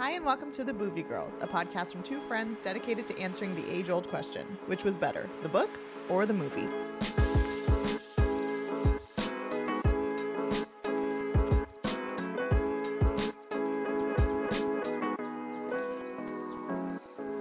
[0.00, 3.54] Hi, and welcome to The Boovie Girls, a podcast from two friends dedicated to answering
[3.54, 5.68] the age old question which was better, the book
[6.08, 6.66] or the movie?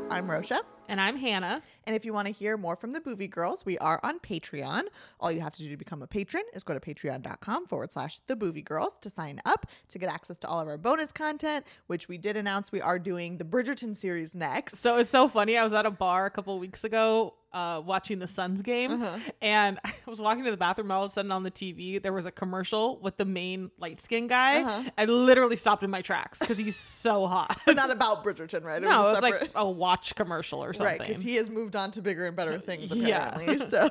[0.09, 0.59] I'm Rosha.
[0.89, 1.61] And I'm Hannah.
[1.85, 4.85] And if you want to hear more from the Boovie Girls, we are on Patreon.
[5.19, 8.19] All you have to do to become a patron is go to patreon.com forward slash
[8.25, 11.63] the Boovie Girls to sign up to get access to all of our bonus content,
[11.85, 14.77] which we did announce we are doing the Bridgerton series next.
[14.77, 15.59] So it's so funny.
[15.59, 19.17] I was at a bar a couple weeks ago uh, watching the Suns game, Uh-huh.
[19.41, 20.91] and I was walking to the bathroom.
[20.91, 23.99] All of a sudden, on the TV, there was a commercial with the main light
[23.99, 24.61] skinned guy.
[24.61, 24.89] Uh-huh.
[24.97, 27.57] I literally stopped in my tracks because he's so hot.
[27.65, 28.81] But not about Bridgerton, right?
[28.81, 30.99] no, a it was like separate- a watch commercial or something.
[30.99, 33.29] Right, because he has moved on to bigger and better things Yeah.
[33.29, 33.65] apparently.
[33.67, 33.89] so,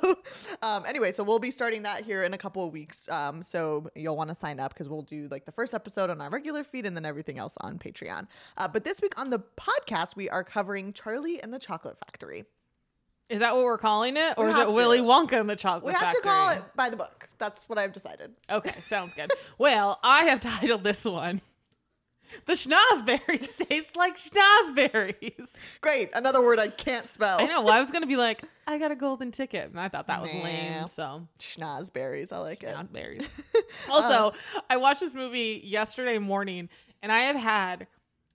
[0.63, 3.09] um, anyway, so we'll be starting that here in a couple of weeks.
[3.11, 6.21] Um, so you'll want to sign up because we'll do like the first episode on
[6.21, 8.27] our regular feed and then everything else on Patreon.
[8.57, 12.45] Uh, but this week on the podcast, we are covering Charlie and the Chocolate Factory.
[13.29, 14.71] Is that what we're calling it, or We is it to.
[14.73, 16.23] Willy Wonka and the Chocolate We have Factory?
[16.23, 17.29] to call it by the book.
[17.39, 18.33] That's what I've decided.
[18.51, 19.31] Okay, sounds good.
[19.59, 21.41] well, I have titled this one.
[22.47, 25.57] The snozzberries taste like snozzberries.
[25.81, 27.39] Great, another word I can't spell.
[27.41, 27.63] I know.
[27.63, 30.21] Well, I was gonna be like, I got a golden ticket, and I thought that
[30.21, 30.43] was Nah.
[30.45, 30.89] lame.
[30.89, 32.73] So Snozzberries, I like it.
[32.73, 33.27] not berries.
[33.91, 36.69] also, uh, I watched this movie yesterday morning,
[37.03, 37.87] and I have had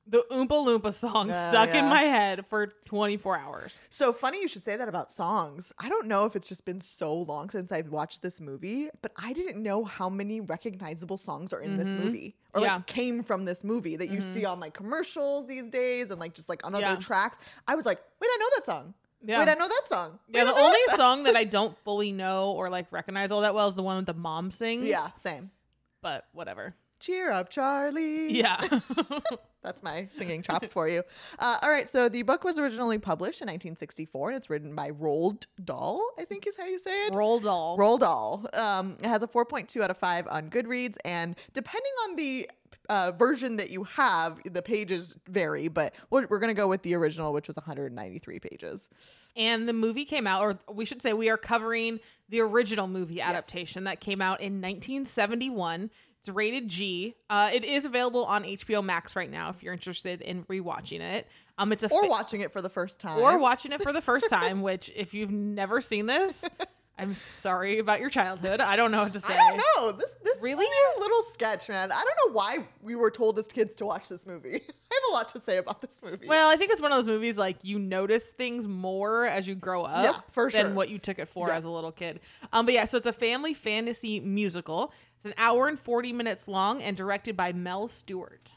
[0.05, 3.79] the Oompa Loompa song Oh, stuck in my head for 24 hours.
[3.89, 5.71] So funny you should say that about songs.
[5.79, 9.11] I don't know if it's just been so long since I've watched this movie, but
[9.15, 12.65] I didn't know how many recognizable songs are in this movie or Mm-hmm.
[12.65, 12.75] Yeah.
[12.75, 16.33] like came from this movie that you see on like commercials these days and like
[16.33, 16.95] just like on other Yeah.
[16.97, 17.37] tracks.
[17.67, 18.93] I was like, wait, I know that song.
[19.25, 19.39] Yeah.
[19.39, 20.19] Wait, I know that song.
[20.27, 23.31] Wait, Yeah, the that only song." song that I don't fully know or like recognize
[23.31, 24.85] all that well is the one that the mom sings.
[24.85, 25.49] Yeah, same.
[26.01, 26.75] But whatever.
[26.99, 28.33] Cheer up, Charlie.
[28.33, 28.59] Yeah.
[29.63, 31.03] That's my singing chops for you.
[31.39, 34.91] Uh, all right, so the book was originally published in 1964 and it's written by
[34.91, 37.15] Roald Dahl, I think is how you say it.
[37.15, 37.77] Roll doll.
[37.77, 38.45] Roald Dahl.
[38.53, 42.49] Um, it has a 4.2 out of 5 on Goodreads, and depending on the
[42.89, 46.81] uh, version that you have, the pages vary, but we're, we're going to go with
[46.81, 48.89] the original, which was 193 pages.
[49.35, 53.21] And the movie came out, or we should say we are covering the original movie
[53.21, 55.89] adaptation that came out in 1971.
[56.23, 57.15] It's rated G.
[57.29, 61.27] Uh, it is available on HBO Max right now if you're interested in rewatching it.
[61.57, 63.19] Um, it's a Or watching it for the first time.
[63.19, 64.61] or watching it for the first time.
[64.61, 66.45] Which, if you've never seen this,
[66.97, 68.61] I'm sorry about your childhood.
[68.61, 69.33] I don't know what to say.
[69.33, 69.91] I don't know.
[69.91, 70.63] This this Really?
[70.63, 71.91] is a little sketch, man.
[71.91, 74.61] I don't know why we were told as kids to watch this movie.
[75.13, 76.27] I have a lot to say about this movie.
[76.27, 79.55] Well, I think it's one of those movies like you notice things more as you
[79.55, 80.73] grow up Yeah, for than sure.
[80.73, 81.55] what you took it for Yeah.
[81.57, 82.19] as a little kid.
[82.51, 84.91] Um, but yeah, so it's a family fantasy musical.
[85.17, 88.55] It's an hour and 40 minutes long and directed by Mel Stuart.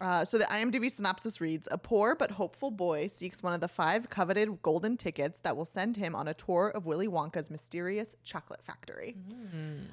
[0.00, 3.68] Uh, so the IMDb synopsis reads: A poor but hopeful boy seeks one of the
[3.68, 8.16] five coveted golden tickets that will send him on a tour of Willy Wonka's mysterious
[8.24, 9.14] chocolate factory.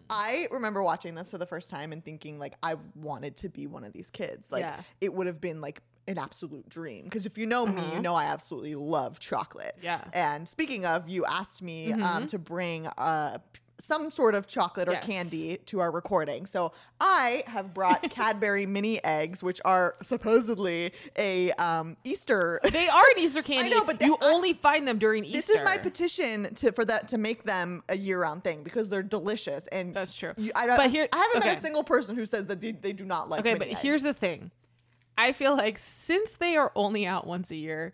[0.10, 3.68] I remember watching this for the first time and thinking like I wanted to be
[3.68, 4.52] one of these kids.
[4.52, 4.82] Like Yeah.
[5.00, 8.16] it would have been like an absolute dream because if you know me, you know
[8.16, 9.74] I absolutely love chocolate.
[9.78, 9.82] Uh-huh.
[9.84, 9.98] Yeah.
[10.00, 10.10] Mm-hmm.
[10.14, 13.38] And speaking of, you asked me um, to bring uh,
[13.82, 15.06] some sort of chocolate or Yes.
[15.06, 16.46] candy to our recording.
[16.46, 22.60] So I have brought Cadbury mini eggs, which are supposedly a um, Easter.
[22.72, 23.70] They are an Easter candy.
[23.70, 25.38] know, but you I- only find them during Easter.
[25.38, 29.02] This is my petition to for that to make them a year-round thing because they're
[29.04, 30.34] delicious and That's true.
[30.38, 32.92] You, I, But here- I haven't met a single person who says that they, they
[32.94, 33.42] do not like.
[33.42, 33.80] Okay, but eggs.
[33.82, 34.52] here's the thing.
[35.20, 37.94] I feel like since they are only out once a year,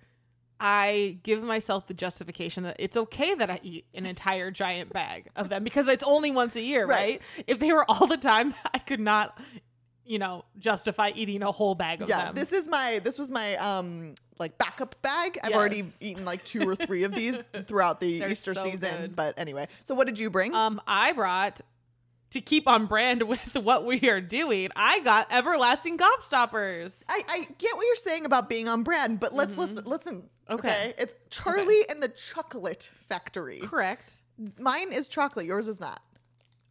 [0.59, 5.27] I give myself the justification that it's okay that I eat an entire giant bag
[5.35, 7.19] of them because it's only once a year, Right.
[7.37, 7.45] right?
[7.47, 9.37] If they were all the time, I could not,
[10.05, 12.35] you know, justify eating a whole bag of yeah, them.
[12.35, 15.37] this is my this was my um like backup bag.
[15.43, 19.01] I've already eaten like two or three of these throughout the They're Easter so season.
[19.01, 19.15] good.
[19.15, 20.53] But anyway, so what did you bring?
[20.53, 21.59] um, I brought
[22.35, 24.69] to keep on brand with what we are doing.
[24.75, 27.03] I got everlasting gobstoppers.
[27.09, 29.83] I, I get what you're saying about being on brand, but let's listen.
[29.85, 30.67] Listen, okay.
[30.67, 30.67] Mm-hmm.
[30.67, 30.93] Okay.
[30.97, 33.61] It's Charlie and the Chocolate Factory.
[33.61, 34.21] Correct.
[34.59, 35.45] Mine is chocolate.
[35.45, 36.01] Yours is not.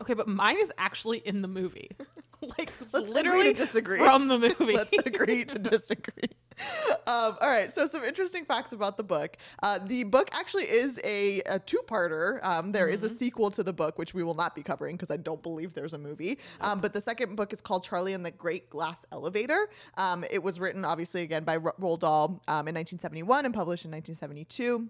[0.03, 1.91] Okay, but mine is actually in the movie.
[2.59, 3.99] like Let's literally disagree.
[3.99, 4.73] from the movie.
[4.75, 6.29] Let's agree to disagree.
[7.07, 7.71] Um, all right.
[7.71, 9.37] So, some interesting facts about the book.
[9.63, 12.43] Uh, the book actually is a, a two parter.
[12.43, 13.17] Um, there is a Mm-hmm.
[13.17, 15.93] sequel to the book, which we will not be covering because I don't believe there's
[15.93, 16.39] a movie.
[16.63, 19.69] Um, but the second book is called Charlie and the Great Glass Elevator.
[19.99, 23.85] Um, it was written, obviously, again by Ro- Roald Dahl um, in 1971 and published
[23.85, 24.89] in 1972.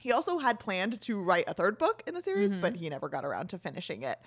[0.00, 3.08] He also had planned to write a third book in the series, but he never
[3.08, 4.18] got around to finishing it.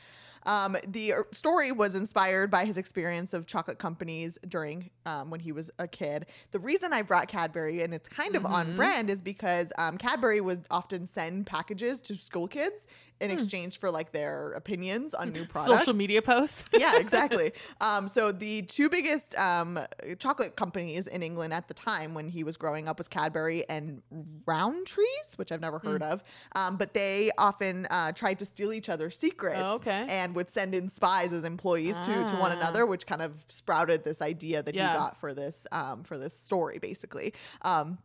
[0.45, 5.39] Um, the uh, story was inspired by his experience of chocolate companies during um, when
[5.39, 6.27] he was a kid.
[6.51, 10.41] The reason I brought Cadbury and it's kind of on brand is because um, Cadbury
[10.41, 12.87] would often send packages to school kids
[13.21, 15.79] in exchange for like their opinions on new products.
[15.79, 16.65] Social media posts.
[16.73, 17.51] yeah, exactly.
[17.81, 19.79] Um, so the two biggest um,
[20.17, 24.01] chocolate companies in England at the time when he was growing up was Cadbury and
[24.45, 26.23] Rowntrees, which I've never heard of.
[26.55, 30.05] Um, but they often uh, tried to steal each other's secrets Oh, okay.
[30.07, 32.57] and would send in spies as employees to, to one Ah.
[32.59, 34.89] another, which kind of sprouted this idea that Yeah.
[34.91, 37.33] he got for this um, for this story, basically.
[37.63, 37.97] Um,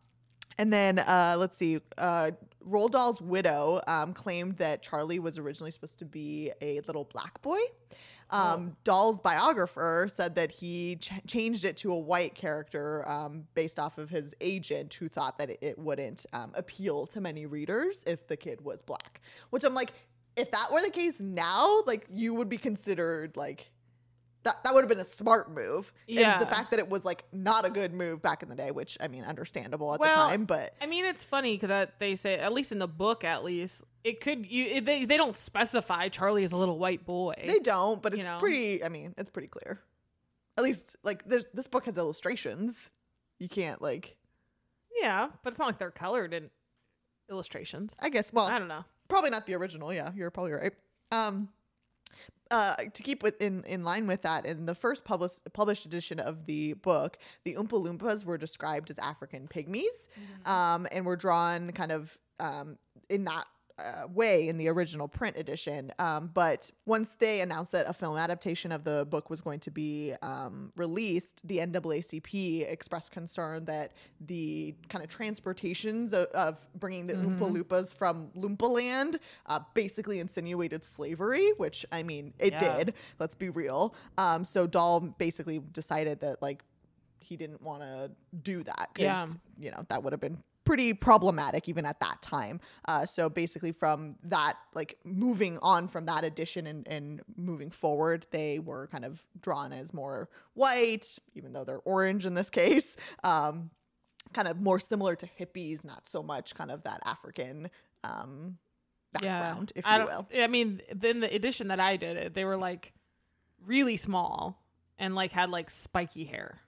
[0.57, 2.31] and then uh, let's see, uh,
[2.67, 7.41] Roald Dahl's widow um, claimed that Charlie was originally supposed to be a little black
[7.41, 7.59] boy.
[8.29, 13.77] Um, Dahl's biographer said that he ch- changed it to a white character um, based
[13.77, 18.05] off of his agent, who thought that it, it wouldn't um, appeal to many readers
[18.07, 19.19] if the kid was black.
[19.49, 19.91] Which I'm like,
[20.41, 23.71] if that were the case now, like you would be considered like
[24.43, 24.63] that.
[24.63, 25.93] That would have been a smart move.
[26.07, 26.33] Yeah.
[26.33, 28.71] And the fact that it was like not a good move back in the day,
[28.71, 32.15] which I mean, understandable at the time, but I mean, it's funny because that they
[32.15, 35.37] say, at least in the book, at least it could you it, they they don't
[35.37, 37.35] specify Charlie is a little white boy.
[37.45, 38.37] They don't, but it's know?
[38.39, 38.83] pretty.
[38.83, 39.79] I mean, it's pretty clear.
[40.57, 42.89] At least, like, there's this book has illustrations.
[43.39, 44.17] You can't like.
[45.01, 46.49] yeah, but it's not like they're colored in
[47.29, 47.95] illustrations.
[47.99, 48.31] I guess.
[48.33, 48.83] Well, I don't know.
[49.11, 49.93] Probably not the original.
[49.93, 50.73] Yeah, you're probably right.
[51.11, 51.49] Um,
[52.49, 56.19] uh, to keep with in in line with that, in the first published published edition
[56.19, 60.07] of the book, the Oompa Loompas were described as African pygmies,
[60.45, 62.77] um, and were drawn kind of um,
[63.09, 63.45] in that.
[63.79, 68.15] Uh, way in the original print edition, um, but once they announced that a film
[68.17, 73.93] adaptation of the book was going to be um, released, the NAACP expressed concern that
[74.27, 80.19] the kind of transportations of, of bringing the Oompa Loompas from Loompa Land uh, basically
[80.19, 82.77] insinuated slavery, which I mean, it Yeah.
[82.77, 82.93] did.
[83.19, 83.95] Let's be real.
[84.17, 86.63] Um, so Dahl basically decided that like
[87.19, 88.11] he didn't want to
[88.43, 89.27] do that because Yeah.
[89.57, 90.37] you know that would have been
[90.71, 92.61] pretty problematic even at that time.
[92.85, 98.25] Uh, so basically, from that like moving on from that edition and, and moving forward,
[98.31, 102.95] they were kind of drawn as more white, even though they're orange in this case.
[103.25, 103.69] Um,
[104.31, 107.69] kind of more similar to hippies, not so much kind of that African
[108.05, 108.57] um,
[109.11, 110.27] background, if I you will.
[110.33, 112.93] I mean, then the edition that I did, they were like
[113.65, 114.63] really small
[114.97, 116.61] and like had like spiky hair.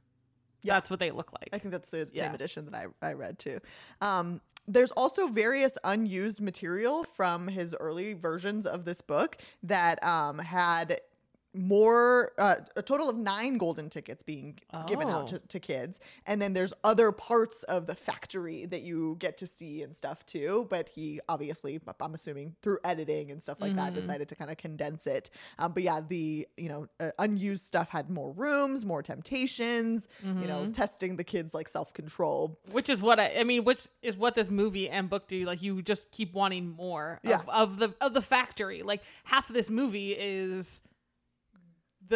[0.64, 0.74] Yeah.
[0.74, 1.50] That's what they look like.
[1.54, 2.24] I think that's the Yeah.
[2.26, 3.60] same edition that I, I read too.
[4.02, 10.40] Um, there's also various unused material from his early versions of this book that um,
[10.40, 11.02] had
[11.54, 14.58] more uh, a total of nine golden tickets being
[14.88, 15.38] given out Oh.
[15.38, 19.48] to, to kids and then there's other parts of the factory that you get to
[19.48, 23.94] see and stuff too but he obviously i'm assuming through editing and stuff like that
[23.94, 25.30] decided to kind of condense it
[25.60, 30.48] um, but yeah the you know uh, unused stuff had more rooms more temptations you
[30.48, 34.34] know testing the kids like self-control which is what I, I mean, which is what
[34.36, 35.46] this movie and book do.
[35.46, 37.40] Like you just keep wanting more Yeah.
[37.40, 38.82] of, of the of the factory.
[38.82, 40.82] Like half of this movie is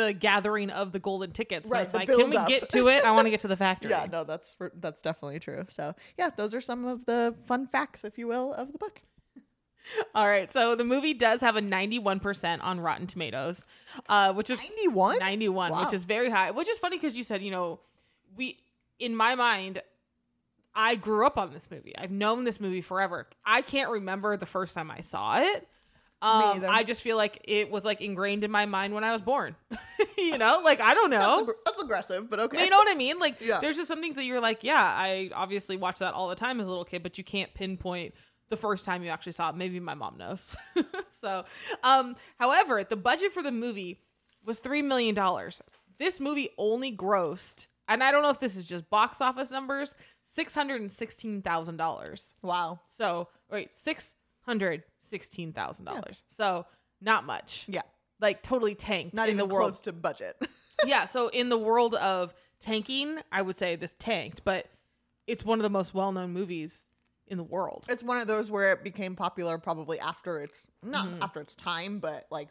[0.06, 1.70] the gathering of the golden tickets.
[1.70, 1.86] Right, Right.
[1.86, 2.48] It's like, can we build-up.
[2.48, 3.04] get to it?
[3.06, 3.90] I want to get to the factory.
[3.92, 7.68] yeah no that's for, that's definitely true so yeah those are some of the fun
[7.68, 9.02] facts if you will of the book
[10.14, 10.52] All right.
[10.52, 13.64] So the movie does have a 91% on Rotten Tomatoes,
[14.10, 15.86] uh, which is 91 91, Wow.
[15.86, 16.52] which is very high.
[16.52, 17.80] Which is funny because you said, you know,
[18.36, 18.58] we,
[19.00, 19.82] in my mind,
[20.76, 21.98] I grew up on this movie.
[21.98, 23.28] I've known this movie forever.
[23.46, 25.66] I can't remember the first time I saw it.
[26.22, 26.64] Um.
[26.68, 29.56] I just feel like it was like ingrained in my mind when I was born.
[30.18, 31.20] you know, like I don't know.
[31.20, 33.20] that's, aggr- that's aggressive but okay You know what I mean?
[33.20, 33.60] Like, Yeah.
[33.62, 36.60] there's just some things that you're like, yeah, I obviously watched that all the time
[36.60, 38.16] as a little kid, but you can't pinpoint
[38.50, 39.56] the first time you actually saw it.
[39.56, 40.56] Maybe my mom knows.
[41.22, 41.44] so,
[41.84, 44.00] um, however, the budget for the movie
[44.44, 45.16] was $3 million.
[46.00, 49.96] This movie only grossed, and I don't know if this is just box office numbers,
[50.38, 52.34] $616,000.
[52.42, 53.72] wow So, wait,
[55.12, 56.22] $616,000.
[56.28, 56.66] So,
[57.02, 57.66] not much.
[57.68, 57.82] yeah
[58.20, 60.36] Like, totally tanked not in even the world close to budget
[60.86, 64.68] yeah, so in the world of tanking, I would say this tanked, but
[65.28, 66.86] it's one of the most well-known movies
[67.28, 67.86] in the world.
[67.90, 71.22] it's one of those where it became popular probably after its not Mm-hmm.
[71.24, 72.50] after its time but like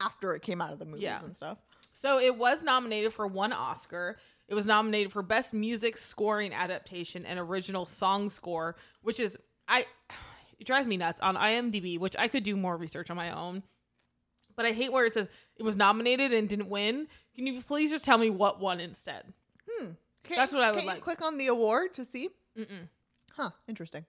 [0.00, 1.18] after it came out of the movies Yeah.
[1.24, 1.56] and stuff
[1.94, 4.18] So it was nominated for one Oscar.
[4.48, 9.86] It was nominated for best music scoring adaptation and original song score, which is I
[10.58, 13.62] it drives me nuts on IMDb, which I could do more research on my own.
[14.56, 17.08] But I hate where it says it was nominated and didn't win.
[17.34, 19.32] Can you please just tell me what won instead?
[19.78, 19.96] Can't
[20.34, 21.00] That's what I would like.
[21.00, 22.88] click on the award to see Mm-mm.
[23.32, 24.04] huh interesting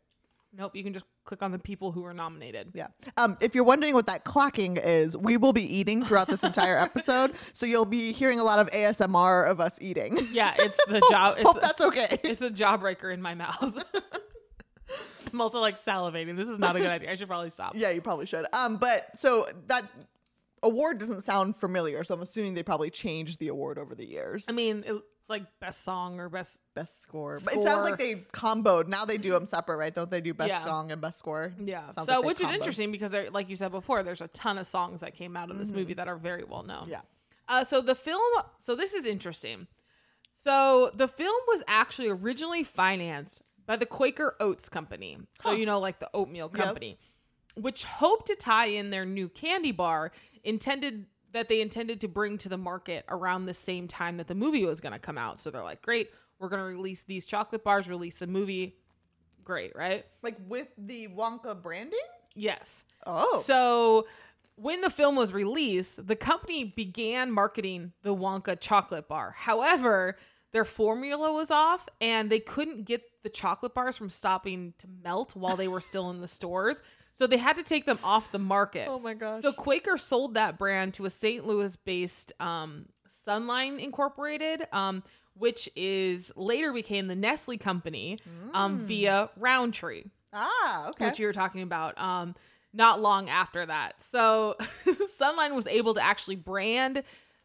[0.57, 2.71] Nope, you can just click on the people who were nominated.
[2.73, 2.87] Yeah.
[3.17, 6.77] Um, if you're wondering what that clacking is, we will be eating throughout this entire
[6.79, 10.17] episode, so you'll be hearing a lot of ASMR of us eating.
[10.31, 11.35] Yeah, it's the job.
[11.37, 12.17] It's, Hope that's okay.
[12.23, 13.83] it's a jawbreaker in my mouth.
[15.37, 16.35] I'm also like salivating.
[16.35, 17.11] This is not a good idea.
[17.11, 17.73] I should probably stop.
[17.75, 18.47] Yeah, you probably should.
[18.53, 19.85] Um, but so that
[20.63, 24.47] award doesn't sound familiar, so I'm assuming they probably changed the award over the years.
[24.49, 26.59] I mean, it's like best song or best.
[26.73, 27.37] Best score.
[27.45, 28.87] But it sounds like they comboed.
[28.87, 29.93] Now they do them separate, right?
[29.93, 30.63] Don't they do best Yeah.
[30.63, 31.53] song and best score?
[31.59, 31.87] Yeah.
[31.91, 32.53] Sounds so, like they which is comboed.
[32.55, 35.51] interesting because, there, like you said before, there's a ton of songs that came out
[35.51, 36.85] of this movie that are very well known.
[36.85, 36.91] Mm-hmm.
[36.93, 37.01] Yeah.
[37.47, 38.23] Uh, so the film,
[38.59, 39.67] so this is interesting.
[40.43, 45.17] So the film was actually originally financed by the Quaker Oats Company.
[45.43, 45.55] So Huh.
[45.55, 46.65] you know, like the oatmeal Yep.
[46.65, 46.97] company,
[47.55, 50.11] which hoped to tie in their new candy bar,
[50.43, 54.33] intended that they intended to bring to the market around the same time that the
[54.33, 55.39] movie was going to come out.
[55.39, 56.09] So they're like, great,
[56.39, 58.77] we're going to release these chocolate bars, release the movie.
[59.43, 60.05] Great, right?
[60.23, 61.99] Like with the Wonka branding?
[62.33, 62.85] Yes.
[63.05, 63.41] Oh.
[63.45, 64.07] So
[64.55, 69.35] when the film was released, the company began marketing the Wonka chocolate bar.
[69.37, 70.17] However,
[70.57, 75.35] their formula was off and they couldn't get the chocolate bars from stopping to melt
[75.35, 76.81] while they were still in the stores.
[77.13, 78.87] So they had to take them off the market.
[78.89, 79.43] oh my gosh.
[79.43, 81.45] So Quaker sold that brand to a St.
[81.45, 82.87] Louis-based um,
[83.27, 85.03] Sunline Incorporated, um,
[85.35, 88.17] which is later became the Nestle company
[88.55, 91.05] um, via Rowntree ah, okay.
[91.05, 92.35] which you were talking about um
[92.73, 94.55] not long after that so
[95.19, 97.03] sunline was able to actually brand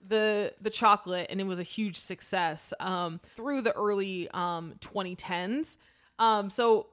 [0.09, 5.77] the the chocolate and it was a huge success um through the early um 2010s
[6.19, 6.87] um so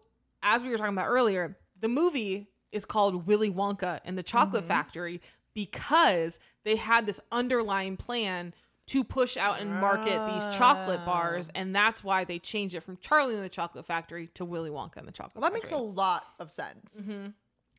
[0.44, 4.64] as we were talking about earlier the movie is called willy wonka and the chocolate
[4.66, 5.22] factory
[5.56, 8.54] because they had this underlying plan
[8.86, 12.96] to push out and market these chocolate bars and that's why they changed it from
[12.98, 15.78] charlie and the chocolate factory to willy wonka and the chocolate well, that makes a
[15.78, 17.10] lot of sense.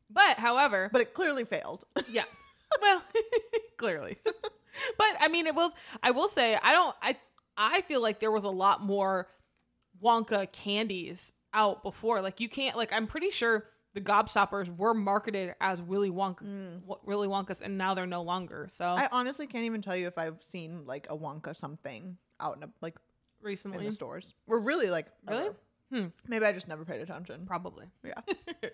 [0.09, 1.85] but however, But it clearly failed.
[2.09, 2.23] yeah.
[2.81, 3.03] Well,
[3.77, 4.17] clearly.
[4.97, 5.71] but I mean it was
[6.03, 7.17] I will say I don't I
[7.57, 9.27] I feel like there was a lot more
[10.03, 12.21] Wonka candies out before.
[12.21, 16.99] Like you can't like I'm pretty sure the Gobstoppers were marketed as Willy Wonka Wa-
[17.03, 18.67] Willy Wonkas and now they're no longer.
[18.69, 22.57] So I honestly can't even tell you if I've seen like a Wonka something out
[22.57, 22.95] in a, like
[23.41, 24.33] recently in the stores.
[24.47, 25.49] We're really like Really?
[25.91, 26.05] Hmm.
[26.25, 27.45] Maybe I just never paid attention.
[27.45, 27.85] probably.
[28.03, 28.21] Yeah.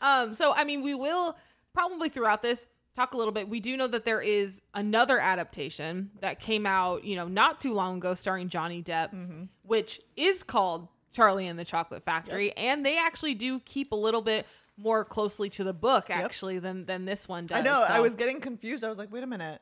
[0.00, 1.36] Um, so I mean, we will
[1.72, 3.48] probably throughout this talk a little bit.
[3.48, 7.74] We do know that there is another adaptation that came out, you know, not too
[7.74, 9.44] long ago, starring Johnny Depp, Mm-hmm.
[9.62, 14.22] which is called Charlie and the Chocolate Factory, and they actually do keep a little
[14.22, 14.46] bit
[14.76, 17.58] more closely to the book actually than than this one does.
[17.58, 17.86] I know.
[17.88, 18.82] I was getting confused.
[18.82, 19.60] I was like, wait a minute.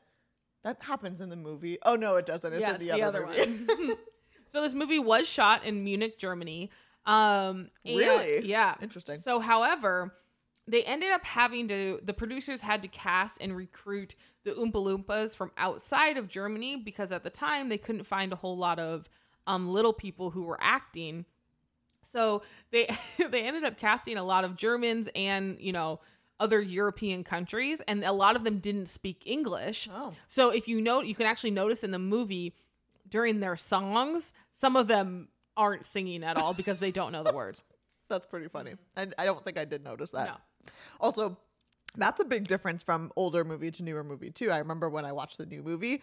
[0.63, 1.77] That happens in the movie.
[1.83, 2.51] Oh no, it doesn't.
[2.53, 3.65] It's yeah, in the, it's other, movie.
[3.65, 3.97] one.
[4.45, 6.71] so this movie was shot in Munich, Germany.
[7.05, 8.47] Um, Really?
[8.47, 8.75] Yeah.
[8.81, 9.19] Interesting.
[9.19, 10.15] So, however,
[10.67, 11.99] they ended up having to.
[12.03, 17.11] The producers had to cast and recruit the Oompa Loompas from outside of Germany because
[17.11, 19.09] at the time they couldn't find a whole lot of
[19.47, 21.25] um, little people who were acting.
[22.09, 25.99] So they they ended up casting a lot of Germans and you know
[26.39, 29.87] other European countries, and a lot of them didn't speak English.
[29.93, 30.13] Oh.
[30.27, 32.55] So if you note, you can actually notice in the movie
[33.07, 37.33] during their songs, some of them aren't singing at all because they don't know the
[37.33, 37.61] words.
[38.09, 38.73] That's pretty funny.
[38.97, 40.27] And I don't think I did notice that.
[40.27, 40.35] No.
[40.99, 41.37] Also,
[41.95, 44.49] that's a big difference from older movie to newer movie too.
[44.51, 46.01] I remember when I watched the new movie,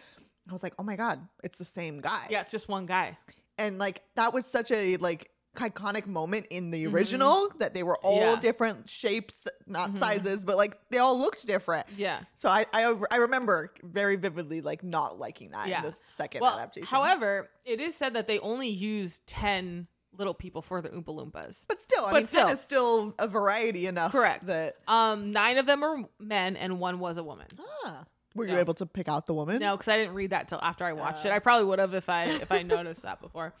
[0.49, 3.17] I was like, "Oh my god, it's the same guy." Yeah, it's just one guy.
[3.57, 7.97] And like that was such a like iconic moment in the original that they were
[7.97, 8.35] all Mm-hmm.
[8.35, 8.39] Yeah.
[8.39, 11.85] different shapes, not sizes, but like they all looked different.
[11.97, 12.21] Yeah.
[12.35, 15.79] So I, I I remember very vividly like not liking that Yeah.
[15.79, 16.87] in this second Well, adaptation.
[16.87, 19.87] however, it is said that they only used 10
[20.17, 21.65] little people for the Oompa Loompas.
[21.67, 22.47] but still, I but mean, still.
[22.47, 24.11] ten is still a variety enough.
[24.11, 24.45] Correct.
[24.47, 27.47] That Um, nine of them are men and one was a woman.
[27.85, 28.03] ah,
[28.35, 29.59] were you able to pick out the woman?
[29.59, 31.31] No, because I didn't read that till after I watched it.
[31.31, 31.35] Uh.
[31.35, 33.53] I probably would have if I if I noticed that before.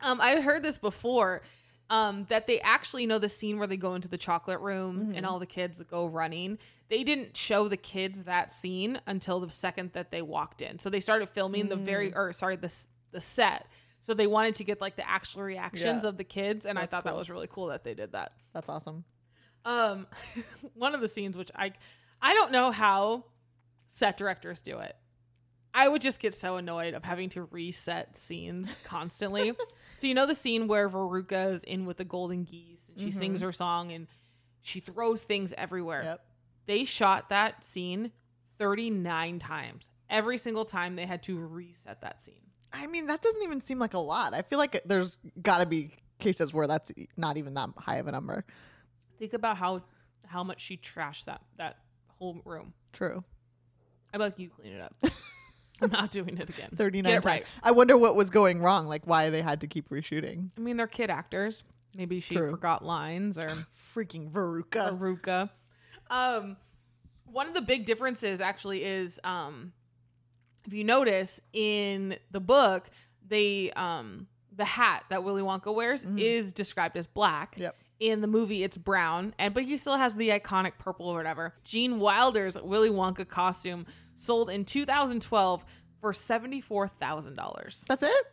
[0.00, 1.42] Um, I heard this before.
[1.90, 5.16] Um, that they actually know the scene where they go into the chocolate room Mm-hmm.
[5.16, 6.58] and all the kids go running.
[6.90, 10.78] They didn't show the kids that scene until the second that they walked in.
[10.78, 11.84] So they started filming the Mm.
[11.84, 12.70] very or sorry the
[13.10, 13.66] the set.
[14.00, 16.08] So they wanted to get like the actual reactions Yeah.
[16.08, 18.32] of the kids, and I That's thought that was really cool that they did that.
[18.52, 19.04] That's awesome.
[19.64, 20.06] Um,
[20.74, 21.72] one of the scenes which I
[22.22, 23.24] I don't know how
[23.88, 24.96] set directors do it.
[25.74, 29.52] I would just get so annoyed of having to reset scenes constantly.
[29.98, 33.12] so you know the scene where Veruca is in with the golden geese and she
[33.12, 34.06] sings her song and
[34.62, 36.02] she throws things everywhere.
[36.04, 36.24] Yep.
[36.66, 38.12] They shot that scene
[38.58, 39.88] 39 times.
[40.10, 42.47] Every single time they had to reset that scene.
[42.72, 44.34] I mean, that doesn't even seem like a lot.
[44.34, 48.06] I feel like there's got to be cases where that's not even that high of
[48.06, 48.44] a number.
[49.18, 49.82] Think about how
[50.26, 51.78] how much she trashed that that
[52.18, 52.74] whole room.
[52.92, 53.24] True.
[54.12, 54.94] I'm like, you clean it up.
[55.80, 56.70] I'm not doing it again.
[56.74, 57.24] 39 times.
[57.24, 57.46] right.
[57.62, 60.50] I wonder what was going wrong, like why they had to keep reshooting.
[60.56, 61.62] I mean, they're kid actors.
[61.94, 62.50] Maybe she True.
[62.50, 63.48] forgot lines or
[63.78, 64.98] Freaking Veruca.
[64.98, 65.50] Veruca.
[66.10, 66.56] Um,
[67.26, 69.72] one of the big differences actually is um,
[70.68, 72.90] if you notice in the book,
[73.26, 77.54] they um, the hat that Willy Wonka wears is described as black.
[77.58, 77.74] Yep.
[78.00, 81.54] In the movie, it's brown, and but he still has the iconic purple or whatever.
[81.64, 85.64] Gene Wilder's Willy Wonka costume sold in 2012
[86.00, 87.84] for seventy four thousand dollars.
[87.88, 88.26] That's it?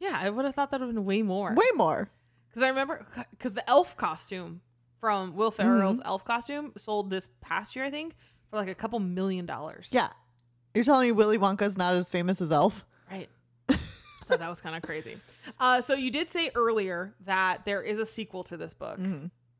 [0.00, 1.54] Yeah, I would have thought that would have been way more.
[1.54, 2.10] Way more.
[2.48, 4.62] Because I remember, because the elf costume
[5.00, 8.14] from Will Ferrell's elf costume sold this past year, I think,
[8.50, 9.90] for like a couple million dollars.
[9.92, 10.08] Yeah.
[10.74, 12.84] You're telling me Willy Wonka's not as famous as Elf?
[13.10, 13.28] Right.
[13.68, 13.74] I
[14.26, 15.16] thought that was kind of crazy.
[15.60, 18.98] Uh, so you did say earlier that there is a sequel to this book.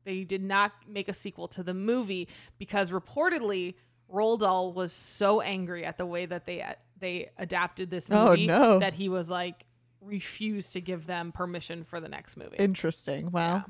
[0.03, 3.75] They did not make a sequel to the movie because reportedly
[4.13, 6.65] Roald Dahl was so angry at the way that they
[6.99, 8.79] they adapted this Oh, movie no.
[8.79, 9.63] that he was like
[10.01, 12.57] refused to give them permission for the next movie.
[12.57, 13.31] Interesting.
[13.31, 13.65] Wow.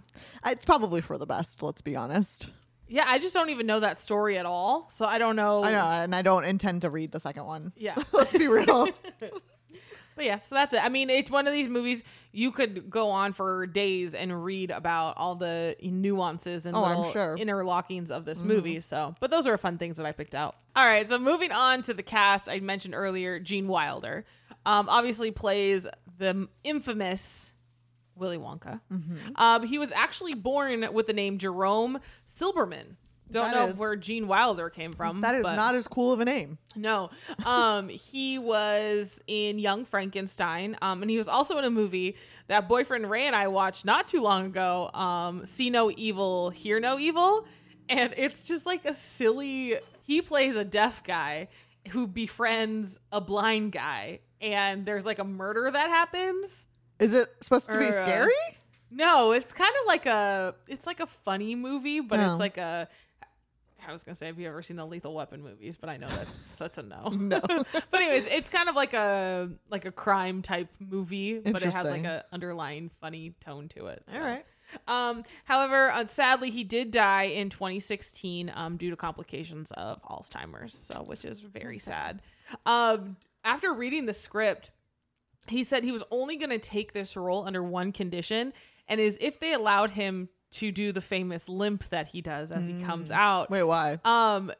[0.45, 2.49] It's probably for the best, let's be honest.
[2.87, 4.87] Yeah, I just don't even know that story at all.
[4.91, 5.63] So I don't know.
[5.63, 7.73] I know, and I don't intend to read the second one.
[7.75, 7.95] Yeah.
[8.13, 8.87] Let's be real.
[10.15, 10.81] But yeah, so that's it.
[10.81, 12.01] I mean, it's one of these movies
[12.31, 17.11] you could go on for days and read about all the nuances and Oh, little
[17.11, 17.35] sure.
[17.37, 17.49] Mm-hmm.
[17.49, 18.79] interlockings of this movie.
[18.79, 20.55] So, but those are fun things that I picked out.
[20.73, 24.23] All right, so moving on to the cast, I mentioned earlier, Gene Wilder,
[24.65, 25.85] um, obviously plays
[26.17, 27.51] the infamous
[28.15, 28.79] Willy Wonka.
[28.91, 29.35] Mm-hmm.
[29.35, 32.95] Um, he was actually born with the name Jerome Silberman.
[33.31, 35.21] Don't That know is- where Gene Wilder came from.
[35.21, 36.59] that is not as cool of a name.
[36.75, 37.09] no.
[37.43, 40.77] Um, he was in Young Frankenstein.
[40.81, 42.17] Um, and he was also in a movie
[42.47, 44.91] that boyfriend Ray and I watched not too long ago.
[44.93, 47.45] Um, See No Evil, Hear No Evil.
[47.89, 51.47] And it's just like a silly he plays a deaf guy
[51.89, 54.19] who befriends a blind guy.
[54.39, 56.64] And there's like a murder that happens.
[56.99, 58.31] Is it supposed to be Or, uh, scary?
[58.91, 62.31] No, it's kind of like a it's like a funny movie, but Oh.
[62.31, 62.87] it's like a
[63.87, 65.77] I was gonna say, have you ever seen the Lethal Weapon movies?
[65.77, 67.09] But I know that's that's a no.
[67.09, 67.39] No.
[67.45, 71.85] but anyways, it's kind of like a like a crime type movie, but it has
[71.85, 74.03] like a underlying funny tone to it.
[74.07, 74.17] so.
[74.17, 74.45] All right.
[74.87, 80.73] Um, however, uh, sadly, he did die in 2016 um, due to complications of Alzheimer's,
[80.75, 82.21] so which is very sad.
[82.65, 84.71] Um, after reading the script,
[85.47, 88.53] he said he was only going to take this role under one condition,
[88.87, 92.67] and is if they allowed him to do the famous limp that he does as
[92.67, 93.49] he comes out.
[93.49, 93.99] Wait, why?
[94.05, 94.51] Um,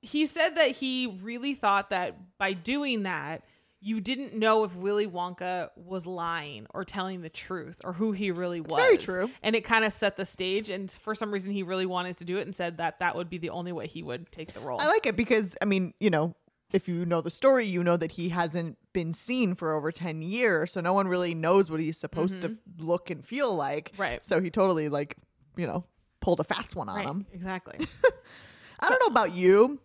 [0.00, 3.42] he said that he really thought that by doing that,
[3.80, 8.30] you didn't know if Willy Wonka was lying or telling the truth or who he
[8.30, 8.74] really was.
[8.74, 9.30] very true.
[9.42, 10.70] And it kind of set the stage.
[10.70, 13.28] And for some reason, he really wanted to do it and said that that would
[13.28, 14.80] be the only way he would take the role.
[14.80, 16.34] I like it because I mean, you know,
[16.72, 20.22] if you know the story, you know that he hasn't been seen for over 10
[20.22, 23.92] years, so no one really knows what he's supposed to look and feel like.
[23.92, 24.02] Mm-hmm.
[24.02, 24.24] Right.
[24.24, 25.16] So he totally like,
[25.56, 25.84] you know,
[26.20, 27.06] pulled a fast one on right.
[27.06, 27.26] him.
[27.32, 27.78] Exactly.
[28.80, 29.80] I don't know about you,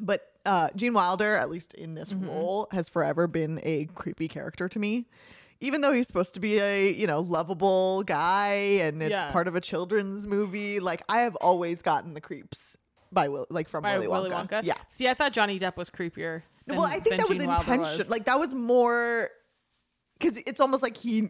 [0.00, 2.26] but uh Gene Wilder, at least in this Mm-hmm.
[2.28, 5.06] role, has forever been a creepy character to me.
[5.60, 9.30] Even though he's supposed to be a, you know, lovable guy and it's Yeah.
[9.30, 12.76] part of a children's movie, like I have always gotten the creeps
[13.14, 14.48] by Will like from By Willy, Willy Wonka.
[14.50, 14.64] Wonka.
[14.64, 14.74] Yeah.
[14.88, 16.42] See, I thought Johnny Depp was creepier.
[16.66, 18.10] well, than- I think that was Gene was.
[18.10, 19.30] Like that was more
[20.18, 21.28] because it's almost like he,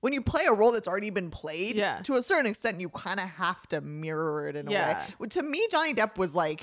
[0.00, 2.00] when you play a role that's already been played, Yeah.
[2.04, 4.96] to a certain extent, you kind of have to mirror it in a way.
[5.30, 6.62] To me, Johnny Depp was like,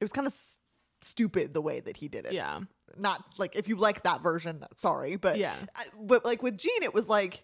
[0.00, 0.60] it was kind of s-
[1.02, 2.32] stupid the way that he did it.
[2.32, 2.60] yeah.
[2.96, 5.54] Not like if you like that version, sorry, but Yeah.
[5.76, 7.42] I- but like with Gene, it was like.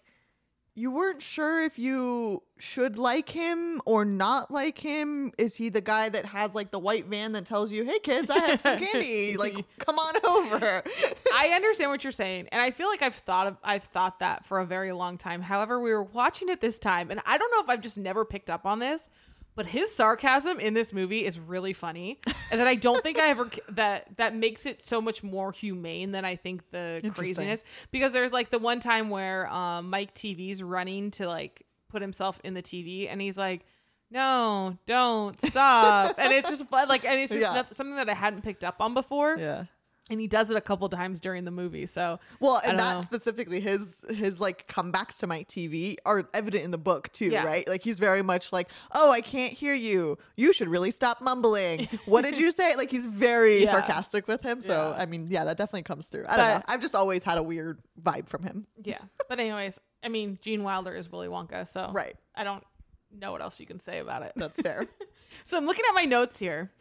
[0.77, 5.31] You weren't sure if you should like him or not like him.
[5.37, 8.29] Is he the guy that has like the white van that tells you, "Hey kids,
[8.29, 9.37] I have some candy.
[9.45, 10.83] Like, come on over."
[11.33, 14.45] I understand what you're saying, and I feel like I've thought of I've thought that
[14.45, 15.41] for a very long time.
[15.41, 18.25] However, we were watching it this time, and I don't know if I've just never
[18.25, 19.09] picked up on this,
[19.55, 22.19] but his sarcasm in this movie is really funny,
[22.51, 26.11] and that I don't think I ever that that makes it so much more humane
[26.11, 27.63] than I think the craziness.
[27.91, 32.39] Because there's like the one time where um, Mike TV's running to like put himself
[32.43, 33.65] in the TV, and he's like.
[34.11, 36.13] No, don't stop.
[36.19, 36.87] and it's just fun.
[36.87, 37.53] Like, and it's just Yeah.
[37.55, 39.65] not- something that I hadn't picked up on before yeah.
[40.09, 41.85] And he does it a couple times during the movie.
[41.85, 43.01] So Well, and that know.
[43.01, 47.43] specifically, his his like comebacks to my TV are evident in the book too, Yeah.
[47.43, 47.67] right?
[47.67, 50.17] Like he's very much like, "Oh, I can't hear you.
[50.35, 51.87] You should really stop mumbling.
[52.05, 53.71] What did you say?" Like he's very Yeah.
[53.71, 54.61] sarcastic with him.
[54.61, 55.01] So Yeah.
[55.01, 56.25] I mean, yeah, that definitely comes through.
[56.29, 56.63] I don't know.
[56.67, 58.67] I've just always had a weird vibe from him.
[58.83, 58.99] yeah.
[59.27, 62.15] But anyways, I mean, Gene Wilder is Willy Wonka, so Right.
[62.35, 62.63] I don't
[63.11, 64.33] know what else you can say about it.
[64.35, 64.85] That's fair.
[65.43, 66.71] So I'm looking at my notes here.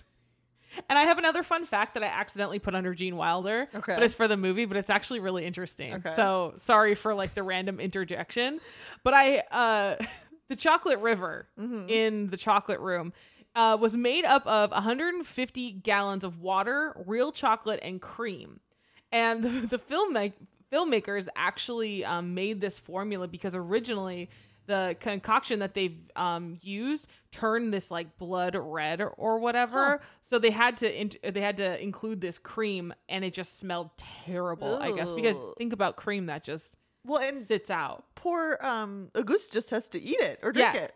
[0.89, 3.69] And I have another fun fact that I accidentally put under Gene Wilder.
[3.75, 3.95] Okay.
[3.95, 5.95] But it's for the movie, but it's actually really interesting.
[5.95, 6.13] Okay.
[6.17, 8.61] So sorry for like the random interjection.
[9.03, 9.97] But I uh
[10.49, 11.89] the chocolate river Mm-hmm.
[11.89, 13.13] in the chocolate room
[13.57, 18.59] uh, was made up of 150 gallons of water, real chocolate, and cream.
[19.13, 20.17] And the, the film
[20.73, 24.29] filmmakers actually um, made this formula because originally
[24.66, 30.00] the concoction that they've um, used turned this like blood red or, whatever.
[30.20, 33.90] So they had to in- they had to include this cream, and it just smelled
[34.24, 34.77] terrible.
[34.77, 38.05] I guess because think about cream that just well, and sits out.
[38.14, 40.83] poor um Auguste just has to eat it or drink Yeah.
[40.85, 40.94] it.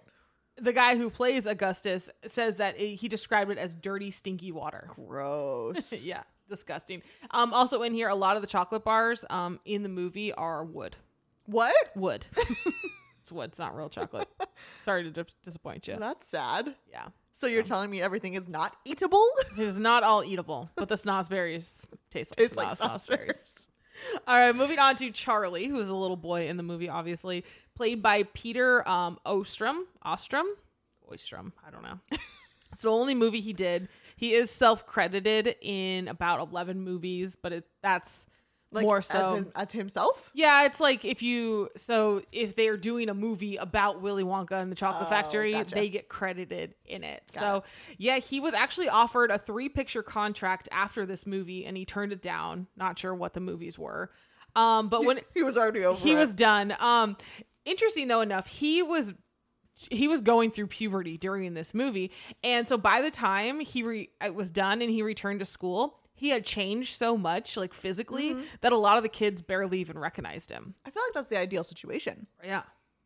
[0.60, 4.88] The guy who plays Augustus says that it- he described it as dirty, stinky water.
[4.94, 5.92] Gross.
[6.04, 7.02] yeah, disgusting.
[7.30, 10.64] Um, also in here, a lot of the chocolate bars um in the movie are
[10.64, 10.96] wood.
[11.44, 11.90] What?
[11.94, 12.26] Wood.
[13.28, 13.50] it's wood.
[13.50, 14.26] It's not real chocolate.
[14.84, 15.96] Sorry to dis- disappoint you.
[15.98, 16.74] That's sad.
[16.90, 19.24] Yeah, So you're telling me everything is not eatable?
[19.58, 23.66] it is not all eatable, but the snozzberries taste like, like snozzberries.
[24.26, 27.44] All right, moving on to Charlie, who is a little boy in the movie, obviously
[27.74, 29.86] played by Peter um, Ostrom.
[30.02, 30.46] Ostrom,
[31.12, 31.52] Ostrom.
[31.66, 31.98] I don't know.
[32.72, 33.88] it's the only movie he did.
[34.16, 38.24] He is self-credited in about eleven movies, but it, that's
[38.70, 39.34] Like more as, so.
[39.36, 40.30] his- as himself?
[40.34, 44.70] yeah, it's like if you so if they're doing a movie about Willy Wonka and
[44.70, 45.74] the Chocolate Oh, Factory, gotcha.
[45.74, 47.22] they get credited in it.
[47.32, 47.64] Got so
[47.96, 52.12] yeah, he was actually offered a three picture contract after this movie, and he turned
[52.12, 52.66] it down.
[52.76, 54.10] Not sure what the movies were,
[54.54, 55.98] um, but when He was already over.
[56.02, 56.16] he it.
[56.16, 56.76] was done.
[56.78, 57.16] Um,
[57.64, 59.14] interesting though enough, he was
[59.90, 62.10] he was going through puberty during this movie,
[62.44, 66.00] and so by the time he re- it was done and he returned to school,
[66.18, 68.42] he had changed so much, like physically, Mm-hmm.
[68.60, 70.74] that a lot of the kids barely even recognized him.
[70.84, 72.26] I feel like that's the ideal situation.
[72.44, 72.62] Yeah,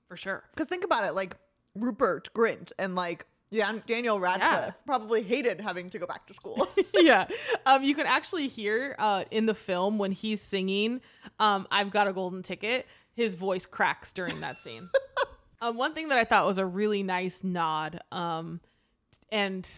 [0.09, 0.43] for sure.
[0.55, 1.37] Because think about it, like
[1.75, 6.67] Rupert Grint and like Dan- Daniel Radcliffe probably hated having to go back to school.
[6.95, 7.27] yeah.
[7.67, 11.03] Um, you can actually hear uh, in the film when he's singing,
[11.39, 14.89] um, I've got a golden ticket, his voice cracks during that scene.
[15.61, 18.61] um, one thing that I thought was a really nice nod um,
[19.31, 19.69] and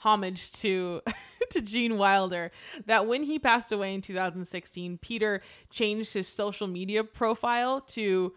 [0.00, 1.00] homage to
[1.50, 2.50] to Gene Wilder
[2.86, 8.32] that when he passed away in 2016, Peter changed his social media profile to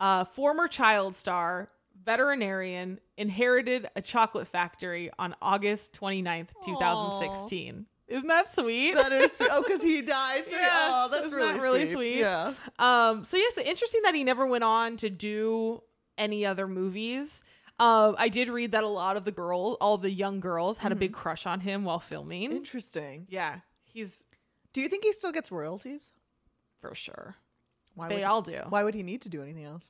[0.00, 1.68] uh, former child star,
[2.04, 7.86] veterinarian, inherited a chocolate factory on August 29th, 2016.
[8.08, 8.94] Isn't that sweet?
[8.94, 9.48] that is sweet.
[9.52, 10.44] Oh, because he died.
[10.46, 11.92] So Yeah, oh, that's isn't really that really sweet.
[11.92, 12.18] sweet?
[12.20, 12.52] Yeah.
[12.78, 15.82] Um, so yes, interesting that he never went on to do
[16.16, 17.42] any other movies.
[17.78, 20.92] Um, I did read that a lot of the girls, all the young girls, had
[20.92, 22.50] a big crush on him while filming.
[22.52, 23.26] Interesting.
[23.28, 24.24] Yeah, he's
[24.72, 26.12] Do you think he still gets royalties?
[26.80, 27.34] for sure.
[27.94, 28.60] Why they would all do.
[28.68, 29.88] Why would he need to do anything else?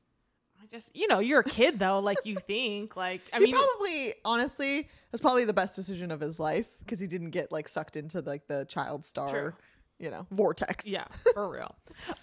[0.62, 1.98] I just, you know, you're a kid though.
[1.98, 6.20] Like you think, like I he mean, probably, honestly, was probably the best decision of
[6.20, 9.52] his life because he didn't get like sucked into like the child star, True.
[9.98, 10.86] You know, vortex.
[10.86, 11.04] Yeah,
[11.34, 11.74] for real.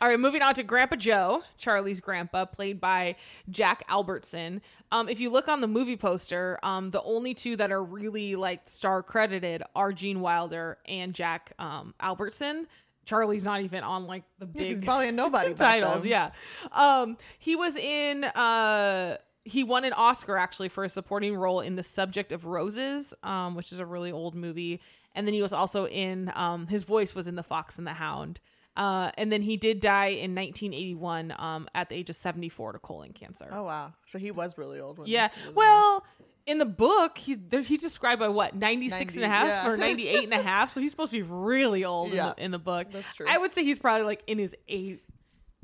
[0.01, 3.15] All right, moving on to Grandpa Joe, Charlie's grandpa, played by
[3.49, 4.61] Jack Albertson.
[4.91, 8.35] Um, if you look on the movie poster, um, the only two that are really
[8.35, 12.67] like star credited are Gene Wilder and Jack um, Albertson.
[13.05, 15.53] Charlie's not even on like the Yeah, he's big probably nobody.
[15.55, 16.05] titles.
[16.05, 16.31] Yeah.
[16.71, 21.75] Um, he was in uh he won an Oscar actually for a supporting role in
[21.75, 24.79] The Subject of Roses, um, which is a really old movie.
[25.15, 27.93] And then he was also in um his voice was in The Fox and the
[27.93, 28.39] Hound.
[28.75, 32.79] Uh, and then he did die in 1981 um, at the age of 74 to
[32.79, 33.47] colon cancer.
[33.51, 33.93] Oh wow.
[34.07, 34.97] So he was really old.
[34.97, 35.29] When Yeah.
[35.53, 36.03] Well,
[36.47, 39.69] in the book, he's he's described by what 96 and a half yeah.
[39.69, 40.73] or 98 and a half.
[40.73, 42.29] So he's supposed to be really old Yeah.
[42.29, 42.87] in, the, in the book.
[42.91, 43.27] That's true.
[43.29, 45.03] I would say he's probably like in his eight,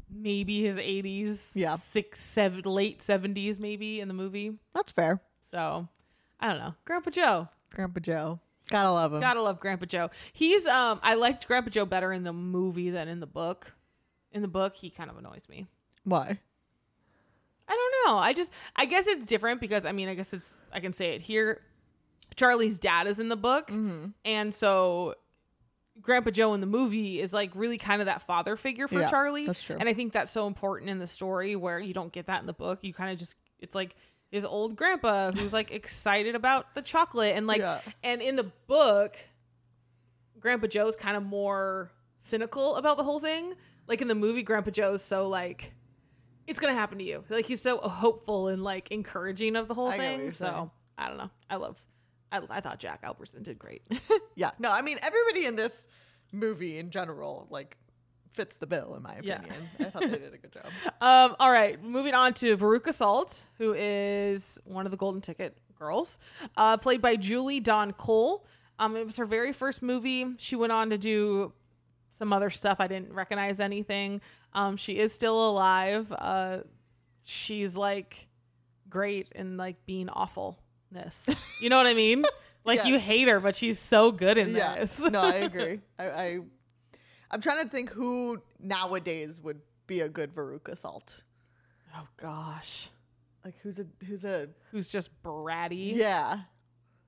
[0.10, 1.52] maybe his 80s.
[1.56, 1.76] Yeah.
[1.78, 4.54] Six, seven, late 70s, maybe in the movie.
[4.76, 5.20] That's fair.
[5.52, 5.88] So
[6.40, 6.76] I don't know.
[6.86, 7.48] Grandpa Joe.
[7.74, 8.40] Grandpa Joe.
[8.70, 9.20] Gotta love him.
[9.22, 10.10] Gotta love Grandpa Joe.
[10.34, 13.74] He's um I liked Grandpa Joe better in the movie than in the book.
[14.32, 15.66] In the book, he kind of annoys me.
[16.04, 16.40] Why?
[17.68, 18.18] I don't know.
[18.20, 21.12] I just I guess it's different because I mean I guess it's I can say
[21.16, 21.62] it here.
[22.36, 24.08] Charlie's dad is in the book, Mm-hmm.
[24.24, 25.16] and so
[26.02, 29.10] Grandpa Joe in the movie is like really kind of that father figure for Yeah,
[29.10, 29.46] Charlie.
[29.48, 29.76] that's true.
[29.80, 32.46] And I think that's so important in the story where you don't get that in
[32.48, 32.80] the book.
[32.84, 33.96] You kind of just it's like
[34.32, 37.82] his old grandpa who's like excited about the chocolate and like Yeah.
[38.04, 39.16] and in the book
[40.40, 43.54] Grandpa Joe's kind of more cynical about the whole thing.
[43.88, 45.74] Like in the movie Grandpa Joe's so like
[46.48, 47.24] it's gonna happen to you.
[47.30, 50.32] Like he's so hopeful and like encouraging of the whole I thing.
[50.32, 50.72] So saying.
[50.98, 51.30] I don't know.
[51.50, 51.78] I love.
[52.32, 53.82] I, I thought Jack Albertson did great.
[54.36, 54.52] Yeah.
[54.60, 55.86] No, I mean everybody in this
[56.32, 57.76] movie in general, like
[58.34, 59.36] fits the bill in my Yeah.
[59.40, 59.70] opinion.
[59.80, 60.66] I thought they did a good job.
[61.02, 65.58] Um, all right, moving on to Veruca Salt, who is one of the Golden Ticket
[65.78, 66.20] girls,
[66.58, 68.46] uh, played by Julie Dawn Cole.
[68.80, 70.26] Um, it was her very first movie.
[70.38, 71.54] She went on to do
[72.10, 72.80] some other stuff.
[72.80, 74.20] I didn't recognize anything.
[74.54, 76.12] Um, she is still alive.
[76.12, 76.60] Uh,
[77.24, 78.28] she's like
[78.90, 81.30] great in like being awfulness.
[81.62, 82.24] You know what I mean?
[82.66, 84.76] Like you hate her, but she's so good in Yeah.
[84.76, 85.00] this.
[85.00, 85.80] no, I agree.
[85.98, 86.40] I, I
[87.32, 91.22] I'm trying to think who nowadays would be a good Veruca Salt.
[91.96, 92.90] oh gosh,
[93.46, 95.96] Like who's a who's a who's just bratty?
[95.96, 96.40] yeah.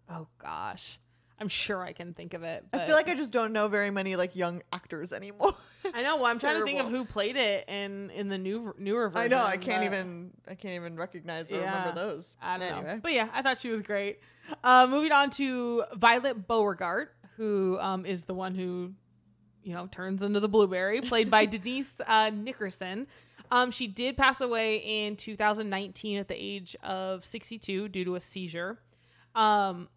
[0.09, 0.99] Oh gosh.
[1.39, 2.63] I'm sure I can think of it.
[2.71, 5.53] I feel like I just don't know very many like young actors anymore.
[5.93, 6.17] I know.
[6.17, 9.33] Well, I'm trying to think of who played it in in the new newer version.
[9.33, 9.43] I know.
[9.43, 10.29] I can't even.
[10.47, 11.65] I can't even recognize or Yeah.
[11.79, 12.35] remember those.
[12.39, 12.93] I don't anyway.
[12.95, 12.99] know.
[13.01, 14.19] But yeah, I thought she was great.
[14.63, 18.93] Uh, moving on to Violet Beauregarde, who um, is the one who,
[19.63, 23.07] you know, turns into the blueberry, played by Denise uh, Nickerson.
[23.51, 28.21] Um, she did pass away in 2019 at the age of 62 due to a
[28.21, 28.79] seizure.
[29.35, 29.89] Um,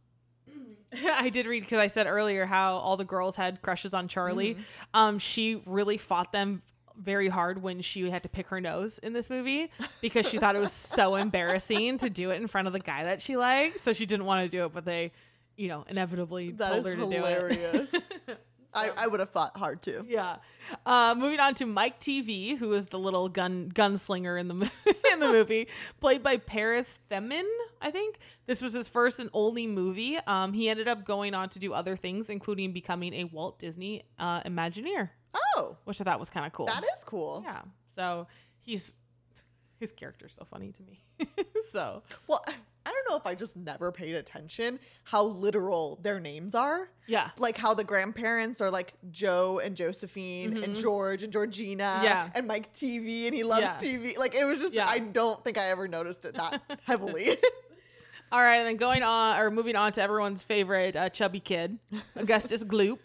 [1.04, 4.56] I did read because I said earlier how all the girls had crushes on Charlie.
[4.92, 6.62] Um, she really fought them
[6.96, 10.54] very hard when she had to pick her nose in this movie because she thought
[10.56, 13.80] it was so embarrassing to do it in front of the guy that she liked.
[13.80, 15.12] So she didn't want to do it, but they,
[15.56, 17.90] you know, inevitably that told her to hilarious.
[17.90, 18.46] do it.
[18.74, 20.04] I, I would have fought hard too.
[20.08, 20.36] Yeah.
[20.84, 24.54] Uh, moving on to Mike TV, who is the little gun gunslinger in the
[25.12, 25.68] in the movie,
[26.00, 27.44] played by Paris Themmen.
[27.80, 30.16] I think this was his first and only movie.
[30.26, 34.04] Um, he ended up going on to do other things, including becoming a Walt Disney
[34.18, 35.10] uh, Imagineer,
[35.56, 36.66] Oh, which I thought was kind of cool.
[36.66, 37.42] that is cool.
[37.44, 37.60] yeah.
[37.94, 38.26] So
[38.62, 38.94] he's
[39.80, 41.02] his character's so funny to me.
[41.70, 42.42] so Well,
[42.86, 46.90] I don't know if I just never paid attention how literal their names are.
[47.06, 52.04] yeah, Like how the grandparents are like Joe and Josephine and George and Georgina Mm-hmm.
[52.04, 52.30] Yeah.
[52.34, 53.76] and Mike TV and he loves Yeah.
[53.76, 54.18] TV.
[54.18, 54.86] Like it was just Yeah.
[54.88, 57.36] I don't think I ever noticed it that heavily.
[58.32, 61.78] All right, and then going on or moving on to everyone's favorite uh, chubby kid,
[62.16, 62.98] Augustus Gloop.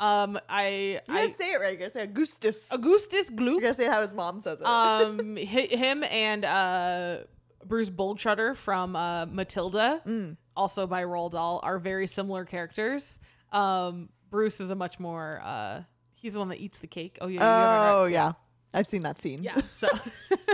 [0.00, 1.72] Um, I, You I gotta say it right.
[1.72, 2.68] You gotta say Augustus.
[2.70, 3.54] Augustus Gloop.
[3.56, 4.66] You gotta say how his mom says it.
[4.66, 7.16] Um, him and uh,
[7.64, 10.36] Bruce Bogtrotter from uh, Matilda, Mm.
[10.56, 13.18] also by Roald Dahl, are very similar characters.
[13.52, 15.40] Um, Bruce is a much more.
[15.42, 15.82] Uh,
[16.14, 17.18] he's the one that eats the cake.
[17.20, 17.92] Oh yeah.
[17.94, 18.32] oh yeah.
[18.74, 19.42] I've seen that scene.
[19.42, 19.56] yeah.
[19.70, 19.88] So,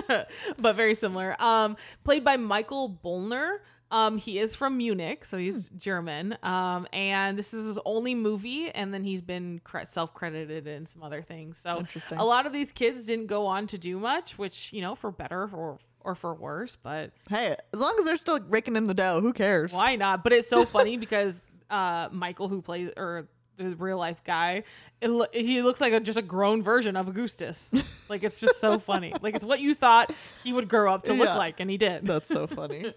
[0.58, 1.34] but very similar.
[1.42, 3.58] Um, played by Michael Bollner.
[3.94, 5.78] Um, he is from Munich, so he's Hmm.
[5.78, 6.38] German.
[6.42, 11.02] Um, and this is his only movie, and then he's been cre- self-credited in some
[11.04, 11.58] other things.
[11.58, 12.18] So, Interesting.
[12.18, 15.10] a lot of these kids didn't go on to do much, which you know, for
[15.12, 16.76] better or or for worse.
[16.76, 19.72] But Hey, as long as they're still raking in the dough, who cares?
[19.72, 20.22] why not?
[20.24, 24.64] But it's so funny because uh, Michael, who plays or the real life guy,
[25.00, 27.72] it, lo- he looks like a, just a grown version of Augustus.
[28.08, 29.14] like it's just so funny.
[29.22, 31.36] Like it's what you thought he would grow up to look Yeah.
[31.36, 32.04] like, and he did.
[32.04, 32.92] That's so funny.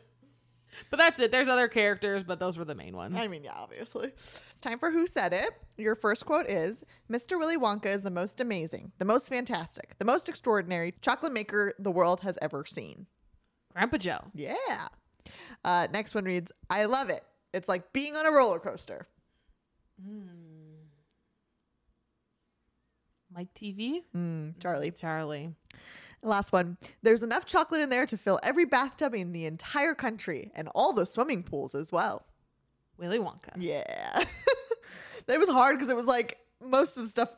[0.90, 1.32] But that's it.
[1.32, 3.16] There's other characters, but those were the main ones.
[3.18, 4.08] I mean, yeah, obviously.
[4.08, 5.50] It's time for Who Said It.
[5.78, 7.38] Your first quote is Mr.
[7.38, 11.92] Willy Wonka is the most amazing, the most fantastic, the most extraordinary chocolate maker the
[11.92, 13.06] world has ever seen.
[13.74, 14.20] Grandpa Joe.
[14.34, 14.88] Yeah.
[15.63, 17.22] Uh, next one reads I love it.
[17.54, 19.08] It's like being on a roller coaster.
[23.34, 24.02] Mike TV.
[24.16, 24.92] Mm, Charlie.
[24.92, 25.54] Charlie.
[26.24, 26.78] Last one.
[27.04, 30.94] There's enough chocolate in there to fill every bathtub in the entire country and all
[30.94, 32.26] the swimming pools as well.
[32.98, 33.54] Willy Wonka.
[33.58, 33.84] Yeah.
[35.28, 37.30] that was hard because it was like most of the stuff,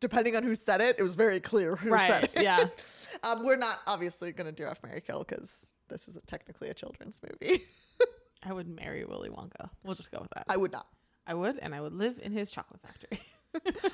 [0.00, 2.42] depending on who said it, it was very clear who said it.
[2.42, 2.66] Yeah.
[3.24, 6.74] um, we're not obviously going to do F Mary Kill because this is technically a
[6.74, 7.62] children's movie.
[8.44, 9.68] I would marry Willy Wonka.
[9.82, 10.44] We'll just go with that.
[10.48, 10.86] I would not.
[11.26, 13.20] I would, and I would live in his chocolate factory.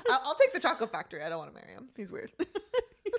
[0.09, 1.23] I'll take the chocolate factory.
[1.23, 1.89] I don't want to marry him.
[1.97, 2.31] He's weird.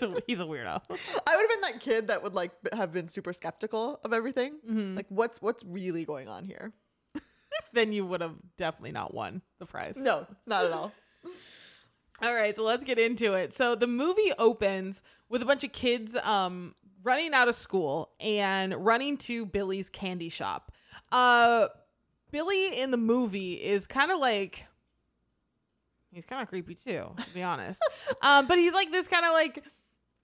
[0.01, 0.81] He's, a, he's a weirdo.
[1.27, 4.55] I would have been that kid that would like have been super skeptical of everything.
[4.69, 4.97] Mm-hmm.
[4.97, 6.73] Like, what's what's really going on here?
[7.73, 9.97] then you would have definitely not won the prize.
[9.97, 10.93] No, not at all.
[12.23, 13.53] All right, so let's get into it.
[13.53, 18.75] So the movie opens with a bunch of kids um running out of school and
[18.75, 20.73] running to Billy's candy shop.
[21.13, 21.69] Uh
[22.31, 24.65] Billy in the movie is kind of like
[26.11, 27.83] he's kind of creepy too, to be honest.
[28.23, 29.63] um but he's like this kind of like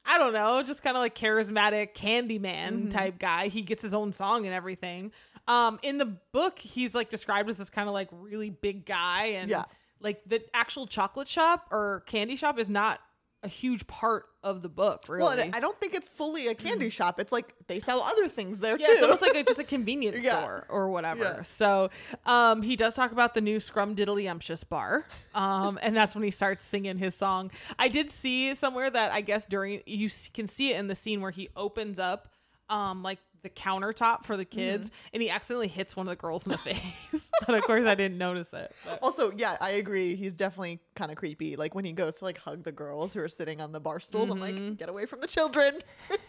[0.04, 3.48] I don't know, just kind of like charismatic Candyman type guy.
[3.48, 5.12] He gets his own song and everything.
[5.48, 9.26] Um in the book he's like described as this kind of like really big guy
[9.26, 9.64] and Yeah.
[10.00, 13.00] like the actual chocolate shop or candy shop is not
[13.44, 15.04] a huge part of the book.
[15.08, 17.18] Really, Well, I don't think it's fully a candy shop.
[17.18, 18.92] It's like they sell other things there yeah, too.
[18.92, 20.40] it's almost like a, just a convenience Yeah.
[20.40, 21.22] store or whatever.
[21.38, 21.42] Yeah.
[21.42, 21.90] So
[22.24, 26.64] um, he does talk about the new Scrumdiddlyumptious bar, um, and that's when he starts
[26.64, 27.50] singing his song.
[27.78, 31.20] I did see somewhere that I guess during you can see it in the scene
[31.20, 32.28] where he opens up
[32.68, 35.06] um, like the countertop for the kids, Mm-hmm.
[35.14, 37.30] and he accidentally hits one of the girls in the face.
[37.46, 38.72] but of course, I didn't notice it.
[38.84, 40.14] But- Also, yeah, I agree.
[40.14, 41.56] He's definitely kind of creepy.
[41.56, 44.00] Like when he goes to like hug the girls who are sitting on the bar
[44.00, 44.68] stools, I'm Mm-hmm.
[44.70, 45.78] like, get away from the children.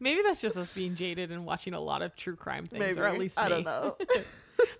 [0.00, 3.00] Maybe that's just us being jaded and watching a lot of true crime things, Maybe
[3.00, 3.96] or at least I don't know.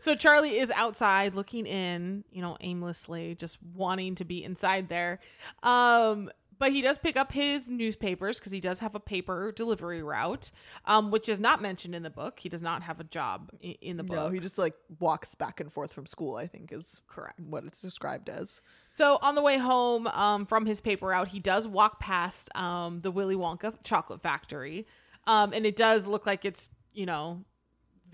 [0.01, 5.21] So Charlie is outside looking in, you know, aimlessly, just wanting to be inside there.
[5.63, 10.03] Um, but he does pick up his newspapers because he does have a paper delivery
[10.03, 10.51] route,
[10.85, 12.39] um, which is not mentioned in the book.
[12.41, 14.17] He does not have a job in, in the book.
[14.17, 16.37] no, he just like walks back and forth from school.
[16.37, 17.39] I think is Correct.
[17.41, 18.61] what it's described as.
[18.89, 23.01] So on the way home um, from his paper route, he does walk past um,
[23.01, 24.87] the Willy Wonka chocolate factory,
[25.27, 27.45] um, and it does look like it's you know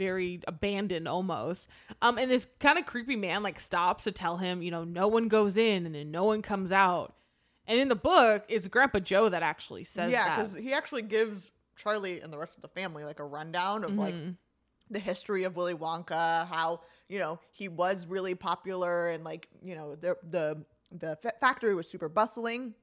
[0.00, 1.68] very abandoned almost.
[2.00, 5.08] Um, and this kind of creepy man like stops to tell him, you know, no
[5.08, 7.14] one goes in and then no one comes out.
[7.70, 11.52] And in the book, it's Grandpa Joe that actually says yeah, because he actually gives
[11.76, 14.30] Charlie and the rest of the family like a rundown of like Mm-hmm.
[14.90, 19.76] the history of Willy Wonka, how you know he was really popular, and like you
[19.76, 22.74] know the the the fa- factory was super bustling,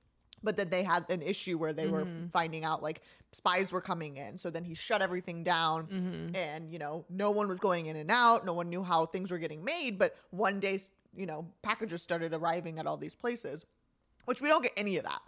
[0.42, 2.28] but then they had an issue where they were Mm-hmm.
[2.32, 3.02] finding out like
[3.34, 6.34] spies were coming in, so then he shut everything down, Mm-hmm.
[6.34, 9.32] and you know no one was going in and out, no one knew how things
[9.32, 10.80] were getting made, but one day
[11.14, 13.66] you know packages started arriving at all these places,
[14.28, 15.20] which we don't get any of that.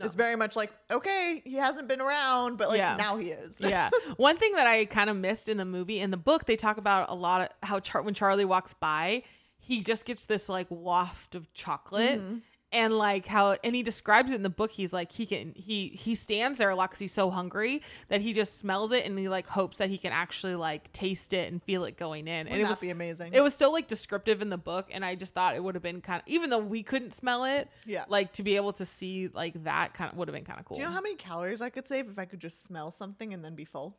[0.00, 2.96] It's very much like, okay, he hasn't been around, but like Yeah.
[2.96, 3.56] now he is.
[3.60, 3.88] yeah.
[4.18, 6.76] One thing that I kind of missed in the movie, in the book, they talk
[6.76, 9.22] about a lot of how Char- when Charlie walks by,
[9.58, 12.20] he just gets this like waft of chocolate.
[12.20, 12.38] Mm-hmm.
[12.70, 14.72] And like how, and he describes it in the book.
[14.72, 18.20] He's like he can he he stands there a lot because he's so hungry that
[18.20, 21.50] he just smells it and he like hopes that he can actually like taste it
[21.50, 22.46] and feel it going in.
[22.46, 23.32] and Wouldn't it that was be amazing?
[23.32, 25.82] it was so like descriptive in the book, and I just thought it would have
[25.82, 28.04] been kind of even though we couldn't smell it, Yeah.
[28.06, 30.66] like to be able to see like that kind of would have been kind of
[30.66, 30.74] cool.
[30.74, 33.32] Do you know how many calories I could save if I could just smell something
[33.32, 33.96] and then be full?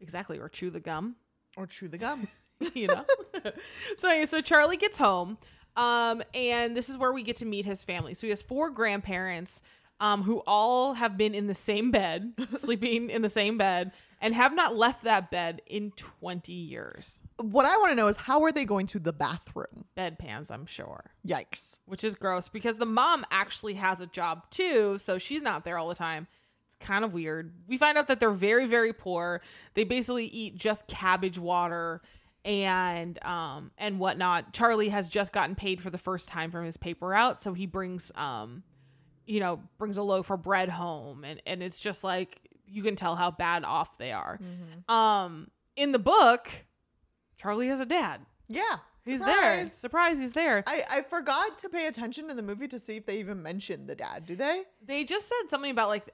[0.00, 1.14] exactly, or chew the gum.
[1.56, 2.26] Or chew the gum.
[2.74, 3.04] you know.
[3.98, 5.38] so so Charlie gets home,
[5.78, 8.12] um, and this is where we get to meet his family.
[8.12, 9.62] So he has four grandparents,
[10.00, 14.34] um, who all have been in the same bed, sleeping in the same bed, and
[14.34, 17.20] have not left that bed in twenty years.
[17.40, 19.84] what I want to know is how are they going to the bathroom?
[19.96, 21.12] Bedpans, I'm sure.
[21.24, 21.78] Yikes.
[21.86, 25.78] Which is gross because the mom actually has a job too, so she's not there
[25.78, 26.26] all the time.
[26.66, 27.52] It's kind of weird.
[27.68, 29.40] We find out that they're very, very poor.
[29.74, 32.02] They basically eat just cabbage water
[32.48, 34.52] and um and whatnot.
[34.52, 37.66] Charlie has just gotten paid for the first time from his paper out, so he
[37.66, 38.62] brings um
[39.26, 42.96] you know brings a loaf of bread home, and and it's just like you can
[42.96, 44.40] tell how bad off they are.
[44.88, 46.50] Um, in the book,
[47.36, 48.20] Charlie has a dad.
[48.48, 48.62] Yeah.
[49.04, 49.60] He's there.
[49.60, 49.72] surprise.
[49.72, 50.62] Surprise, he's there.
[50.66, 53.88] I, I forgot to pay attention in the movie to see if they even mentioned
[53.88, 54.26] the dad.
[54.26, 54.64] Do they?
[54.84, 56.10] They just said something about like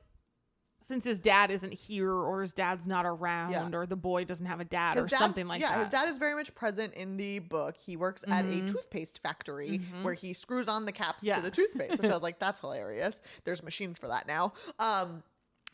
[0.85, 3.71] since his dad isn't here or his dad's not around Yeah.
[3.73, 5.77] or the boy doesn't have a dad or dad, something like yeah, that.
[5.77, 7.77] Yeah, his dad is very much present in the book.
[7.77, 8.67] He works at a mm-hmm.
[8.67, 10.03] toothpaste factory mm-hmm.
[10.03, 11.37] where he screws on the caps Yeah.
[11.37, 13.21] to the toothpaste, which I was like, that's hilarious.
[13.45, 14.53] There's machines for that now.
[14.79, 15.23] Um,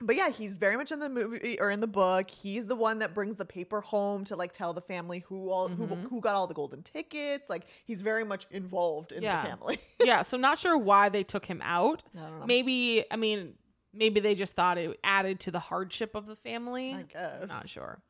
[0.00, 2.30] but yeah, he's very much in the movie or in the book.
[2.30, 5.68] He's the one that brings the paper home to like tell the family who all
[5.68, 6.06] who mm-hmm.
[6.06, 7.50] who got all the golden tickets.
[7.50, 9.42] Like he's very much involved in Yeah.
[9.42, 9.78] the family.
[10.02, 12.02] yeah, so not sure why they took him out.
[12.16, 12.46] I.
[12.46, 13.54] Maybe I mean
[13.92, 16.94] maybe they just thought it added to the hardship of the family.
[16.94, 17.48] I guess.
[17.48, 18.00] Not sure.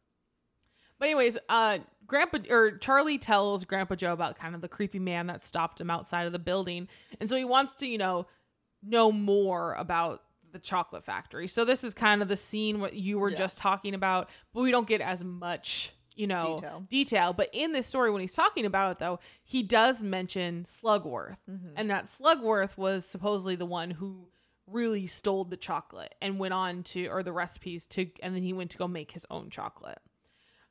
[0.98, 5.28] But anyways, uh Grandpa or Charlie tells Grandpa Joe about kind of the creepy man
[5.28, 6.88] that stopped him outside of the building.
[7.20, 8.26] And so he wants to, you know,
[8.82, 11.46] know more about the chocolate factory.
[11.46, 13.36] So this is kind of the scene what you were Yeah.
[13.38, 16.86] just talking about, but we don't get as much, you know, Detail.
[16.90, 17.32] detail.
[17.32, 21.36] But in this story when he's talking about it though, he does mention Slugworth.
[21.48, 21.74] Mm-hmm.
[21.76, 24.26] And that Slugworth was supposedly the one who
[24.70, 28.52] really stole the chocolate and went on to or the recipes to and then he
[28.52, 30.00] went to go make his own chocolate.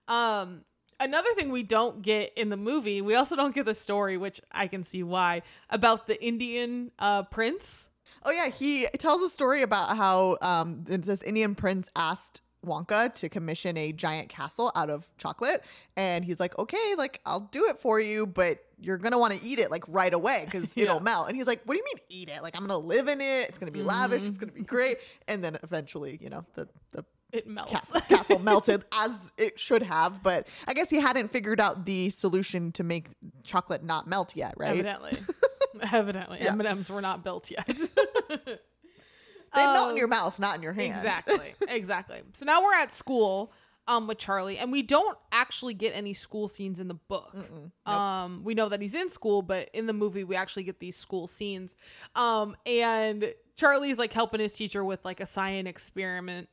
[0.07, 0.61] Um
[0.99, 4.41] another thing we don't get in the movie, we also don't get the story which
[4.51, 7.89] I can see why about the Indian uh prince.
[8.23, 13.29] Oh yeah, he tells a story about how um, this Indian prince asked Wonka to
[13.29, 15.63] commission a giant castle out of chocolate,
[15.95, 19.45] and he's like, "Okay, like I'll do it for you, but you're gonna want to
[19.45, 22.03] eat it like right away because it'll melt." And he's like, "What do you mean
[22.09, 22.41] eat it?
[22.43, 23.49] Like I'm gonna live in it.
[23.49, 24.23] It's gonna be lavish.
[24.27, 24.45] It's Mm-hmm.
[24.45, 27.71] gonna be great." And then eventually, you know, the the It melts.
[27.71, 32.09] cas- castle melted as it should have, but I guess he hadn't figured out the
[32.09, 33.09] solution to make
[33.43, 34.71] chocolate not melt yet, right?
[34.71, 35.17] Evidently.
[35.91, 36.51] Evidently, Yeah.
[36.53, 37.67] M and M's were not built yet.
[39.55, 40.91] They melt in Um, your mouth, not in your hand.
[40.91, 41.55] Exactly.
[41.67, 42.21] Exactly.
[42.33, 43.51] So now we're at school
[43.89, 47.35] um with Charlie and we don't actually get any school scenes in the book.
[47.85, 50.95] Um we know that he's in school, but in the movie we actually get these
[50.95, 51.75] school scenes.
[52.15, 56.47] Um and Charlie's like helping his teacher with like a science experiment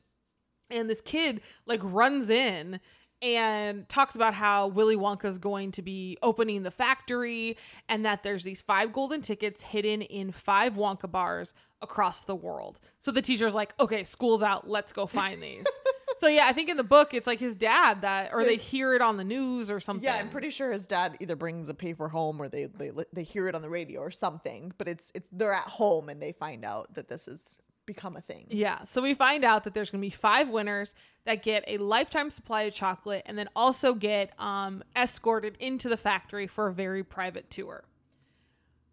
[0.69, 2.79] and this kid like runs in
[3.21, 7.57] and talks about how Willy Wonka's going to be opening the factory
[7.89, 12.79] and that there's these five golden tickets hidden in five Wonka bars across the world.
[12.99, 14.69] So the teacher's like, "Okay, school's out.
[14.69, 15.65] Let's go find these."
[16.19, 18.93] so yeah, I think in the book it's like his dad that or they hear
[18.93, 20.03] it on the news or something.
[20.03, 23.23] Yeah, I'm pretty sure his dad either brings a paper home or they, they they
[23.23, 24.73] hear it on the radio or something.
[24.77, 27.57] But it's it's they're at home and they find out that this has
[27.87, 28.45] become a thing.
[28.49, 28.83] Yeah.
[28.83, 30.93] So we find out that there's going to be five winners
[31.25, 35.97] that get a lifetime supply of chocolate and then also get um, escorted into the
[35.97, 37.85] factory for a very private tour.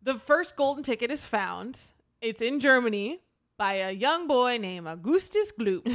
[0.03, 1.81] The first golden ticket is found.
[2.20, 3.20] It's in Germany
[3.57, 5.87] by a young boy named Augustus Gloop.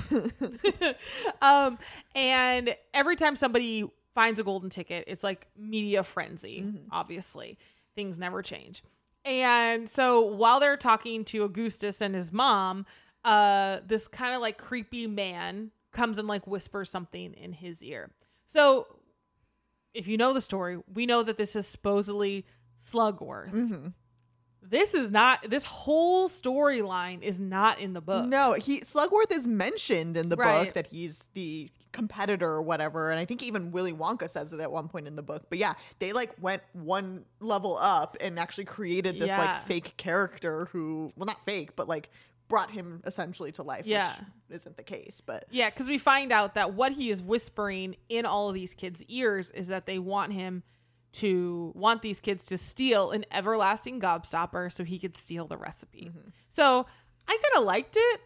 [1.41, 1.77] um,
[2.15, 3.85] and every time somebody
[4.15, 7.57] finds a golden ticket, it's like media frenzy, obviously.
[7.95, 8.83] Things never change.
[9.25, 12.85] And so while they're talking to Augustus and his mom,
[13.23, 18.11] uh, this kind of like creepy man comes and like whispers something in his ear.
[18.45, 18.87] So
[19.93, 22.45] if you know the story, we know that this is supposedly
[22.81, 23.51] Slugworth.
[23.51, 23.87] Mm-hmm.
[24.69, 28.25] This is not this whole storyline is not in the book.
[28.27, 30.65] No, he Slugworth is mentioned in the Right.
[30.65, 34.59] book that he's the competitor or whatever, and I think even Willy Wonka says it
[34.59, 35.43] at one point in the book.
[35.49, 39.39] But yeah, they like went one level up and actually created this Yeah.
[39.39, 42.09] like fake character who, well, not fake, but like
[42.47, 43.85] brought him essentially to life.
[43.87, 44.13] Yeah.
[44.47, 47.95] which isn't the case, but Yeah, because we find out that what he is whispering
[48.09, 50.63] in all of these kids' ears is that they want him
[51.13, 56.11] to want these kids to steal an everlasting gobstopper so he could steal the recipe.
[56.49, 56.85] So
[57.27, 58.21] I kind of liked it.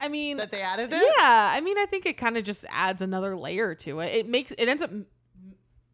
[0.00, 1.02] I mean, that they added it.
[1.18, 4.14] yeah, I mean, I think it kind of just adds another layer to it.
[4.14, 4.90] It makes it ends up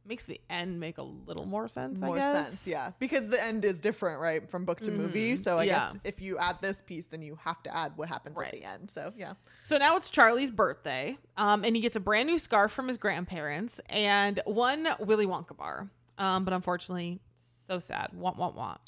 [0.07, 2.01] makes the end make a little more sense.
[2.03, 2.49] more I guess.
[2.49, 5.79] sense yeah because the end is different right from book to movie so i yeah.
[5.93, 8.65] guess if you add this piece then you have to add what happens at the
[8.65, 12.39] end so yeah So now it's Charlie's birthday, um, and he gets a brand new
[12.39, 15.89] scarf from his grandparents and one Willy Wonka bar.
[16.19, 17.21] Um, but unfortunately,
[17.67, 18.11] so sad.
[18.13, 18.81] Want, want, want.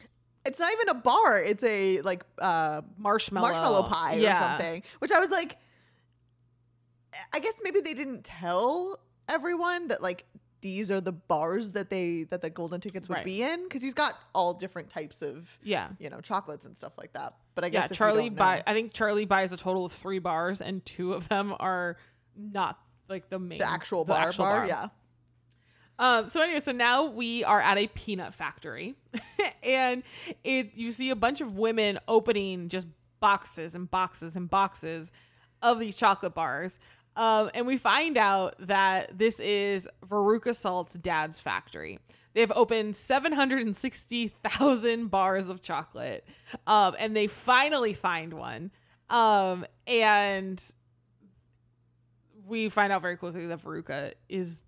[0.45, 3.49] it's not even a bar it's a like uh Marshmallow.
[3.49, 4.37] marshmallow pie Yeah.
[4.37, 5.57] or something which i was like
[7.33, 8.99] i guess maybe they didn't tell
[9.29, 10.25] everyone that like
[10.61, 13.25] these are the bars that they that the golden tickets would Right.
[13.25, 15.89] be in because he's got all different types of Yeah.
[15.99, 18.63] you know chocolates and stuff like that but i guess Yeah, Charlie buy.
[18.67, 21.97] I think Charlie buys a total of three bars, and two of them are
[22.37, 24.89] not like the main, the actual the bar actual bar yeah
[25.99, 28.97] Um, so anyway, so now we are at a peanut factory,
[29.63, 30.03] and
[30.45, 32.87] it you see a bunch of women opening just
[33.21, 35.11] boxes and boxes and boxes
[35.63, 36.79] of these chocolate bars.
[37.17, 41.99] Um, and we find out that this is Veruca Salt's dad's factory.
[42.35, 46.29] They have opened 760,000 bars of chocolate.
[46.67, 48.71] Um, and they finally find one.
[49.09, 50.63] Um, and
[52.47, 54.63] we find out very quickly that Veruca is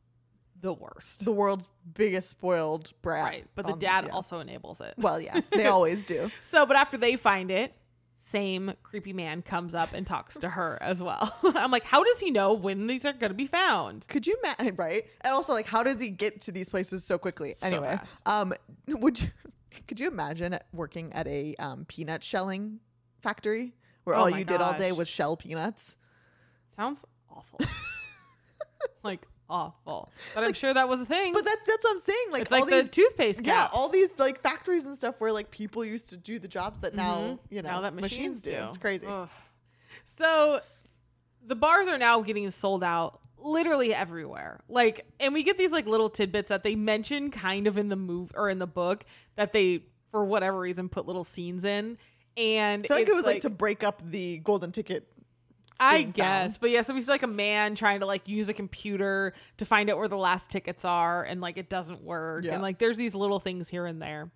[0.60, 1.24] the worst.
[1.24, 3.46] the world's biggest spoiled brat Right.
[3.54, 4.12] But the on- dad yeah.
[4.12, 4.94] also enables it.
[4.98, 7.74] well yeah they always do So, but after they find it,
[8.16, 11.34] same creepy man comes up and talks to her as well.
[11.54, 14.06] I'm like, how does he know when these are going to be found?
[14.08, 15.06] Could you imagine, right?
[15.22, 17.54] And also, like, how does he get to these places so quickly?
[17.56, 18.20] So anyway, fast.
[18.26, 18.52] um,
[18.88, 19.28] would you,
[19.86, 22.80] could you imagine working at a um, peanut shelling
[23.22, 25.96] factory where Oh all you did all day was shell peanuts?
[26.76, 27.04] Sounds
[27.34, 27.60] awful.
[29.02, 30.10] like awful.
[30.34, 31.32] But I'm sure that was a thing.
[31.32, 32.26] But that's that's what I'm saying.
[32.32, 35.32] Like, it's all like these, the toothpaste yeah, all these like factories and stuff where
[35.32, 37.38] like people used to do the jobs that now Mhm.
[37.50, 38.50] you know now that machines, do.
[38.50, 39.06] It's crazy.
[39.06, 39.28] Ugh.
[40.04, 40.60] So
[41.46, 44.60] the bars are now getting sold out literally everywhere.
[44.68, 47.96] Like, and we get these like little tidbits that they mention kind of in the
[47.96, 49.04] move or in the book
[49.36, 51.98] that they, for whatever reason, put little scenes in.
[52.36, 55.08] And I feel like it was like, to break up the golden ticket.
[55.80, 56.60] I guess, found.
[56.60, 59.88] but yeah, so he's like a man trying to like use a computer to find
[59.90, 62.54] out where the last tickets are, and like it doesn't work, Yeah.
[62.54, 64.30] and like there's these little things here and there.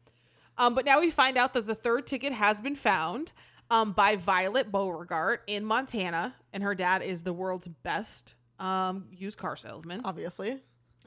[0.58, 3.32] Um, but now we find out that the third ticket has been found
[3.70, 9.38] um, by Violet Beauregarde in Montana, and her dad is the world's best um, used
[9.38, 10.02] car salesman.
[10.04, 10.60] Obviously,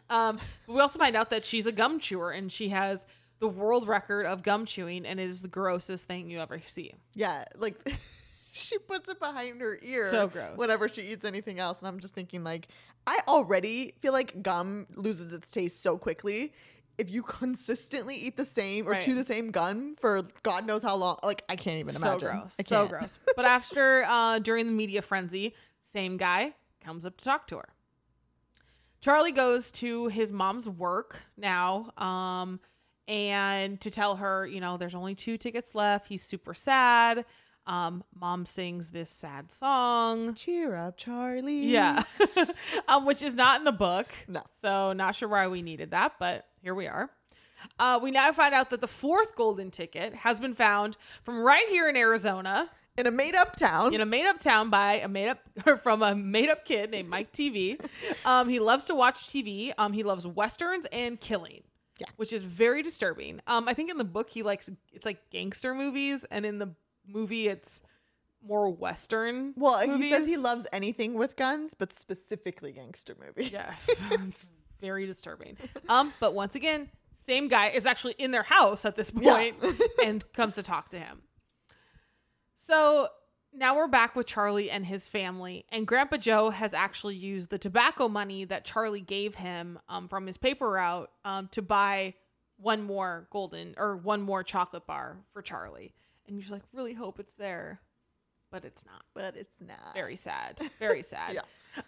[0.10, 3.06] Um, we also find out that she's a gum chewer, and she has
[3.40, 6.94] the world record of gum chewing, and it is the grossest thing you ever see.
[7.14, 7.76] yeah, like.
[8.66, 10.56] She puts it behind her ear So gross.
[10.58, 11.80] whenever she eats anything else.
[11.80, 12.70] And I'm just thinking, like,
[13.06, 16.54] I already feel like gum loses its taste so quickly.
[16.98, 19.02] if you consistently eat the same or Right.
[19.02, 22.30] chew the same gum for God knows how long, like I can't even so imagine.
[22.40, 22.56] gross.
[22.66, 23.20] So gross.
[23.36, 27.68] But after uh, during the media frenzy, same guy comes up to talk to her.
[29.02, 32.60] Charlie goes to his mom's work now, um,
[33.08, 36.08] and to tell her, you know, there's only two tickets left.
[36.08, 37.26] He's super sad.
[37.68, 40.36] Um, mom sings this sad song.
[40.36, 41.66] Cheer up, Charlie.
[41.66, 42.04] Yeah,
[42.88, 44.08] um, which is not in the book.
[44.28, 44.42] No.
[44.62, 47.10] So not sure why we needed that, but here we are.
[47.80, 51.68] Uh, we now find out that the fourth golden ticket has been found from right
[51.70, 53.96] here in Arizona In a made up town.
[53.96, 56.92] in a made up town by a made up or from a made up kid
[56.92, 57.84] named Mike TV.
[58.24, 59.74] Um, he loves to watch TV.
[59.80, 61.64] Um, he loves westerns and killing.
[61.98, 62.08] Yeah.
[62.18, 63.42] Which is very disturbing.
[63.48, 66.70] Um, I think in the book he likes it's like gangster movies, and in the
[67.08, 67.82] movie it's
[68.48, 69.54] more western.
[69.58, 73.52] well, he says he loves anything with guns, but specifically gangster movies.
[73.52, 73.90] Yes.
[74.12, 74.50] it's
[74.80, 75.58] very disturbing.
[75.90, 79.32] Um, but once again, same guy is actually in their house at this Yeah.
[79.34, 79.56] point
[80.06, 81.22] and comes to talk to him.
[82.56, 83.08] So
[83.54, 87.58] now we're back with Charlie and his family, and Grandpa Joe has actually used the
[87.58, 92.14] tobacco money that Charlie gave him um, from his paper route um, to buy
[92.58, 95.94] one more golden or one more chocolate bar for Charlie.
[96.28, 97.80] And you're just like, really hope it's there,
[98.52, 99.94] but it's not But it's not.
[99.94, 101.42] very sad very sad Yeah.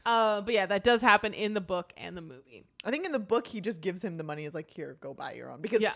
[0.06, 3.12] uh, but yeah that does happen in the book and the movie I think in
[3.12, 4.46] the book he just gives him the money.
[4.46, 5.62] Is like, here, go buy your own.
[5.62, 5.94] Because yeah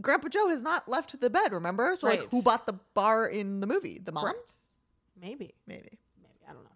[0.00, 1.52] Grandpa Joe has not left the bed.
[1.52, 1.96] Remember?
[1.98, 2.20] So Right.
[2.20, 4.00] like, who bought the bar in the movie?
[4.02, 4.24] The mom?
[4.24, 4.52] Correct.
[5.20, 5.98] maybe Maybe.
[6.22, 6.70] maybe i don't know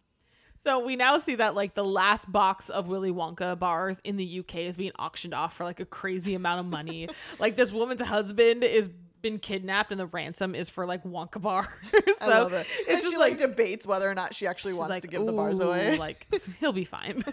[0.62, 4.40] so we now see that like the last box of willy wonka bars in the
[4.40, 7.08] uk is being auctioned off for like a crazy amount of money
[7.38, 8.88] like this woman's husband is
[9.24, 12.66] been kidnapped and the ransom is for like wonka bar so I love it.
[12.80, 15.08] it's and just she like, like debates whether or not she actually wants like, to
[15.08, 15.96] give the bars away.
[15.96, 16.26] Like
[16.60, 17.24] he'll be fine.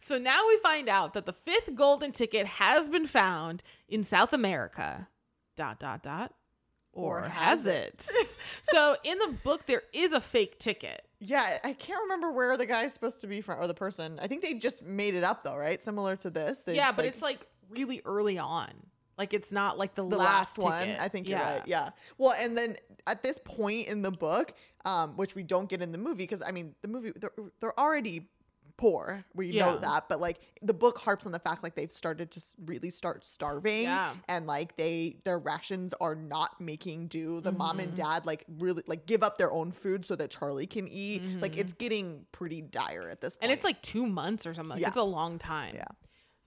[0.00, 4.32] so now we find out that the fifth golden ticket has been found in South
[4.32, 5.06] America.
[5.54, 6.32] Dot dot dot.
[6.94, 8.00] Or, Or has has it?
[8.62, 11.02] so in the book there is a fake ticket.
[11.20, 14.18] yeah, I can't remember where the guy's supposed to be from or the person.
[14.18, 15.82] I think they just made it up though, right?
[15.82, 16.60] Similar to this.
[16.60, 18.70] They, yeah, but like, it's like really early on.
[19.18, 20.96] Like it's not like the, the last, last, one.
[20.98, 21.62] I think you're right.
[21.66, 21.90] Yeah.
[22.18, 24.54] Well, and then at this point in the book,
[24.84, 27.78] um, which we don't get in the movie, because I mean, the movie they're, they're
[27.78, 28.28] already
[28.78, 29.22] poor.
[29.34, 29.66] We Yeah.
[29.66, 32.90] know that, but like the book harps on the fact like they've started to really
[32.90, 34.14] start starving, Yeah.
[34.28, 37.40] and like they their rations are not making do.
[37.42, 37.88] The mom Mm-hmm.
[37.88, 41.22] and dad like really like give up their own food so that Charlie can eat.
[41.40, 41.58] Like Mhm.
[41.58, 43.42] it's getting pretty dire at this point.
[43.44, 44.70] And it's like two months or something.
[44.70, 44.88] Like, Yeah.
[44.88, 45.74] It's a long time.
[45.76, 45.84] Yeah.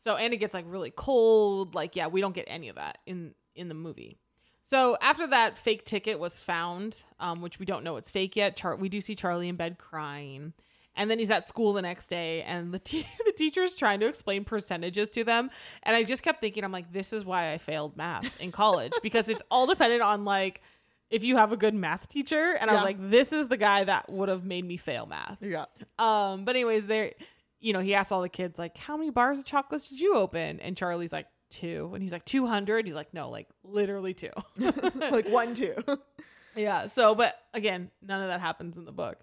[0.06, 1.74] So and it gets like really cold.
[1.76, 4.20] Like yeah, we don't get any of that in in the movie.
[4.62, 8.56] So after that fake ticket was found, um, which we don't know it's fake yet.
[8.56, 10.54] Char- we do see Charlie in bed crying,
[10.96, 14.06] and then he's at school the next day, and the te- the teacher's trying to
[14.06, 15.50] explain percentages to them,
[15.84, 18.94] and I just kept thinking, I'm like, this is why I failed math in college
[19.02, 20.62] because it's all dependent on like
[21.10, 23.84] if you have a good math teacher, and I was like, this is the guy
[23.84, 25.38] that would have made me fail math.
[25.42, 25.66] yeah.
[25.98, 27.12] Um, but anyways, there,
[27.60, 30.16] you know, he asked all the kids like, "How many bars of chocolates did you
[30.16, 31.92] open?" And Charlie's like, two.
[31.94, 32.86] And he's like, two hundred.
[32.86, 34.32] He's like, no, like literally two.
[34.58, 35.76] like one two.
[36.56, 36.88] yeah.
[36.88, 39.20] So, but again, none of that happens in the book.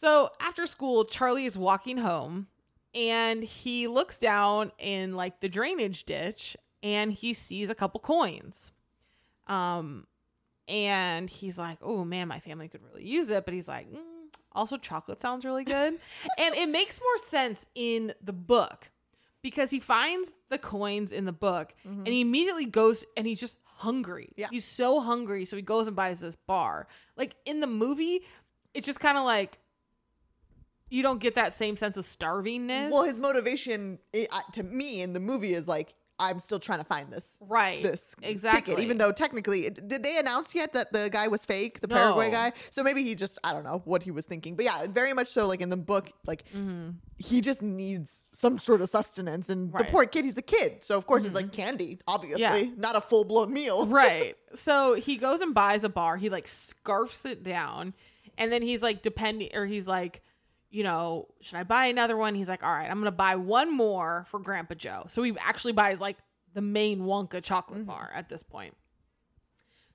[0.00, 2.46] So after school, Charlie is walking home,
[2.94, 8.72] and he looks down in like the drainage ditch, and he sees a couple coins.
[9.46, 10.06] Um,
[10.68, 13.98] and he's like, "Oh man, my family could really use it." But he's like, mm,
[14.52, 15.98] "Also, chocolate sounds really good,"
[16.38, 18.90] and it makes more sense in the book
[19.42, 23.58] because he finds the coins in the book, and he immediately goes and he's just
[23.64, 24.30] hungry.
[24.36, 24.48] Yeah.
[24.50, 26.86] he's so hungry, so he goes and buys this bar.
[27.16, 28.20] Like in the movie,
[28.74, 29.58] it's just kind of like
[30.90, 32.90] you don't get that same sense of starvingness.
[32.90, 36.78] Well, his motivation i uh, to me in the movie is like I'm still trying
[36.80, 38.74] to find this right, this exactly.
[38.74, 41.88] ticket, even though technically, it- did they announce yet that the guy was fake, the
[41.88, 42.52] Paraguay guy?
[42.70, 45.28] So maybe he just I don't know what he was thinking, but yeah, very much
[45.28, 45.48] so.
[45.48, 46.96] Like in the book, like Mhm.
[47.16, 49.86] he just needs some sort of sustenance, and Right.
[49.86, 53.00] the poor kid, he's a kid, so of course he's like candy, obviously, not a
[53.00, 53.86] full blown meal.
[53.86, 54.36] right.
[54.54, 56.16] So he goes and buys a bar.
[56.16, 57.94] He like scarfs it down,
[58.36, 60.22] and then he's like depending, or he's like,
[60.70, 62.34] you know, should I buy another one?
[62.34, 65.04] He's like, all right, I'm gonna buy one more for Grandpa Joe.
[65.08, 66.16] So he actually buys like
[66.54, 67.88] the main Wonka chocolate mm-hmm.
[67.88, 68.76] bar at this point.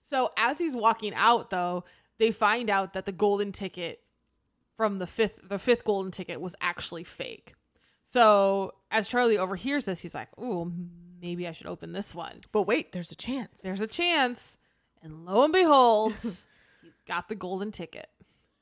[0.02, 1.86] So as he's walking out, though,
[2.20, 4.02] they find out that the golden ticket
[4.78, 7.54] from the fifth, the fifth golden ticket was actually fake.
[8.04, 10.72] So as Charlie overhears this, he's like, "Ooh,
[11.22, 13.62] maybe I should open this one." But wait, there's a chance.
[13.62, 14.58] there's a chance.
[15.02, 16.46] And lo and behold, he's
[17.08, 18.08] got the golden ticket.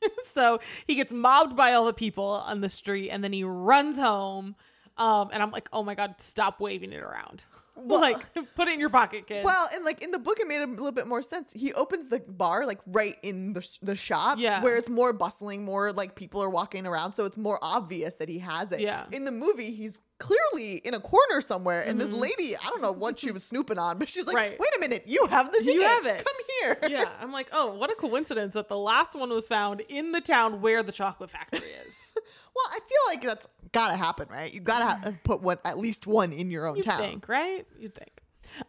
[0.33, 3.97] so he gets mobbed by all the people on the street and then he runs
[3.97, 4.55] home.
[4.97, 7.45] Um, and I'm like, oh my god, stop waving it around.
[7.75, 9.43] Well- like, put it in your pocket, kid.
[9.43, 11.51] Well, and like in the book, it made a little bit more sense.
[11.53, 14.61] He opens the bar like right in the sh- the shop, Yeah.
[14.61, 18.29] where it's more bustling, more like people are walking around, so it's more obvious that
[18.29, 18.79] he has it.
[18.81, 19.05] Yeah.
[19.11, 22.93] In the movie, he's clearly in a corner somewhere, and this lady, I don't know
[22.93, 24.51] what she was snooping on, but she's like, Mm-hmm.
[24.51, 24.59] Right.
[24.59, 25.73] "Wait a minute, you have the ticket.
[25.73, 26.23] You have it.
[26.23, 29.81] Come here." yeah, I'm like, oh, what a coincidence that the last one was found
[29.89, 32.13] in the town where the chocolate factory is.
[32.55, 34.53] Well, I feel like that's gotta happen, right?
[34.53, 36.99] You gotta ha- put one at least one in your own You'd town.
[36.99, 37.62] think, right?
[37.77, 38.21] You'd think.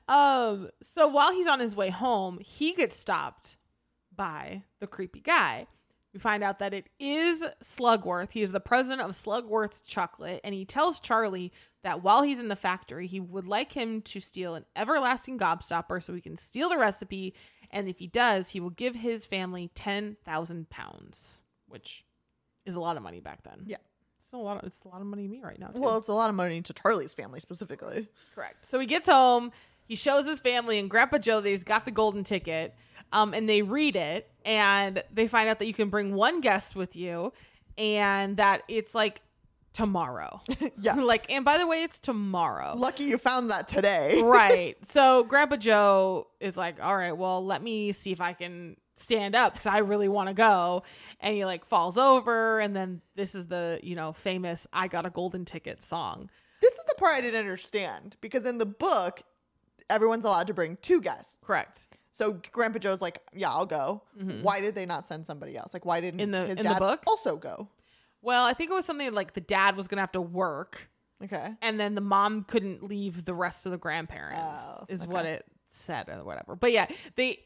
[0.09, 3.57] Um, so while he's on his way home, he gets stopped
[4.15, 5.67] by the creepy guy.
[6.13, 8.31] We find out that it is Slugworth.
[8.31, 12.49] He is the president of Slugworth Chocolate, and he tells Charlie that while he's in
[12.49, 16.69] the factory, he would like him to steal an everlasting gobstopper so he can steal
[16.69, 17.35] the recipe.
[17.71, 22.05] And if he does, he will give his family ten thousand pounds, which
[22.65, 23.65] is a lot of money back then.
[23.67, 23.79] Yeah.
[24.25, 24.57] It's a lot.
[24.57, 25.69] Of, it's a lot of money to me right now.
[25.69, 25.81] Too.
[25.81, 28.09] Well, it's a lot of money to Charlie's family specifically.
[28.35, 28.65] Correct.
[28.65, 29.53] So he gets home,
[29.87, 32.75] he shows his family and Grandpa Joe that he's got the golden ticket,
[33.13, 36.75] um, and they read it, and they find out that you can bring one guest
[36.75, 37.35] with you,
[37.77, 39.21] and that it's like
[39.75, 40.41] tomorrow.
[40.81, 40.95] Yeah.
[41.03, 42.75] like, and by the way, it's tomorrow.
[42.77, 44.23] Lucky you found that today.
[44.25, 44.77] right.
[44.85, 49.35] So Grandpa Joe is like, all right, well, let me see if I can stand
[49.35, 50.83] up because I really want to go.
[51.21, 55.07] And he like falls over, and then this is the you know famous "I Got
[55.07, 56.31] a Golden Ticket" song.
[56.61, 59.23] This is the part I didn't understand because in the book,
[59.91, 61.39] everyone's allowed to bring two guests.
[61.43, 61.87] Correct.
[62.11, 64.03] So Grandpa Joe's like, "Yeah, I'll go."
[64.43, 65.75] Why did they not send somebody else?
[65.75, 66.23] Like, why didn't Mm-hmm.
[66.23, 67.03] In the- his in the dad book?
[67.07, 67.69] also go?
[68.23, 70.89] Well, I think it was something like the dad was gonna have to work,
[71.23, 71.55] Okay.
[71.61, 74.63] and then the mom couldn't leave the rest of the grandparents.
[74.65, 75.13] Oh, is okay.
[75.13, 76.55] what it said or whatever.
[76.57, 76.87] But yeah,
[77.17, 77.45] they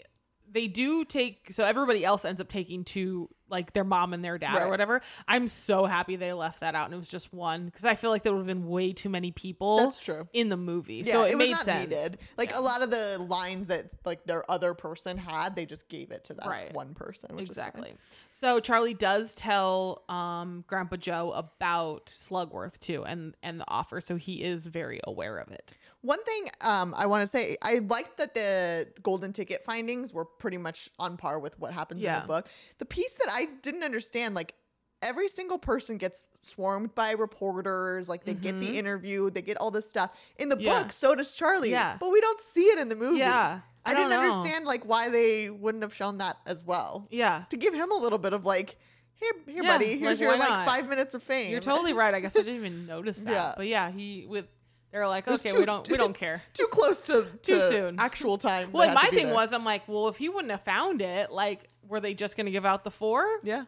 [0.51, 4.37] they do take so everybody else ends up taking two like their mom and their
[4.37, 5.01] dad or whatever.
[5.27, 8.11] I'm so happy they left that out and it was just one because I feel
[8.11, 10.29] like there would have been way too many people That's true.
[10.35, 11.03] in the movie.
[11.07, 11.89] Yeah, so it, was made not sense.
[11.89, 12.19] needed.
[12.37, 12.59] Like Yeah.
[12.59, 16.25] a lot of the lines that like their other person had, they just gave it
[16.25, 16.75] to that Right.
[16.75, 17.37] one person.
[17.37, 17.95] Which Exactly.
[18.31, 24.03] So Charlie does tell um, Grandpa Joe about Slugworth too, and and the offer.
[24.03, 25.73] So he is very aware of it.
[26.03, 30.25] One thing um, I want to say, I liked that the golden ticket findings were
[30.25, 32.47] pretty much on par with what happens in the book.
[32.79, 34.55] The piece that I didn't understand, like
[35.03, 38.61] every single person gets swarmed by reporters, like they get Mhm.
[38.61, 40.11] the interview, they get all this stuff.
[40.39, 40.83] In the Yeah.
[40.83, 41.71] book, so does Charlie.
[41.71, 41.97] Yeah.
[42.01, 43.19] But we don't see it in the movie.
[43.19, 44.19] Yeah, I, I didn't know.
[44.21, 47.07] understand like why they wouldn't have shown that as well.
[47.11, 47.45] Yeah.
[47.51, 48.77] To give him a little bit of like,
[49.15, 50.65] here, here, Yeah, buddy, here's like, your like not?
[50.67, 51.51] five minutes of fame.
[51.51, 52.15] You're totally right.
[52.15, 53.31] I guess I didn't even notice that.
[53.33, 53.55] Yeah.
[53.57, 54.47] But yeah, he with
[54.91, 56.43] they're like, okay, too- we don't we don't care.
[56.55, 57.97] too close to Too soon.
[57.99, 58.73] actual time.
[58.73, 59.35] Well, that and had my thing there.
[59.35, 62.51] was, I'm like, well, if he wouldn't have found it, like, were they just gonna
[62.51, 63.25] give out the four?
[63.43, 63.65] yeah.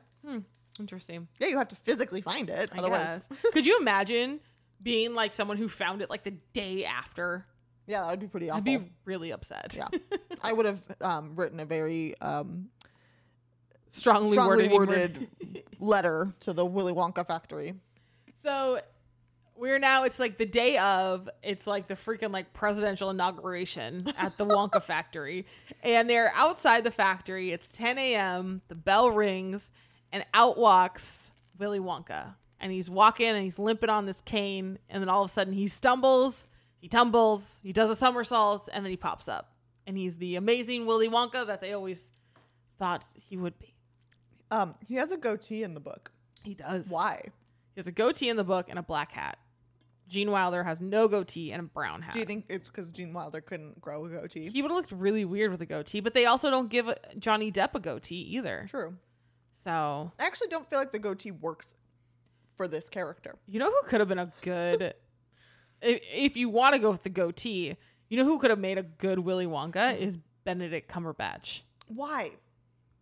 [0.79, 1.29] Interesting.
[1.39, 2.71] Yeah, you have to physically find it.
[2.73, 3.29] I Otherwise.
[3.53, 4.41] Could you imagine
[4.83, 7.45] being like someone who found it like the day after?
[7.87, 8.59] yeah, that would be pretty awful.
[8.59, 9.75] I'd be really upset.
[9.77, 9.89] yeah,
[10.43, 12.69] I would have um, written a very um,
[13.91, 15.19] Strongly, strongly worded.
[15.19, 17.75] worded letter to the Willy Wonka factory.
[18.43, 18.81] So
[19.61, 24.37] we're now it's like the day of it's like the freaking like presidential inauguration at
[24.39, 25.45] the Wonka factory.
[25.83, 27.53] And they're outside the factory.
[27.53, 28.63] It's 10 a.m.
[28.69, 29.71] The bell rings
[30.13, 32.35] and out walks Willy Wonka.
[32.59, 34.79] And he's walking and he's limping on this cane.
[34.89, 36.47] And then all of a sudden he stumbles,
[36.79, 39.53] he tumbles, he does a somersault, and then he pops up.
[39.87, 42.11] And he's the amazing Willy Wonka that they always
[42.79, 43.75] thought he would be.
[44.51, 46.13] Um, he has a goatee in the book.
[46.43, 46.87] He does.
[46.89, 47.21] Why?
[47.75, 49.39] He has a goatee in the book and a black hat.
[50.11, 52.13] Gene Wilder has no goatee and a brown hat.
[52.13, 54.51] Do you think it's because Gene Wilder couldn't grow a goatee?
[54.51, 56.01] he would have looked really weird with a goatee?
[56.01, 58.67] But they also don't give uh, Johnny Depp a goatee either.
[58.69, 58.97] True.
[59.53, 61.75] So I actually don't feel like the goatee works
[62.57, 63.39] for this character.
[63.47, 64.83] you know who could have been a good,
[65.81, 67.77] if, if you want to go with the goatee,
[68.09, 71.63] you know who could have made a good Willy Wonka is Benedict Cumberbatch.
[71.87, 72.33] Why?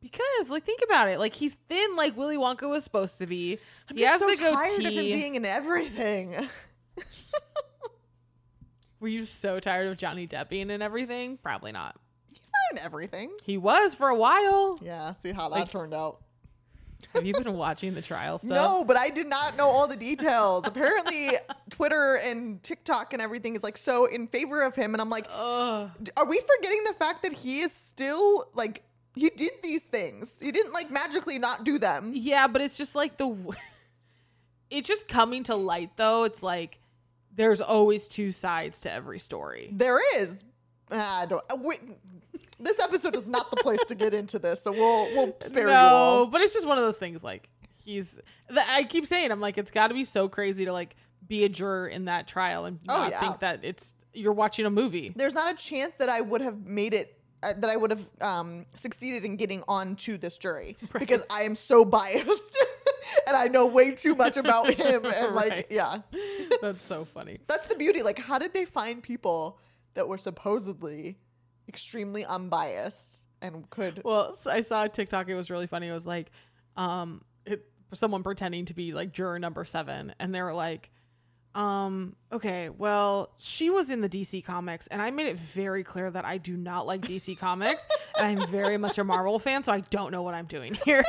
[0.00, 3.58] Because like think about it, like he's thin like Willy Wonka was supposed to be.
[3.88, 6.36] I'm he just has so the tired of him being in everything.
[9.00, 11.38] Were you so tired of Johnny Depp being in everything?
[11.42, 11.96] Probably not.
[12.32, 13.30] He's not in everything.
[13.44, 14.78] He was for a while.
[14.82, 16.20] Yeah, see how that Like- turned out.
[17.14, 18.50] Have you been watching the trial stuff?
[18.56, 20.66] No, but I did not know all the details.
[20.66, 21.30] Apparently,
[21.70, 25.28] Twitter and TikTok and everything is like so in favor of him, and I'm like,
[25.32, 25.90] Ugh.
[26.02, 28.82] d- are we forgetting the fact that he is still like
[29.14, 30.40] he did these things?
[30.40, 32.10] He didn't like magically not do them.
[32.16, 33.28] Yeah, but it's just like the.
[33.28, 33.52] w-
[34.70, 36.24] It's just coming to light, though.
[36.24, 36.80] It's like
[37.38, 39.70] there's always two sides to every story.
[39.72, 40.44] There is.
[40.90, 41.42] I don't.
[41.50, 41.80] uh, Wait,
[42.60, 45.72] this episode is not the place to get into this, so we'll we'll spare no,
[45.72, 46.26] you all.
[46.26, 47.22] but it's just one of those things.
[47.24, 47.48] Like
[47.84, 48.20] he's.
[48.50, 51.48] I keep saying, I'm like, it's got to be so crazy to like be a
[51.48, 53.20] juror in that trial and Oh, not yeah.
[53.20, 55.12] think that it's you're watching a movie.
[55.14, 57.14] There's not a chance that I would have made it.
[57.40, 61.54] Uh, that I would have um, succeeded in getting onto this jury because I am
[61.54, 62.58] so biased
[63.26, 65.98] and I know way too much about him and like yeah
[66.62, 67.38] That's so funny.
[67.46, 69.58] that's the beauty like how did they find people
[69.94, 71.18] that were supposedly
[71.68, 75.28] extremely unbiased and could Well, I saw a TikTok.
[75.28, 75.86] It was really funny.
[75.88, 76.30] It was like,
[76.76, 80.90] um, it, someone pretending to be like juror number seven, and they were like,
[81.54, 86.10] um, okay, well, she was in the DC comics, and I made it very clear
[86.10, 87.86] that I do not like DC comics,
[88.18, 91.02] and I'm very much a Marvel fan, so I don't know what I'm doing here.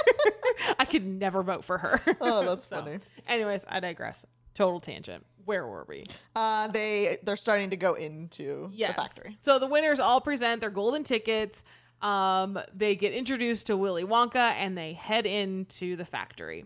[0.79, 2.01] I could never vote for her.
[2.21, 4.25] oh that's So, funny Anyways, I digress.
[4.55, 5.25] Total tangent.
[5.45, 6.03] Where were we?
[6.35, 8.95] uh, they they're starting to go into Yes.
[8.95, 11.63] the factory So the winners all present their golden tickets.
[12.01, 16.65] Um, they get introduced to Willy Wonka and they head into the factory.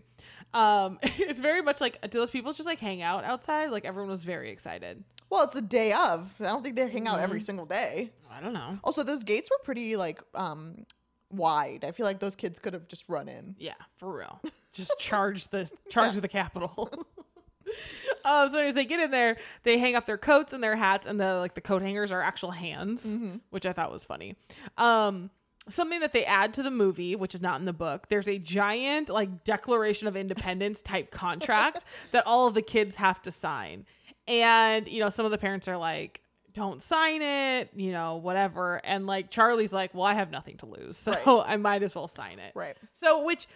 [0.54, 3.70] Um, it's very much like do those people just like hang out outside?
[3.70, 5.04] Like everyone was very excited.
[5.30, 7.24] well it's the day of I don't think they hang out Mm-hmm.
[7.24, 8.78] every single day I don't know.
[8.84, 10.86] also those gates were pretty like um
[11.30, 14.40] wide I feel like those kids could have just run in Yeah, for real.
[14.72, 16.90] Just charge the charge the Capitol.
[18.24, 21.06] um, so as they get in there, they hang up their coats and their hats,
[21.06, 23.06] and the like the coat hangers are actual hands,
[23.50, 24.34] which I thought was funny.
[24.76, 25.30] Um,
[25.68, 28.08] something that they add to the movie, which is not in the book.
[28.08, 33.20] There's a giant like Declaration of Independence type contract that all of the kids have
[33.22, 33.86] to sign,
[34.28, 36.20] and you know some of the parents are like.
[36.52, 38.80] Don't sign it, you know, whatever.
[38.84, 41.44] And like Charlie's like, well, I have nothing to lose, so Right.
[41.48, 42.52] I might as well sign it.
[42.54, 43.48] right So, which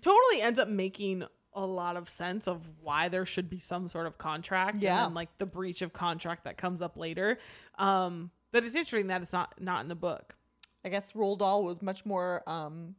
[0.00, 4.06] totally ends up making a lot of sense of why there should be some sort
[4.06, 5.04] of contract Yeah.
[5.04, 7.38] and like the breach of contract that comes up later.
[7.76, 10.36] Um, but it's interesting that it's not not in the book.
[10.84, 12.94] I guess Roald Dahl was much more um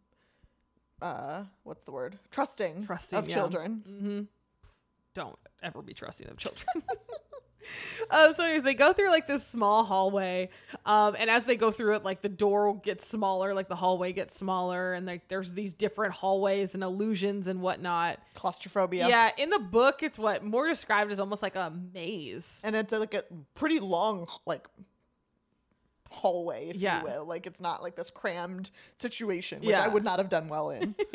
[1.02, 2.18] uh what's the word?
[2.32, 3.36] Trusting, Trusting, of yeah.
[3.36, 4.28] children.
[5.14, 6.68] Don't ever be trusting of children.
[8.10, 10.50] um, so, anyways, they go through like this small hallway,
[10.86, 14.14] um, and as they go through it, like the door gets smaller, like the hallway
[14.14, 18.20] gets smaller, and like there's these different hallways and illusions and whatnot.
[18.34, 19.08] Claustrophobia.
[19.08, 22.62] Yeah, in the book, it's what more described as almost like a maze.
[22.64, 23.24] And it's like a
[23.54, 24.68] pretty long like
[26.10, 27.00] hallway, if Yeah.
[27.00, 27.26] you will.
[27.26, 30.96] Like it's not like this crammed situation, which I would not have done well in.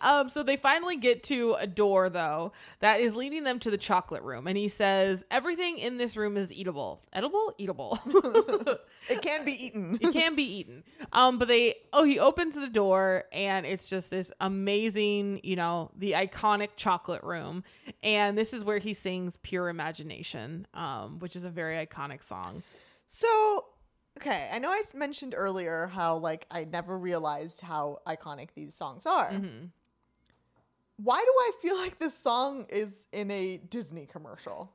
[0.00, 3.78] Um, so they finally get to a door though that is leading them to the
[3.78, 7.02] chocolate room, and he says everything in this room is eatable.
[7.12, 7.98] Edible, eatable.
[9.08, 9.98] it can be eaten.
[10.02, 10.84] it can be eaten.
[11.12, 15.90] Um, but they oh he opens the door and it's just this amazing, you know,
[15.96, 17.64] the iconic chocolate room,
[18.02, 22.62] and this is where he sings "Pure Imagination," um, which is a very iconic song.
[23.08, 23.64] So,
[24.16, 29.06] okay, I know I mentioned earlier how like I never realized how iconic these songs
[29.06, 29.30] are.
[29.32, 29.66] Mm-hmm.
[31.02, 34.72] Why do I feel like this song is in a Disney commercial?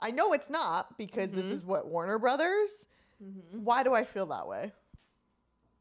[0.00, 1.54] I know it's not because this Mm-hmm.
[1.54, 2.88] is what Warner Brothers.
[3.52, 4.72] Why do I feel that way?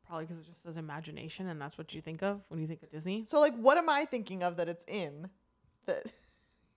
[0.08, 2.84] Probably because it just says imagination, and that's what you think of when you think
[2.84, 3.24] of Disney.
[3.26, 5.28] So like what am I thinking of that it's in?
[5.88, 6.04] That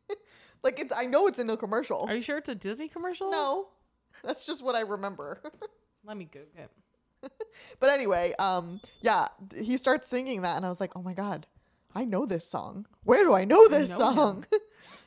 [0.62, 2.06] like it's I know it's in a commercial.
[2.08, 3.30] Are you sure it's a Disney commercial?
[3.30, 3.68] no.
[4.24, 5.40] That's just what I remember.
[6.04, 7.32] Let me Google it.
[7.80, 11.46] but anyway, um yeah, he starts singing that and I was like, "Oh my god.
[11.94, 12.86] I know this song.
[13.04, 14.46] Where do I know this know song?"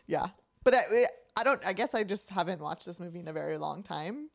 [0.07, 0.27] yeah.
[0.63, 1.05] But I
[1.35, 4.29] I don't I guess I just haven't watched this movie in a very long time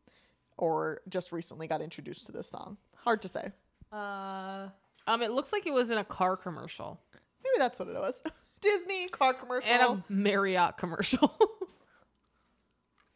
[0.56, 2.76] or just recently got introduced to this song.
[2.96, 3.50] Hard to say.
[3.90, 4.68] Uh,
[5.06, 7.00] um, it looks like it was in a car commercial
[7.44, 8.22] Maybe that's what it was.
[8.60, 9.70] Disney car commercial.
[9.70, 11.34] and a Marriott commercial.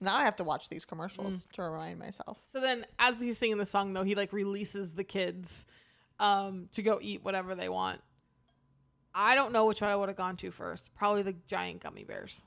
[0.01, 1.53] Now I have to watch these commercials Mm.
[1.53, 2.39] to remind myself.
[2.47, 5.67] so then, as he's singing the song, though, he like releases the kids
[6.19, 8.01] um to go eat whatever they want.
[9.15, 10.95] I don't know which one I would have gone to first.
[10.95, 12.45] Probably the giant gummy bears,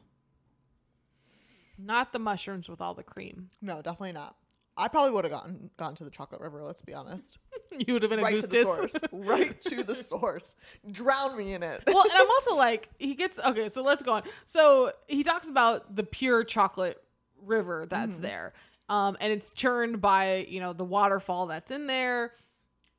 [1.77, 3.49] not the mushrooms with all the cream.
[3.61, 4.35] No, definitely not.
[4.77, 6.63] I probably would have gotten gone to the chocolate river.
[6.63, 7.37] Let's be honest.
[7.87, 8.95] You would have been right goose to the source.
[9.11, 10.55] right to the source.
[10.89, 11.83] Drown me in it.
[11.85, 13.69] well, and I'm also like, he gets okay.
[13.69, 14.23] So let's go on.
[14.45, 17.01] So he talks about the pure chocolate
[17.45, 18.23] river that's Mm-hmm.
[18.23, 18.53] there,
[18.89, 22.33] um, and it's churned by you know the waterfall that's in there,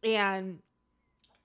[0.02, 0.58] and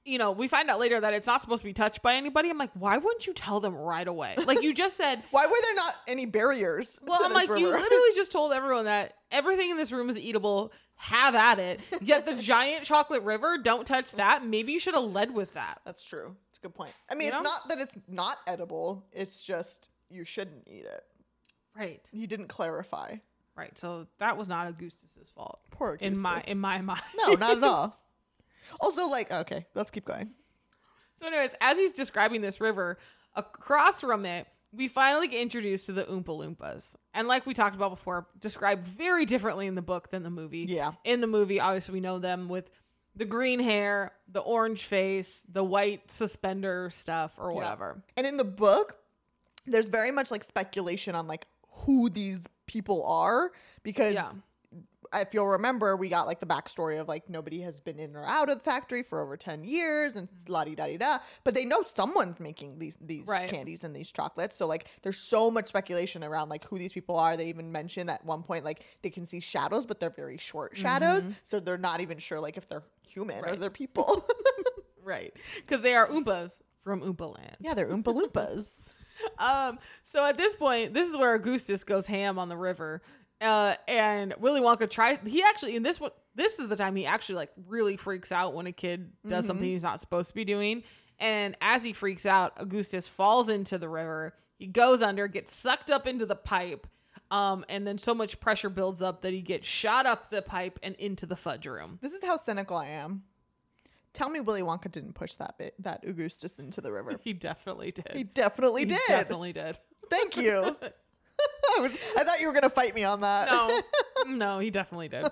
[0.06, 2.50] you know we find out later that it's not supposed to be touched by anybody.
[2.50, 4.36] I'm like, why wouldn't you tell them right away?
[4.46, 5.24] Like you just said.
[5.32, 7.00] Why were there not any barriers?
[7.06, 10.72] Well, I'm like, you literally just told everyone that everything in this room is eatable.
[10.98, 11.82] Have at it.
[12.02, 14.46] Yet the giant chocolate river, don't touch that.
[14.46, 15.82] Maybe you should have led with that.
[15.86, 16.34] That's true.
[16.50, 16.94] It's a good point.
[17.12, 17.50] I mean, You it's know?
[17.50, 19.06] not that it's not edible.
[19.12, 21.04] It's just you shouldn't eat it.
[21.76, 22.08] Right.
[22.12, 23.18] He didn't clarify.
[23.56, 23.78] Right.
[23.78, 25.62] So that was not Augustus's fault.
[25.72, 26.18] Poor Augustus.
[26.18, 27.02] in my in my mind.
[27.18, 28.00] No, not at all.
[28.82, 30.32] Also, like, okay, let's keep going.
[31.20, 32.98] so, anyways, as he's describing this river,
[33.36, 36.96] across from it, we finally get introduced to the Oompa Loompas.
[37.14, 40.66] And like we talked about before, described very differently in the book than the movie.
[40.68, 40.92] Yeah.
[41.04, 42.70] In the movie, obviously, we know them with
[43.16, 47.56] the green hair, the orange face, the white suspender stuff, or Yeah.
[47.56, 48.02] whatever.
[48.18, 48.98] And in the book,
[49.68, 51.46] there's very much like speculation on like
[51.86, 53.52] who these people are
[53.84, 54.32] because Yeah.
[55.14, 58.26] if you'll remember, we got like the backstory of like nobody has been in or
[58.26, 61.20] out of the factory for over 10 years and la di da di da.
[61.44, 63.50] But they know someone's making these these Right.
[63.50, 64.58] candies and these chocolates.
[64.58, 67.38] So like there's so much speculation around like who these people are.
[67.38, 70.76] They even mention at one point like they can see shadows, but they're very short
[70.76, 71.30] shadows.
[71.44, 73.62] So they're not even sure like if they're human or Mm-hmm.
[73.62, 74.26] They're people.
[75.04, 75.36] Right.
[75.58, 77.58] Because they are Oompas from Oompa Land.
[77.60, 78.85] yeah, they're Oompa Loompas.
[79.38, 83.02] Um, so at this point, this is where Augustus goes ham on the river.
[83.42, 85.18] Uh, and Willy Wonka tries.
[85.26, 88.54] He actually in this one, this is the time he actually like really freaks out
[88.54, 90.84] when a kid does something he's not supposed to be doing.
[91.20, 94.34] And as he freaks out, Augustus falls into the river.
[94.58, 96.88] He goes under, gets sucked up into the pipe,
[97.32, 100.80] um, and then so much pressure builds up that he gets shot up the pipe
[100.84, 102.00] and into the fudge room.
[102.02, 103.24] This is how cynical I am.
[104.16, 107.20] Tell me Willy Wonka didn't push that bit that Augustus into the river.
[107.22, 108.12] He definitely did.
[108.14, 108.94] He definitely did.
[108.94, 109.14] He did.
[109.14, 109.78] definitely did.
[110.10, 110.76] Thank you.
[111.78, 113.48] I, was, I thought you were gonna fight me on that.
[113.50, 113.82] no,
[114.28, 115.28] no, he definitely did.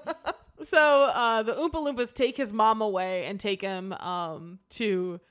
[0.64, 5.22] So uh, the Oompa Loompas take his mom away and take him um, to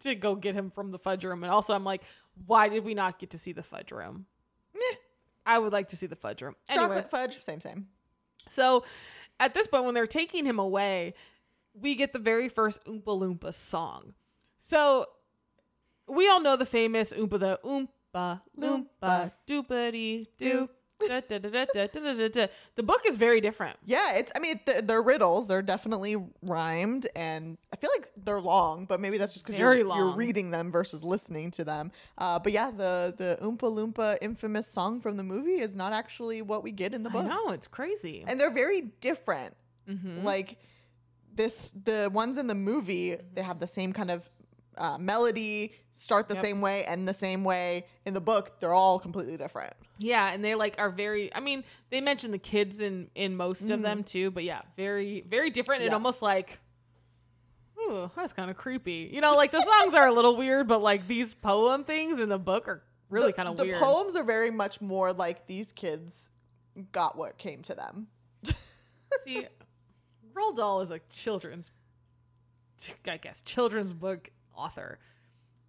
[0.00, 1.42] to go get him from the fudge room.
[1.42, 2.02] And also, I'm like,
[2.46, 4.26] why did we not get to see the fudge room?
[4.74, 4.96] Meh.
[5.44, 6.54] I would like to see the fudge room.
[6.68, 7.88] Anyway, Chocolate fudge, same same.
[8.48, 8.84] so
[9.40, 11.14] at this point, when they're taking him away,
[11.74, 14.14] we get the very first Oompa Loompa song.
[14.56, 15.06] So
[16.08, 20.68] we all know the famous Oompa the Oompa Loompa doopity doo.
[21.08, 22.46] da, da, da, da, da, da, da, da.
[22.74, 23.78] The book is very different.
[23.86, 24.30] Yeah, it's.
[24.36, 25.48] I mean, th- they're riddles.
[25.48, 28.84] They're definitely rhymed, and I feel like they're long.
[28.84, 31.90] But maybe that's just because you're, you're reading them versus listening to them.
[32.18, 36.42] Uh, but yeah, the the Oompa Loompa infamous song from the movie is not actually
[36.42, 38.24] what we get in the book, know it's crazy.
[38.26, 39.54] and they're very different.
[39.88, 40.22] Mhm.
[40.22, 40.58] Like
[41.40, 44.28] this, the ones in the movie, they have the same kind of
[44.76, 46.44] uh, melody, start the Yep.
[46.44, 47.86] same way, end the same way.
[48.06, 49.72] In the book, they're all completely different.
[49.98, 51.34] Yeah, and they like are very.
[51.34, 55.22] I mean, they mention the kids in in most of them too, but yeah, very
[55.28, 55.94] very different and Mm-hmm.
[56.06, 56.58] Almost like.
[57.82, 59.10] Ooh, that's kind of creepy.
[59.12, 62.28] You know, like the songs are a little weird, but like these poem things in
[62.28, 63.74] the book are really kind of weird.
[63.76, 66.30] the poems are very much more like these kids
[66.92, 68.06] got what came to them.
[69.24, 69.46] See,
[70.34, 71.70] Roald Dahl is a children's,
[73.06, 74.98] I guess, children's book author.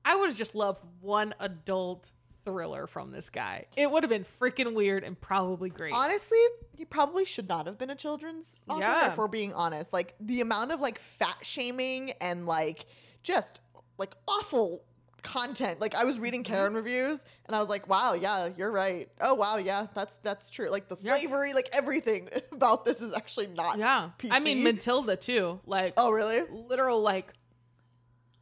[0.04, 2.12] I would have just loved one adult
[2.44, 3.66] thriller from this guy.
[3.78, 5.94] It would have been freaking weird and probably great.
[5.94, 6.40] Honestly,
[6.76, 9.12] he probably should not have been a children's author Yeah.
[9.12, 9.94] if we're being honest.
[9.94, 12.88] Like the amount of like fat shaming and like
[13.22, 13.62] just
[14.00, 14.84] like awful
[15.22, 15.80] content.
[15.80, 16.54] Like I was reading Mm-hmm.
[16.54, 19.10] Karen reviews and I was like, wow, yeah, you're right.
[19.20, 20.70] Oh wow, yeah, that's that's true.
[20.70, 21.18] Like the Yeah.
[21.18, 25.60] slavery, like everything about this is actually not yeah, I mean Matilda too.
[25.66, 26.42] Like, Oh really?
[26.50, 27.34] literal like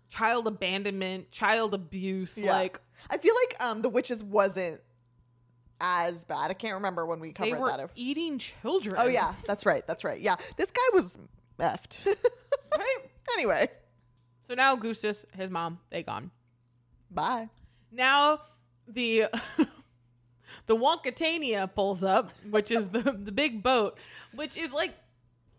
[0.10, 2.38] child abandonment, child abuse.
[2.38, 2.52] Yeah.
[2.54, 4.82] Like I feel like um the witches wasn't
[5.82, 6.52] as bad.
[6.52, 7.90] I can't remember when we they covered were that.
[7.96, 8.96] eating children.
[8.98, 9.86] Oh yeah, that's right.
[9.88, 10.20] That's right.
[10.20, 11.18] Yeah, this guy was
[11.60, 12.00] effed.
[12.78, 12.98] Right?
[13.34, 13.68] anyway,
[14.48, 16.30] So now Gustus, his mom, they gone.
[17.12, 17.50] Bye.
[17.92, 18.40] Now
[18.88, 19.26] the
[20.68, 23.98] the Wonkatania pulls up, which is the the big boat,
[24.34, 24.94] which is like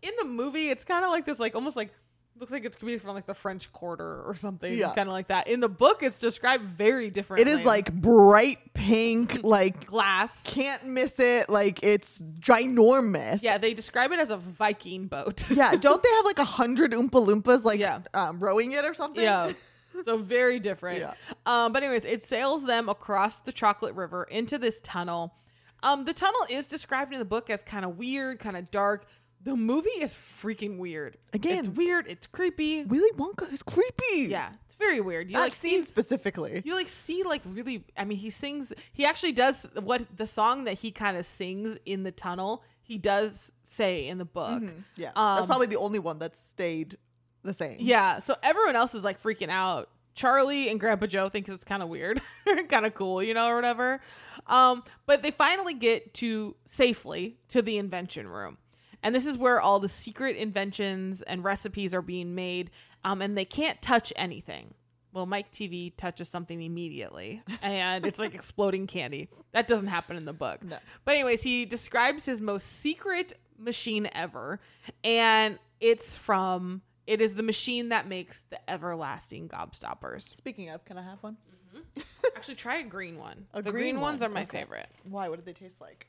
[0.02, 1.90] in the movie, it's kind of like this, like almost like
[2.38, 4.94] looks like it's could be from like the French Quarter or something, Yeah.
[4.94, 5.46] kind of like that.
[5.46, 7.42] In the book, it's described very differently.
[7.52, 10.42] It is like bright pink, like glass.
[10.44, 11.50] can't miss it.
[11.50, 13.42] Like it's ginormous.
[13.42, 15.44] Yeah, they describe it as a Viking boat.
[15.50, 15.74] yeah.
[15.76, 18.00] Don't they have like a hundred Oompa Loompas like Yeah.
[18.14, 19.22] um, rowing it or something?
[19.22, 19.52] Yeah.
[20.04, 21.00] So very different.
[21.00, 21.14] Yeah.
[21.46, 25.34] Um, but anyways, it sails them across the Chocolate River into this tunnel.
[25.82, 29.06] Um, the tunnel is described in the book as kind of weird, kind of dark.
[29.42, 31.16] The movie is freaking weird.
[31.32, 31.58] Again.
[31.58, 32.06] it's weird.
[32.06, 32.84] It's creepy.
[32.84, 34.28] Willy Wonka is creepy.
[34.30, 35.30] Yeah, it's very weird.
[35.30, 36.60] You That like scene see, specifically.
[36.64, 37.84] you like see like really.
[37.96, 38.72] I mean, he sings.
[38.92, 42.62] He actually does what the song that he kind of sings in the tunnel.
[42.82, 44.62] He does say in the book.
[44.96, 45.12] Yeah.
[45.16, 46.98] Um, That's probably the only one that stayed
[47.42, 47.76] the same.
[47.80, 49.88] Yeah, so everyone else is like freaking out.
[50.14, 52.20] Charlie and Grandpa Joe think it's kind of weird,
[52.68, 54.00] kind of cool, you know, or whatever.
[54.46, 58.58] Um, but they finally get to safely to the invention room.
[59.02, 62.70] And this is where all the secret inventions and recipes are being made.
[63.04, 64.74] Um, and they can't touch anything.
[65.12, 69.28] Well, Mike TV touches something immediately, and it's like exploding candy.
[69.50, 70.62] That doesn't happen in the book.
[70.62, 70.76] No.
[71.04, 74.60] But anyways, he describes his most secret machine ever,
[75.02, 80.22] and it's from it is the machine that makes the everlasting gobstoppers.
[80.36, 81.36] Speaking of, can I have one?
[81.74, 82.00] Mm-hmm.
[82.36, 83.46] Actually, try a green one.
[83.52, 84.58] A the green green, ones one, are my okay.
[84.58, 84.86] favorite.
[85.02, 85.28] Why?
[85.28, 86.06] What do they taste like?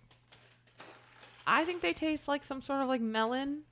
[1.48, 3.64] I think they taste like some sort of like melon.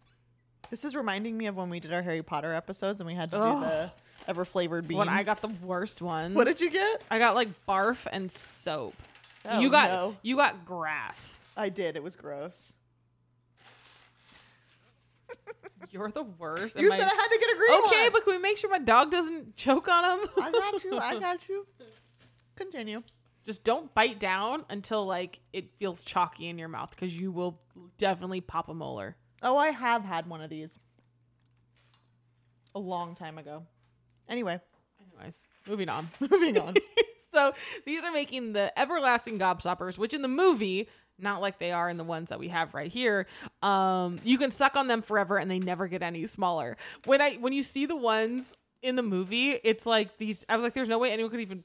[0.71, 3.29] This is reminding me of when we did our Harry Potter episodes and we had
[3.29, 3.91] to do the
[4.27, 4.97] ever flavored beans.
[4.97, 6.35] When I got the worst ones.
[6.35, 7.03] What did you get?
[7.11, 8.95] I got like barf and soap.
[9.45, 10.17] Oh, you got no.
[10.23, 11.45] you got grass.
[11.55, 11.95] I did.
[11.95, 12.73] It was gross.
[15.91, 16.79] You're the worst.
[16.79, 18.11] You Am said I- I had to get a green okay, one.
[18.13, 20.29] but can we make sure my dog doesn't choke on him?
[20.41, 20.97] I got you.
[20.99, 21.65] I got you.
[22.55, 23.03] Continue.
[23.45, 27.59] Just don't bite down until like it feels chalky in your mouth because you will
[27.97, 29.15] definitely pop a molar.
[29.41, 30.77] Oh, I have had one of these
[32.75, 33.63] a long time ago.
[34.27, 34.59] Anyway,
[35.17, 36.09] Anyways, moving on.
[36.19, 36.75] moving on.
[37.33, 37.53] so
[37.85, 40.87] these are making the everlasting gobstoppers, which in the movie,
[41.21, 43.27] not like they are in the ones that we have right here.
[43.61, 46.77] Um, you can suck on them forever and they never get any smaller.
[47.05, 50.45] When I when you see the ones in the movie, it's like these.
[50.49, 51.63] I was like, there's no way anyone could even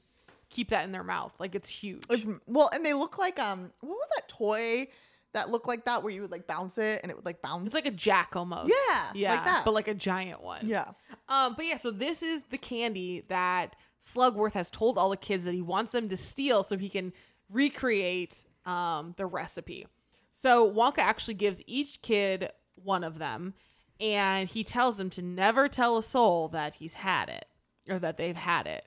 [0.49, 1.33] keep that in their mouth.
[1.39, 2.03] Like it's huge.
[2.09, 4.87] It's, well, and they look like um, what was that toy
[5.33, 7.65] that looked like that where you would like bounce it and it would like bounce?
[7.65, 8.69] It's like a jack almost.
[8.69, 9.65] Yeah, yeah, like that.
[9.65, 10.67] but like a giant one.
[10.67, 10.91] yeah.
[11.27, 15.45] Um, but yeah, so this is the candy that Slugworth has told all the kids
[15.45, 17.11] that he wants them to steal so he can
[17.49, 19.87] recreate um, the recipe.
[20.31, 23.53] So Wonka actually gives each kid one of them,
[23.99, 27.45] and he tells them to never tell a soul that he's had it
[27.89, 28.85] or that they've had it.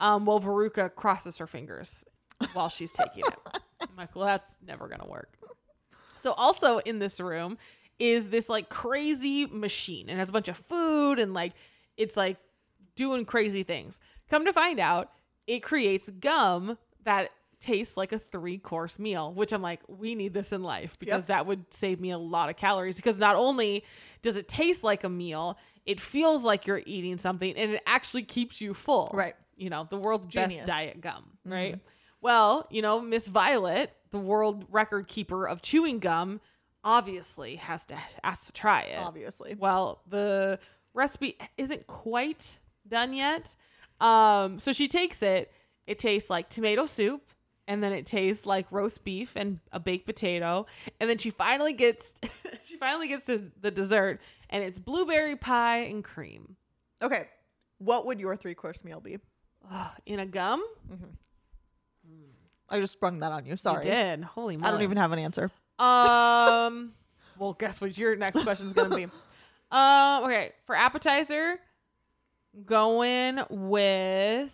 [0.00, 2.04] Um, well, Veruca crosses her fingers
[2.52, 3.58] while she's taking it.
[3.80, 5.38] I'm like, well, that's never gonna work.
[6.18, 7.58] So also in this room
[7.98, 11.52] is this like crazy machine and has a bunch of food and like
[11.96, 12.38] it's like
[12.96, 14.00] doing crazy things.
[14.28, 15.10] Come to find out,
[15.46, 20.32] it creates gum that tastes like a three course meal, which I'm like, we need
[20.34, 21.26] this in life because Yep.
[21.28, 22.96] that would save me a lot of calories.
[22.96, 23.84] Because not only
[24.22, 28.22] does it taste like a meal, it feels like you're eating something and it actually
[28.22, 29.08] keeps you full.
[29.12, 29.34] Right.
[29.56, 30.56] You know, the world's Genius.
[30.56, 31.78] best diet gum, right?
[32.22, 36.40] Well, you know, Miss Violet, the world record keeper of chewing gum,
[36.82, 38.98] obviously has to has to try it.
[38.98, 39.54] Obviously.
[39.58, 40.58] Well, the
[40.94, 42.58] recipe isn't quite
[42.88, 43.54] done yet.
[44.00, 45.52] Um, so she takes it.
[45.86, 47.22] It tastes like tomato soup,
[47.70, 50.66] and then it tastes like roast beef and a baked potato,
[50.98, 52.14] and then she finally gets
[52.64, 56.56] she finally gets to the dessert, and it's blueberry pie and cream
[57.02, 57.28] Okay.
[57.78, 59.18] What would your three course meal be?
[60.04, 60.62] In a gum.
[62.68, 63.56] I just sprung that on you.
[63.56, 63.84] Sorry.
[63.84, 64.24] You did.
[64.24, 64.68] Holy moly!
[64.68, 65.50] I don't even have an answer.
[65.78, 66.92] Um.
[67.38, 69.04] well, guess what your next question is gonna be.
[69.04, 69.10] Um.
[70.24, 70.50] Okay.
[70.66, 71.58] For appetizer,
[72.66, 74.50] going with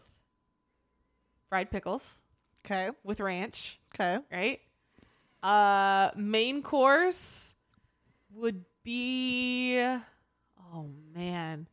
[1.49, 2.23] fried pickles
[2.67, 2.91] Okay.
[3.05, 3.79] with ranch.
[3.95, 4.19] Okay.
[4.33, 4.61] Right.
[5.43, 6.11] Uh.
[6.17, 7.55] Main course
[8.35, 9.79] would be.
[10.75, 11.69] Oh man.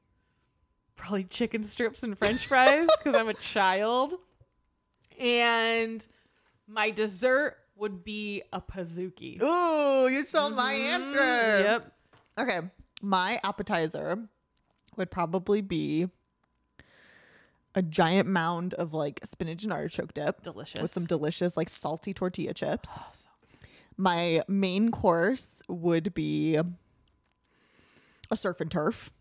[0.95, 4.13] Probably chicken strips and French fries because I'm a child.
[5.19, 6.05] And
[6.67, 9.41] my dessert would be a pizookie.
[9.41, 11.59] Ooh, you stole my Mhm, answer.
[11.59, 11.93] Yep.
[12.39, 12.59] Okay.
[13.01, 14.27] My appetizer
[14.95, 16.07] would probably be
[17.75, 20.81] a giant mound of like spinach and artichoke dip Delicious.
[20.81, 22.89] with some delicious like salty tortilla chips.
[22.97, 23.27] Oh, so.
[23.97, 26.55] My main course would be
[28.31, 29.11] a surf and turf.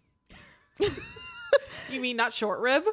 [1.90, 2.84] You mean not short rib?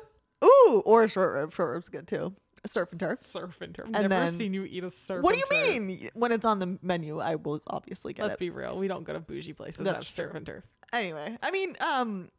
[0.43, 1.53] Ooh, or a short rib.
[1.53, 2.33] Short rib's good too.
[2.63, 3.21] A surf and turf.
[3.21, 3.85] Surf and turf.
[3.85, 5.23] And Never then- seen you eat a surf.
[5.23, 5.79] What do you turf.
[5.81, 6.09] mean?
[6.13, 8.39] When it's on the menu, I will obviously get Let's it.
[8.39, 8.77] be real.
[8.77, 10.65] We don't go to bougie places that have surf and turf.
[10.91, 12.29] Anyway, I mean, um,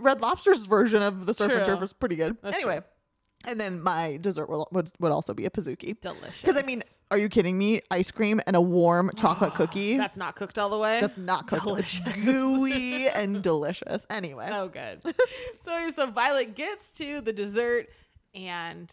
[0.00, 2.36] Red Lobster's version of the surf and turf is pretty good.
[2.42, 3.50] That's anyway, true.
[3.50, 6.00] and then my dessert will, would would also be a pizookie.
[6.00, 6.42] Delicious.
[6.42, 7.80] Because I mean, are you kidding me?
[7.90, 9.96] Ice cream and a warm chocolate cookie.
[9.96, 11.00] that's not cooked all the way.
[11.00, 11.64] That's not cooked.
[11.64, 12.00] Delicious.
[12.06, 14.06] It's gooey and delicious.
[14.10, 15.02] Anyway, so good.
[15.64, 17.86] so so Violet gets to the dessert,
[18.34, 18.92] and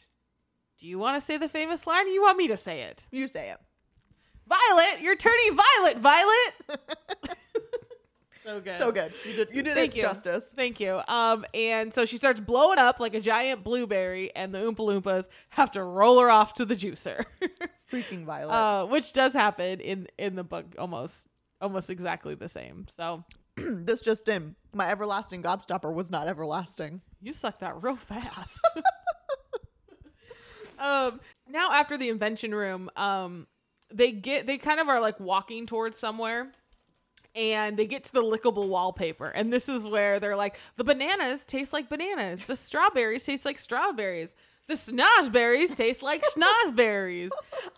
[0.80, 2.06] do you want to say the famous line?
[2.06, 3.06] Or you want me to say it?
[3.12, 3.58] you say it.
[4.48, 5.98] Violet, you're turning violet.
[5.98, 6.54] Violet.
[8.46, 8.74] so good.
[8.76, 9.14] So good.
[9.26, 9.50] You did.
[9.50, 10.02] You did Thank it you.
[10.04, 10.54] justice.
[10.56, 11.02] Thank you.
[11.08, 15.28] Um, and so she starts blowing up like a giant blueberry, and the Oompa Loompas
[15.50, 17.26] have to roll her off to the juicer,
[17.92, 18.54] Freaking Violet.
[18.54, 21.28] uh, which does happen in in the book almost
[21.60, 22.86] almost exactly the same.
[22.90, 23.24] So
[23.58, 24.56] this just in.
[24.74, 27.02] My everlasting gobstopper was not everlasting.
[27.22, 28.60] you suck that real fast.
[30.80, 33.48] um, now after the invention room, um,
[33.94, 36.52] they get they kind of are like walking towards somewhere.
[37.36, 39.28] And they get to the lickable wallpaper.
[39.28, 42.46] And this is where they're like, the bananas taste like bananas.
[42.46, 44.36] The strawberries taste like strawberries.
[44.68, 47.30] The snozzberries taste like snozzberries.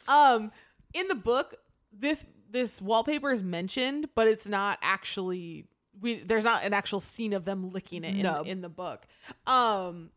[0.07, 0.51] Um,
[0.93, 1.55] in the book,
[1.91, 5.65] this this wallpaper is mentioned, but it's not actually
[5.99, 8.43] we there's not an actual scene of them licking it in, No.
[8.43, 9.05] in the book.
[9.45, 10.11] Um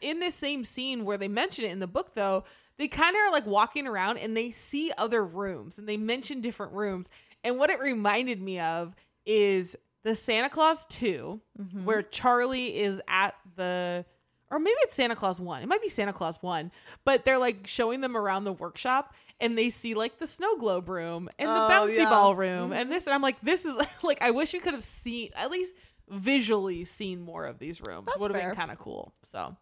[0.00, 2.42] in this same scene where they mention it in the book, though,
[2.76, 6.40] they kind of are like walking around and they see other rooms and they mention
[6.40, 7.08] different rooms.
[7.46, 8.94] And what it reminded me of
[9.24, 11.84] is the Santa Clause 2, Mm-hmm.
[11.84, 14.04] where Charlie is at the
[14.50, 15.62] or maybe it's Santa Clause 1.
[15.62, 16.70] It might be Santa Clause 1,
[17.04, 20.88] but they're like showing them around the workshop and they see like the snow globe
[20.88, 22.02] room and the Oh, bouncy yeah.
[22.02, 22.10] Mm-hmm.
[22.10, 24.84] ball room and this and I'm like this is like I wish we could have
[24.84, 25.74] seen at least
[26.08, 28.08] visually seen more of these rooms.
[28.18, 29.12] Would have been kind of cool.
[29.24, 29.56] So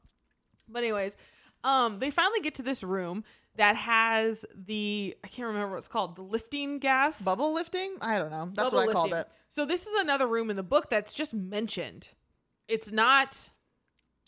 [0.69, 1.17] but anyways,
[1.63, 3.25] um they finally get to this room
[3.57, 7.23] that has the I can't remember what it's called, the lifting gas.
[7.25, 7.97] Bubble lifting?
[8.01, 8.51] I don't know.
[8.55, 9.29] That's Bubble what I called it.
[9.49, 12.09] So this is another room in the book that's just mentioned.
[12.69, 13.51] It's not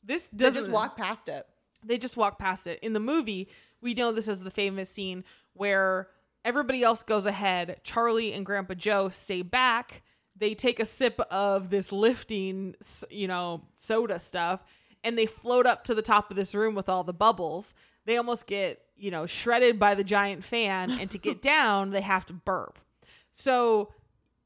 [0.05, 1.47] this doesn't They just walk past it.
[1.85, 2.79] they just walk past it.
[2.83, 3.49] In the movie,
[3.81, 5.25] we know this is the famous scene
[5.55, 6.09] where
[6.45, 7.81] everybody else goes ahead.
[7.83, 10.03] Charlie and Grandpa Joe stay back.
[10.37, 12.75] They take a sip of this lifting,
[13.11, 14.63] you know, soda stuff,
[15.03, 17.75] and they float up to the top of this room with all the bubbles.
[18.05, 22.01] They almost get, you know, shredded by the giant fan, and to get down, they
[22.01, 22.79] have to burp.
[23.33, 23.93] So,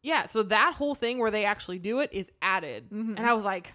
[0.03, 2.91] yeah, so that whole thing where they actually do it is added.
[2.91, 3.73] And I was like,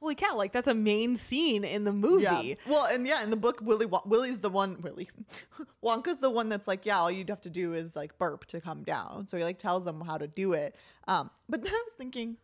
[0.00, 2.22] holy cow, like that's a main scene in the movie.
[2.24, 2.54] Yeah.
[2.66, 4.80] Well, and yeah, in the book, Willy Won- Willy's the one.
[4.82, 5.08] Willy
[5.84, 8.60] Wonka's the one that's like, yeah, all you'd have to do is like burp to
[8.60, 9.26] come down.
[9.26, 10.76] So he like tells them how to do it.
[11.08, 12.36] Um, but then I was thinking,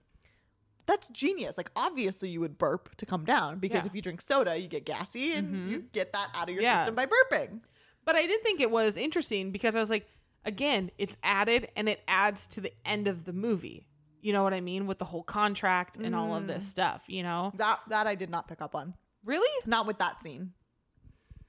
[0.86, 1.56] that's genius.
[1.56, 3.80] Like obviously you would burp to come down because Yeah.
[3.80, 3.86] Mm-hmm.
[3.88, 6.78] if you drink soda, you get gassy and you get that out of your Yeah.
[6.78, 7.60] system by burping.
[8.04, 10.06] But I did think it was interesting because I was like,
[10.44, 13.86] again, it's added and it adds to the end of the movie.
[14.20, 14.86] You know what I mean?
[14.86, 16.46] With the whole contract and all of Mm.
[16.48, 17.52] this stuff, you know?
[17.56, 18.94] That that I did not pick up on.
[19.24, 19.48] Really?
[19.66, 20.52] Not with that scene.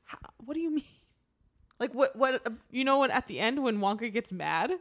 [0.03, 0.83] How, what do you mean?
[1.79, 2.45] Like what what?
[2.71, 3.11] You know what?
[3.11, 4.71] At the end, when Wonka gets mad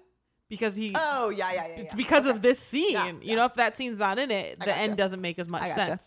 [0.49, 0.93] because he.
[0.95, 1.75] oh yeah yeah yeah.
[1.83, 1.97] it's yeah.
[1.97, 2.31] because Okay.
[2.37, 2.93] of this scene.
[2.93, 3.35] Yeah, You yeah.
[3.37, 4.79] know, if that scene's not in it, the gotcha.
[4.79, 5.75] end doesn't make as much gotcha.
[5.75, 6.07] sense.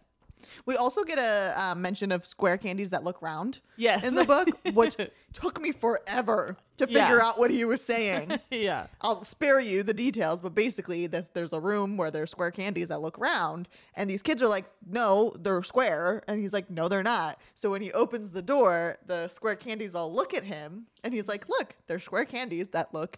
[0.66, 3.60] We also get a uh, mention of square candies that look round.
[3.76, 4.06] Yes.
[4.06, 4.96] in the book, which
[5.34, 7.22] took me forever to figure Yeah.
[7.24, 8.40] out what he was saying.
[8.52, 8.88] yeah.
[9.02, 12.88] I'll spare you the details, but basically, this there's a room where there's square candies
[12.90, 16.88] that look round, and these kids are like, "No, they're square," and he's like, "No,
[16.88, 20.88] they're not." So when he opens the door, the square candies all look at him,
[21.04, 23.18] and he's like, "Look, they're square candies that look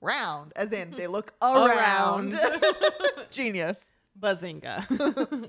[0.00, 2.36] round, as in they look around." Around.
[3.30, 3.92] Genius.
[4.18, 5.48] Bazinga.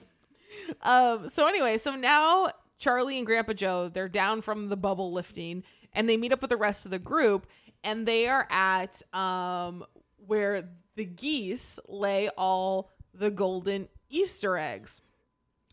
[0.81, 2.49] Um, so anyway, so now
[2.79, 6.49] Charlie and Grandpa Joe, they're down from the bubble lifting and they meet up with
[6.49, 7.47] the rest of the group
[7.83, 9.85] and they are at um
[10.25, 15.01] where the geese lay all the golden Easter eggs.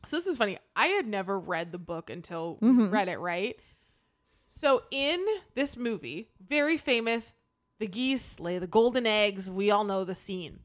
[0.06, 0.58] So this is funny.
[0.76, 3.56] I had never read the book until we read it, right?
[4.48, 5.24] So in
[5.54, 7.32] this movie, very famous,
[7.78, 9.50] the geese lay the golden eggs.
[9.50, 10.60] We all know the scene.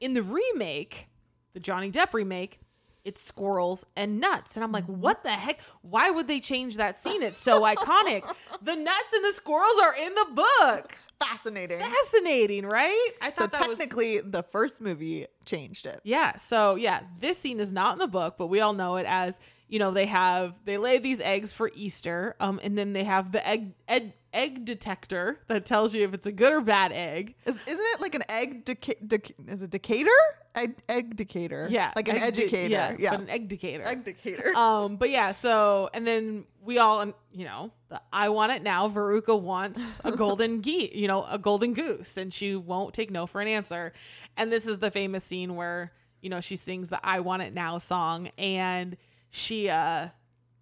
[0.00, 1.08] In the remake,
[1.52, 2.60] the Johnny Depp remake,
[3.04, 4.56] it's squirrels and nuts.
[4.56, 5.00] And I'm like, mm-hmm.
[5.00, 5.60] what the heck?
[5.82, 7.22] Why would they change that scene?
[7.22, 8.24] It's so iconic.
[8.62, 10.92] The nuts and the squirrels are in the book.
[11.20, 11.78] Fascinating.
[11.80, 13.08] Fascinating, right?
[13.22, 16.00] I So thought that was technically, the first movie changed it.
[16.04, 16.36] yeah.
[16.36, 19.38] So yeah, this scene is not in the book, but we all know it as
[19.74, 23.32] you know they have they lay these eggs for Easter, um, and then they have
[23.32, 27.34] the egg egg, egg detector that tells you if it's a good or bad egg.
[27.44, 28.64] Is, isn't it like an egg?
[28.64, 30.10] Deca- dec- is it Decatur?
[30.54, 31.66] Egg, egg Decatur.
[31.68, 32.68] Yeah, like an egg de- educator.
[32.68, 33.84] yeah, yeah, but an egg decator.
[33.84, 34.52] egg Decatur.
[34.56, 38.88] um, but yeah, so and then we all, you know, the I want it now.
[38.88, 43.26] Veruca wants a golden geese, you know, a golden goose, and she won't take no
[43.26, 43.92] for an answer.
[44.36, 47.52] And this is the famous scene where you know she sings the I want it
[47.52, 48.96] now song, and
[49.36, 50.08] she uh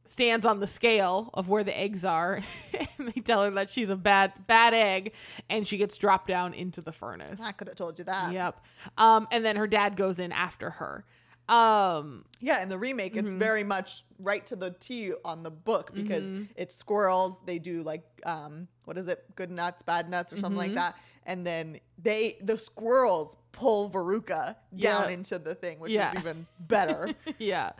[0.06, 2.40] stands on the scale of where the eggs are,
[2.98, 5.12] and they tell her that she's a bad bad egg,
[5.50, 7.40] and she gets dropped down into the furnace.
[7.42, 8.32] I could have told you that.
[8.32, 8.64] Yep.
[8.96, 11.04] Um, and then her dad goes in after her.
[11.48, 13.26] Um, Yeah, in the remake, Mm-hmm.
[13.26, 16.44] it's very much right to the T on the book because Mm-hmm.
[16.56, 17.40] it's squirrels.
[17.44, 19.24] They do like um, what is it?
[19.36, 20.76] Good nuts, bad nuts, or something Mm-hmm.
[20.76, 20.96] like that.
[21.26, 25.08] And then they the squirrels pull Veruca down Yeah.
[25.08, 26.10] into the thing, which Yeah.
[26.12, 27.10] is even better.
[27.38, 27.72] yeah.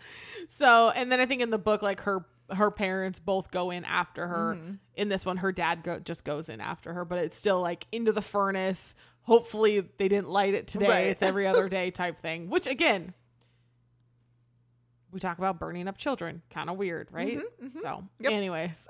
[0.48, 3.82] So, and then I think in the book, like her her parents both go in
[3.86, 4.54] after her.
[4.56, 4.74] Mm-hmm.
[4.96, 7.86] In this one, her dad go, just goes in after her, but it's still like
[7.92, 8.94] into the furnace.
[9.22, 10.88] Hopefully, they didn't light it today.
[10.88, 11.06] Right.
[11.06, 12.50] It's every other day type thing.
[12.50, 13.14] Which again,
[15.10, 16.42] we talk about burning up children.
[16.50, 17.38] Kind of weird, right?
[17.38, 18.32] So, Mm-hmm, Yep.
[18.32, 18.88] anyways.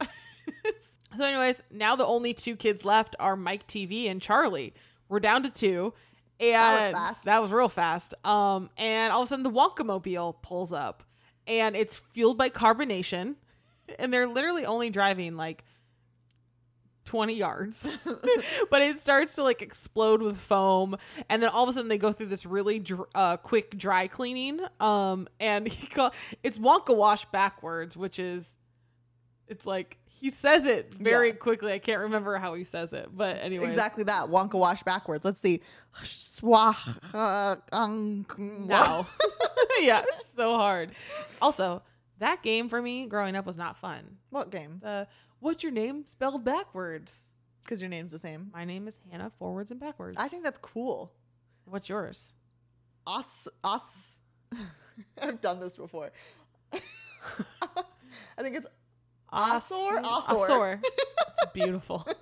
[1.17, 4.75] so, anyways, now the only two kids left are Mike TV and Charlie.
[5.09, 5.95] We're down to two.
[6.43, 7.25] And That was fast.
[7.25, 8.15] that was real fast.
[8.25, 11.05] Um, and all of a sudden the Wonka mobile pulls up
[11.47, 13.37] and it's fueled by carbonation.
[13.99, 15.65] And they're literally only driving like
[17.05, 17.87] 20 yards.
[18.71, 20.97] but it starts to like explode with foam.
[21.29, 24.07] And then all of a sudden they go through this really dr- uh, quick dry
[24.07, 24.61] cleaning.
[24.81, 28.55] Um, and he call- it's Wonka wash backwards, which is
[29.49, 31.35] it's like he says it very Yeah.
[31.35, 31.73] quickly.
[31.73, 34.29] I can't remember how he says it, but anyway, Exactly that.
[34.29, 35.25] Wonka wash backwards.
[35.25, 35.61] Let's see.
[36.05, 36.77] Swah.
[37.13, 39.05] uh, um, No,
[39.81, 40.93] yeah, it's so hard.
[41.43, 41.83] Also,
[42.21, 44.17] that game for me growing up was not fun.
[44.31, 44.79] What game?
[44.81, 45.09] The
[45.41, 47.33] what's your name spelled backwards?
[47.65, 48.51] Because your name's the same.
[48.55, 50.19] My name is Hannah, forwards and backwards.
[50.21, 51.13] I think that's cool.
[51.65, 52.33] What's yours?
[53.09, 53.49] Us.
[53.65, 54.23] Us.
[55.21, 56.13] I've done this before.
[56.73, 58.67] I think it's
[59.33, 60.03] Osor?
[60.03, 60.49] Osor.
[60.49, 60.81] Osor.
[60.83, 62.07] It's beautiful.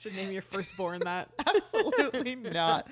[0.00, 1.28] Should name your firstborn that.
[1.46, 2.86] absolutely not.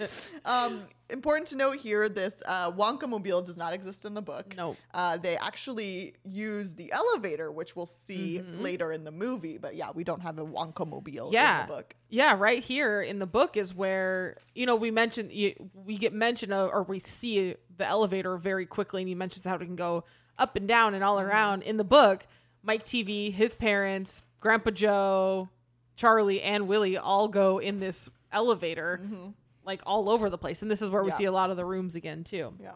[0.45, 4.55] Um, important to note here: this uh, Wonka mobile does not exist in the book.
[4.57, 4.77] Nope.
[4.93, 9.57] Uh, they actually use the elevator, which we'll see later in the movie.
[9.57, 11.63] But yeah, we don't have a Wonka mobile Yeah.
[11.63, 11.95] in the book.
[12.09, 15.31] Yeah, right here in the book is where you know we mentioned
[15.75, 19.55] we get mention of or we see the elevator very quickly, and he mentions how
[19.55, 20.03] it can go
[20.39, 21.63] up and down and all around.
[21.63, 22.27] In the book,
[22.67, 25.49] Mike TV, his parents, Grandpa Joe,
[25.95, 29.29] Charlie, and Willie all go in this elevator, mm-hmm.
[29.65, 31.17] like all over the place, and this is where we Yeah.
[31.17, 32.73] see a lot of the rooms again too Yeah.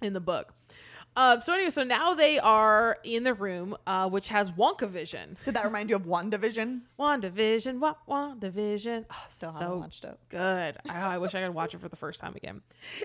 [0.00, 0.54] in the book.
[1.16, 5.36] Um, so anyway, so now they are in the room, uh, which has Wonka Vision.
[5.44, 6.82] Did that remind you of One Division?
[6.98, 9.04] WandaVision, what WandaVision?
[9.08, 10.18] Oh, Still so haven't watched it.
[10.28, 10.76] good.
[10.88, 12.62] I, I wish I could watch it for the first time again.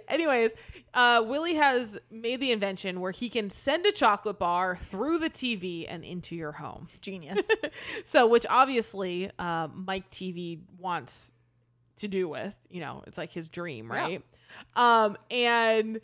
[0.07, 0.51] Anyways,
[0.95, 5.29] uh, Willie has made the invention where he can send a chocolate bar through the
[5.29, 6.87] TV and into your home.
[7.01, 7.47] Genius.
[8.05, 11.33] So, which obviously uh, Mike TV wants
[11.97, 13.99] to do with, you know, it's like his dream, Yeah.
[14.01, 14.23] right?
[14.75, 15.99] Um, and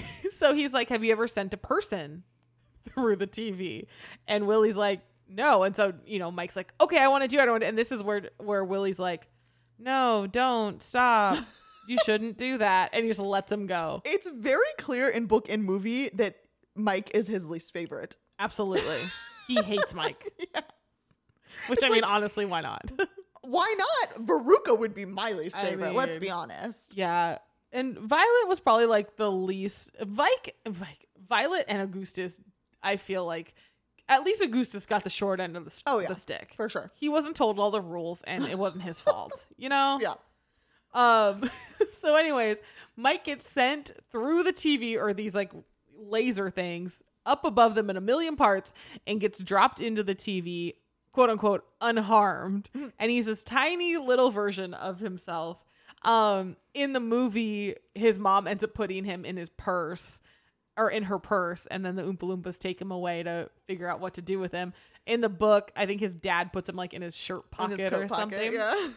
[0.32, 2.22] so he's like, "Have you ever sent a person
[2.84, 3.86] through the TV?"
[4.26, 7.38] And Willie's like, "No." And so you know, Mike's like, "Okay, I want to do
[7.38, 9.28] it." I wanna-" And this is where where Willie's like,
[9.78, 11.38] "No, don't stop.
[11.88, 14.02] you shouldn't do that." And he just lets him go.
[14.04, 16.36] it's very clear in book and movie that
[16.74, 18.16] Mike is his least favorite.
[18.38, 18.98] Absolutely,
[19.48, 20.30] he hates Mike.
[20.54, 20.60] yeah.
[21.68, 22.90] Which I mean, honestly, why not?
[23.42, 24.26] Why not?
[24.26, 25.94] Veruca would be my least I favorite.
[25.94, 26.96] let's be honest.
[26.96, 27.38] Yeah.
[27.76, 30.56] And Violet was probably like the least Vike
[31.28, 32.40] Violet and Augustus,
[32.82, 33.54] I feel like
[34.08, 36.08] at least Augustus got the short end of the, Oh, yeah.
[36.08, 36.52] the stick.
[36.56, 36.92] For sure.
[36.94, 39.98] He wasn't told all the rules and it wasn't his fault, you know?
[40.00, 40.14] Yeah.
[40.94, 41.50] Um
[42.00, 42.56] so anyways,
[42.96, 45.52] Mike gets sent through the TV or these like
[45.98, 48.72] laser things up above them in a million parts
[49.06, 50.74] and gets dropped into the TV,
[51.12, 52.70] quote unquote, unharmed.
[52.98, 55.58] And he's this tiny little version of himself.
[56.02, 60.20] Um, in the movie, his mom ends up putting him in his purse
[60.76, 63.98] or in her purse, and then the Oompa Loompas take him away to figure out
[63.98, 64.72] what to do with him.
[65.06, 67.92] In the book, I think his dad puts him like in his shirt pocket his
[67.92, 68.88] or pocket, something Yeah.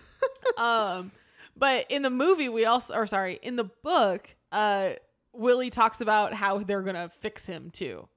[0.57, 1.11] um
[1.55, 4.91] but in the movie we also or sorry in the book uh
[5.33, 8.07] willie talks about how they're gonna fix him too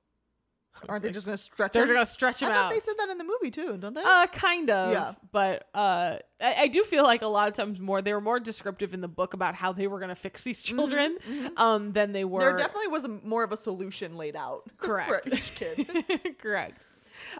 [0.89, 1.93] Aren't they just gonna stretch they're him?
[1.95, 4.03] gonna stretch him I thought out they said that in the movie too, don't they?
[4.03, 5.13] uh kind of Yeah.
[5.31, 8.41] but uh I, I do feel like a lot of times more they were more
[8.41, 11.19] descriptive in the book about how they were gonna fix these children
[11.57, 14.63] um than they were Mm-hmm, there definitely was a, more of a solution laid out
[14.79, 15.29] Correct.
[15.29, 16.39] for each kid.
[16.39, 16.87] Correct.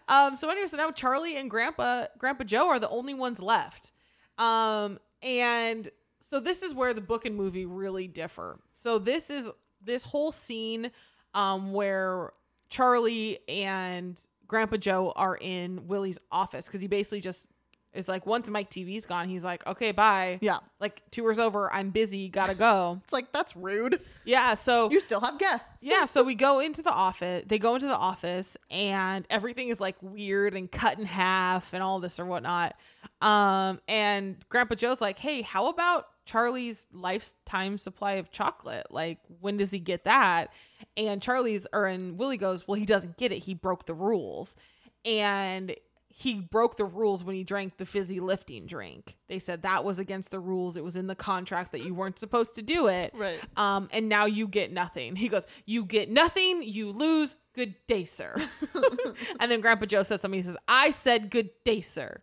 [0.07, 3.91] Um, so anyway, so now Charlie and Grandpa Grandpa Joe are the only ones left.
[4.37, 5.89] Um, and
[6.19, 8.59] so this is where the book and movie really differ.
[8.81, 9.49] So this is
[9.83, 10.91] this whole scene
[11.33, 12.31] um where
[12.73, 17.45] Charlie and Grandpa Joe are in Willie's office because he basically just
[17.93, 20.39] is like once Mike TV's gone, he's like, okay, bye.
[20.41, 20.57] Yeah.
[20.79, 22.99] Like tour's over, I'm busy, gotta go.
[23.03, 24.01] It's like that's rude.
[24.25, 25.83] yeah, so You still have guests.
[25.83, 27.43] yeah, so we go into the office.
[27.45, 31.83] They go into the office, and everything is like weird and cut in half and
[31.83, 32.75] all this or whatnot.
[33.21, 38.87] Um, and Grandpa Joe's like, "Hey, how about Charlie's lifetime supply of chocolate?
[38.89, 40.51] Like, when does he get that?"
[40.97, 43.39] And Charlie's or and Willie goes, "Well, he doesn't get it.
[43.39, 44.55] He broke the rules."
[45.05, 45.75] And
[46.15, 49.17] he broke the rules when he drank the fizzy lifting drink.
[49.27, 50.77] They said that was against the rules.
[50.77, 53.13] It was in the contract that you weren't supposed to do it.
[53.15, 53.39] Right.
[53.57, 55.15] Um, and now you get nothing.
[55.15, 57.35] He goes, You get nothing, you lose.
[57.55, 58.35] Good day, sir.
[59.39, 60.37] and then Grandpa Joe says something.
[60.37, 62.21] He says, I said good day, sir.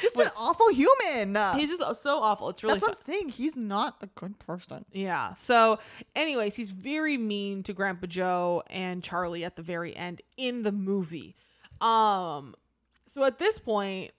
[0.00, 1.36] Just an awful human.
[1.56, 2.48] He's just so awful.
[2.50, 3.14] It's really That's what fun.
[3.14, 3.28] I'm saying.
[3.30, 4.84] He's not a good person.
[4.92, 5.32] Yeah.
[5.32, 5.78] So,
[6.14, 10.72] anyways, he's very mean to Grandpa Joe and Charlie at the very end in the
[10.72, 11.34] movie.
[11.80, 12.54] Um,
[13.06, 14.12] so at this point,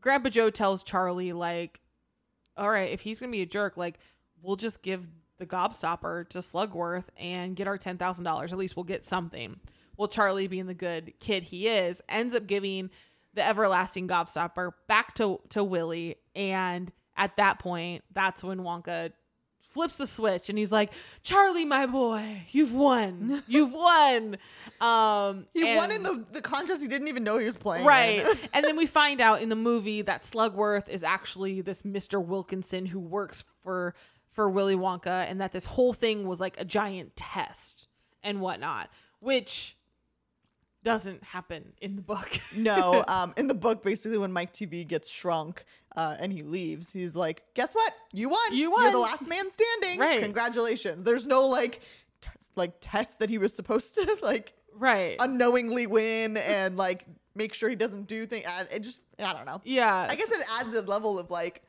[0.00, 1.80] Grandpa Joe tells Charlie, like,
[2.56, 3.98] all right, if he's gonna be a jerk, like,
[4.42, 5.08] we'll just give
[5.38, 8.52] the gobstopper to Slugworth and get our ten thousand dollars.
[8.52, 9.60] At least we'll get something.
[9.96, 12.90] Well, Charlie, being the good kid he is, ends up giving
[13.34, 19.12] the everlasting gobstopper back to to Willie, and at that point, that's when Wonka
[19.78, 20.92] flips the switch and he's like,
[21.22, 23.42] Charlie, my boy, you've won.
[23.48, 24.36] You've won.
[24.80, 27.86] Um, He won in the, the contest he didn't even know he was playing.
[27.86, 28.26] Right.
[28.52, 32.24] and then we find out in the movie that Slugworth is actually this Mr.
[32.24, 33.94] Wilkinson who works for
[34.32, 37.88] for Willy Wonka and that this whole thing was like a giant test
[38.22, 38.90] and whatnot,
[39.20, 39.76] which
[40.88, 42.28] doesn't happen in the book.
[42.56, 45.64] no, um, in the book, basically, when Mike TV gets shrunk
[45.96, 47.92] uh, and he leaves, he's like, "Guess what?
[48.12, 48.54] You won.
[48.54, 48.82] You won.
[48.82, 49.98] You're the last man standing.
[49.98, 50.22] Right.
[50.22, 51.80] Congratulations." There's no like,
[52.20, 55.16] t- like test that he was supposed to like right.
[55.20, 57.04] unknowingly win and like
[57.34, 58.46] make sure he doesn't do things.
[58.70, 59.60] It just, I don't know.
[59.64, 60.06] yeah.
[60.08, 61.62] I guess it adds a level of like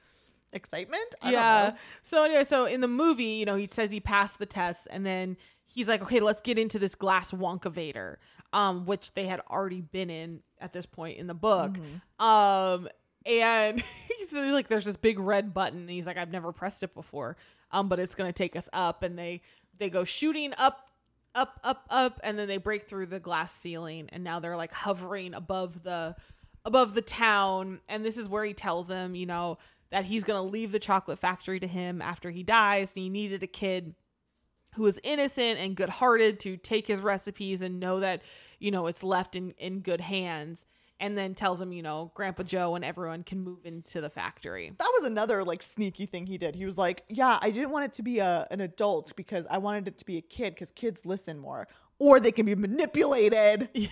[0.53, 1.15] excitement.
[1.21, 1.61] I yeah.
[1.63, 1.79] Don't know.
[2.01, 5.05] So anyway, so in the movie, you know, he says he passed the test, and
[5.05, 8.17] then he's like, "Okay, let's get into this glass Wonkavator,"
[8.53, 11.71] um, which they had already been in at this point in the book.
[11.71, 12.25] Mm-hmm.
[12.25, 12.89] Um,
[13.25, 13.83] and
[14.17, 17.37] he's like, "There's this big red button," and he's like, "I've never pressed it before,
[17.71, 19.41] um, but it's gonna take us up." And they
[19.77, 20.85] they go shooting up.
[21.35, 24.73] Up, up, up, and then they break through the glass ceiling, and now they're like
[24.73, 26.15] hovering above the
[26.65, 29.57] above the town and this is where he tells them you know
[29.91, 33.09] that he's going to leave the chocolate factory to him after he dies and he
[33.09, 33.95] needed a kid
[34.75, 38.21] who is innocent and good-hearted to take his recipes and know that
[38.59, 40.65] you know it's left in in good hands
[40.99, 44.71] and then tells him you know grandpa joe and everyone can move into the factory
[44.77, 46.55] That was another like sneaky thing he did.
[46.55, 49.57] He was like, "Yeah, I didn't want it to be a an adult because I
[49.59, 51.67] wanted it to be a kid because kids listen more,
[51.99, 53.69] or they can be manipulated."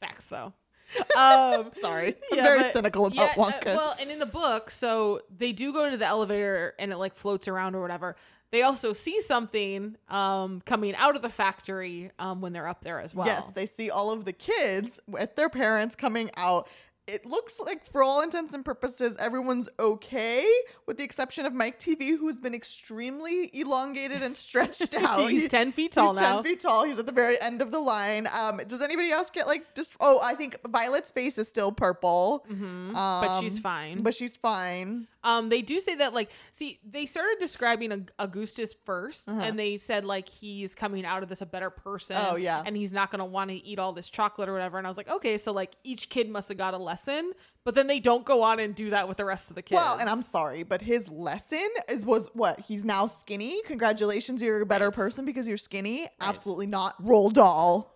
[0.00, 0.52] facts though
[1.16, 3.76] um Sorry, I'm Yeah, very but- cynical about yeah, uh, Wonka.
[3.76, 7.14] well, and in the book, so they do go into the elevator and it like
[7.14, 8.14] floats around or whatever.
[8.52, 13.00] They also see something um, coming out of the factory um, when they're up there
[13.00, 13.26] as well.
[13.26, 16.68] Yes, they see all of the kids with their parents coming out.
[17.08, 20.46] It looks like, for all intents and purposes, everyone's okay,
[20.86, 25.28] with the exception of Mike TV, who's been extremely elongated and stretched out.
[25.28, 26.34] He's He- 10 feet tall he's now.
[26.36, 26.84] 10 feet tall.
[26.84, 28.28] He's at the very end of the line.
[28.32, 29.96] Um, does anybody else get like just?
[29.98, 32.92] Oh, I think Violet's face is still purple, Mhm.
[32.92, 34.02] but she's um, fine.
[34.02, 35.08] but she's fine.
[35.24, 39.40] Um, they do say that like, see, they started describing Augustus 1st Uh-huh.
[39.44, 42.16] and they said like he's coming out of this a better person.
[42.18, 42.62] Oh, yeah.
[42.66, 44.78] and he's not gonna want to eat all this chocolate or whatever.
[44.78, 47.32] And I was like, okay, so like each kid must have got a lesson,
[47.64, 49.76] but then they don't go on and do that with the rest of the kids.
[49.80, 53.62] Well, and I'm sorry, but his lesson is was what he's now skinny.
[53.66, 54.94] Congratulations, you're a better Right.
[54.94, 56.08] person because you're skinny.
[56.20, 57.00] Absolutely not.
[57.00, 57.94] Roald Dahl.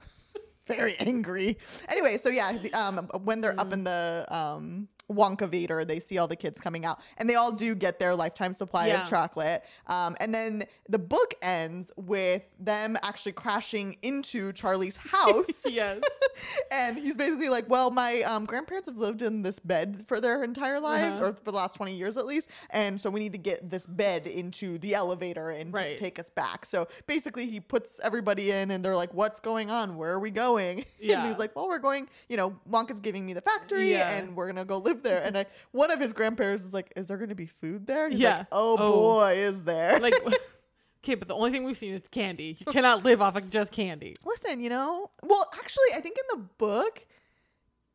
[0.66, 1.58] Very angry.
[1.88, 6.28] Anyway, so yeah, the, um, when they're up in the um, Wonkavator, they see all
[6.28, 9.02] the kids coming out, and they all do get their lifetime supply Yeah.
[9.02, 9.64] of chocolate.
[9.86, 15.64] Um, and then the book ends with them actually crashing into Charlie's house.
[15.70, 16.00] yes.
[16.70, 20.42] and he's basically like, "Well, my um, grandparents have lived in this bed for their
[20.44, 21.30] entire lives, Uh-huh.
[21.30, 23.86] or for the last twenty years at least, and so we need to get this
[23.86, 25.96] bed into the elevator and Right.
[25.96, 29.96] take us back." So basically, he puts everybody in, and they're like, "What's going on?
[29.96, 31.20] Where are we going?" Yeah.
[31.20, 32.08] and he's like, "Well, we're going.
[32.28, 34.10] You know, Wonka's giving me the factory, Yeah.
[34.10, 37.08] and we're gonna go live there." And I, one of his grandparents is like, "Is
[37.08, 38.38] there gonna be food there?" He's Yeah.
[38.38, 38.92] like, "Oh, Oh.
[38.92, 40.14] boy, is there!" like
[41.04, 43.70] okay but the only thing we've seen is candy you cannot live off of just
[43.72, 47.06] candy Listen, you know, well, actually, I think in the book,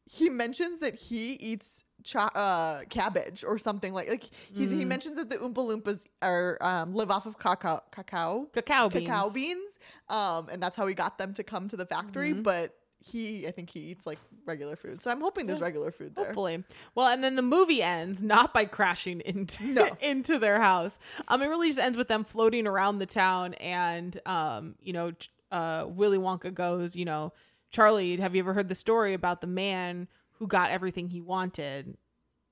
[0.06, 4.24] he mentions that he eats cha- uh, cabbage or something like like
[4.54, 4.88] he, he Mm.
[4.88, 9.30] mentions that the Oompa Loompas are um, live off of cacao cacao cacao beans cacao
[9.30, 9.80] beans,
[10.10, 12.34] um, and that's how he got them to come to the factory.
[12.34, 12.44] Mhm.
[12.44, 15.66] But he, I think he eats like regular food, so I'm hoping there's Yeah.
[15.66, 16.26] regular food there.
[16.26, 16.64] hopefully
[16.96, 19.88] well and then the movie ends not by crashing into No.
[20.02, 20.98] into their house
[21.28, 25.12] um it really just ends with them floating around the town and um you know
[25.52, 27.34] uh willy wonka goes you know
[27.72, 31.98] charlie have you ever heard the story about the man who got everything he wanted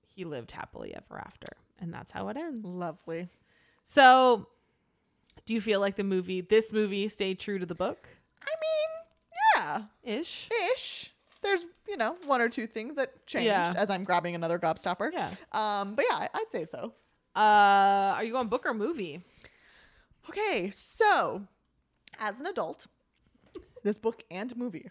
[0.08, 1.48] he lived happily ever after
[1.80, 3.28] and that's how it ends Lovely.
[3.84, 4.48] so
[5.46, 8.08] do you feel like the movie this movie stayed true to the book
[8.42, 8.99] I mean,
[10.04, 11.14] yeah, ish ish.
[11.42, 13.74] There's you know one or two things that changed Yeah.
[13.76, 15.12] as I'm grabbing another gobstopper.
[15.14, 15.30] Yeah.
[15.52, 16.94] Um, but yeah, I'd say so.
[17.36, 17.40] uh
[18.16, 19.22] are you going book or movie
[20.30, 21.42] Okay, so
[22.20, 22.88] as an adult,
[23.84, 24.90] this book and movie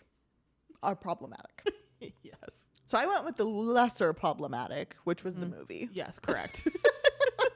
[0.83, 1.63] are problematic.
[2.01, 5.59] yes So I went with the lesser problematic, which was the Mm.
[5.59, 5.89] movie.
[5.93, 6.67] Yes, correct.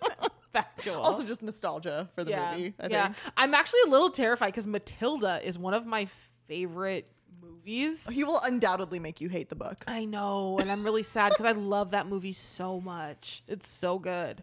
[0.52, 1.00] Factual.
[1.00, 2.74] Also, just nostalgia for the movie.
[2.78, 3.06] I yeah.
[3.06, 6.08] think I'm actually a little terrified because Matilda is one of my
[6.52, 7.10] favorite
[7.40, 8.08] movies.
[8.08, 9.84] he will undoubtedly make you hate the book.
[9.86, 13.42] I know, and I'm really sad because I love that movie so much.
[13.48, 14.42] It's so good.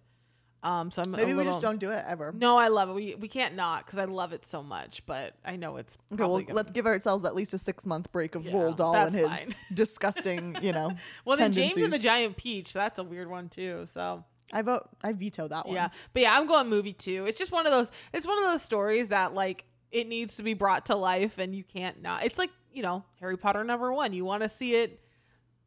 [0.62, 2.34] Um, so I'm Maybe a we just don't do it ever.
[2.36, 2.94] No, I love it.
[2.94, 5.06] We we can't not because I love it so much.
[5.06, 8.12] But I know it's Okay, well, gonna- let's give ourselves at least a six month
[8.12, 9.56] break of Yeah, Roald Dahl and his fine.
[9.74, 10.92] disgusting, you know.
[11.26, 12.00] well then James and the.
[12.00, 12.74] Giant Peach.
[12.74, 13.84] That's a weird one too.
[13.86, 14.90] So I vote.
[15.02, 15.76] I veto that one.
[15.76, 17.26] Yeah, but yeah, I'm going movie too.
[17.26, 17.90] It's just one of those.
[18.14, 21.54] It's one of those stories that like it needs to be brought to life, and
[21.56, 22.26] you can't not.
[22.26, 24.14] It's like you know Harry Potter number one.
[24.14, 25.02] You want to see it,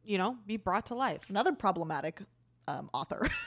[0.03, 1.29] you know, be brought to life.
[1.29, 2.21] Another problematic
[2.67, 3.27] um, author.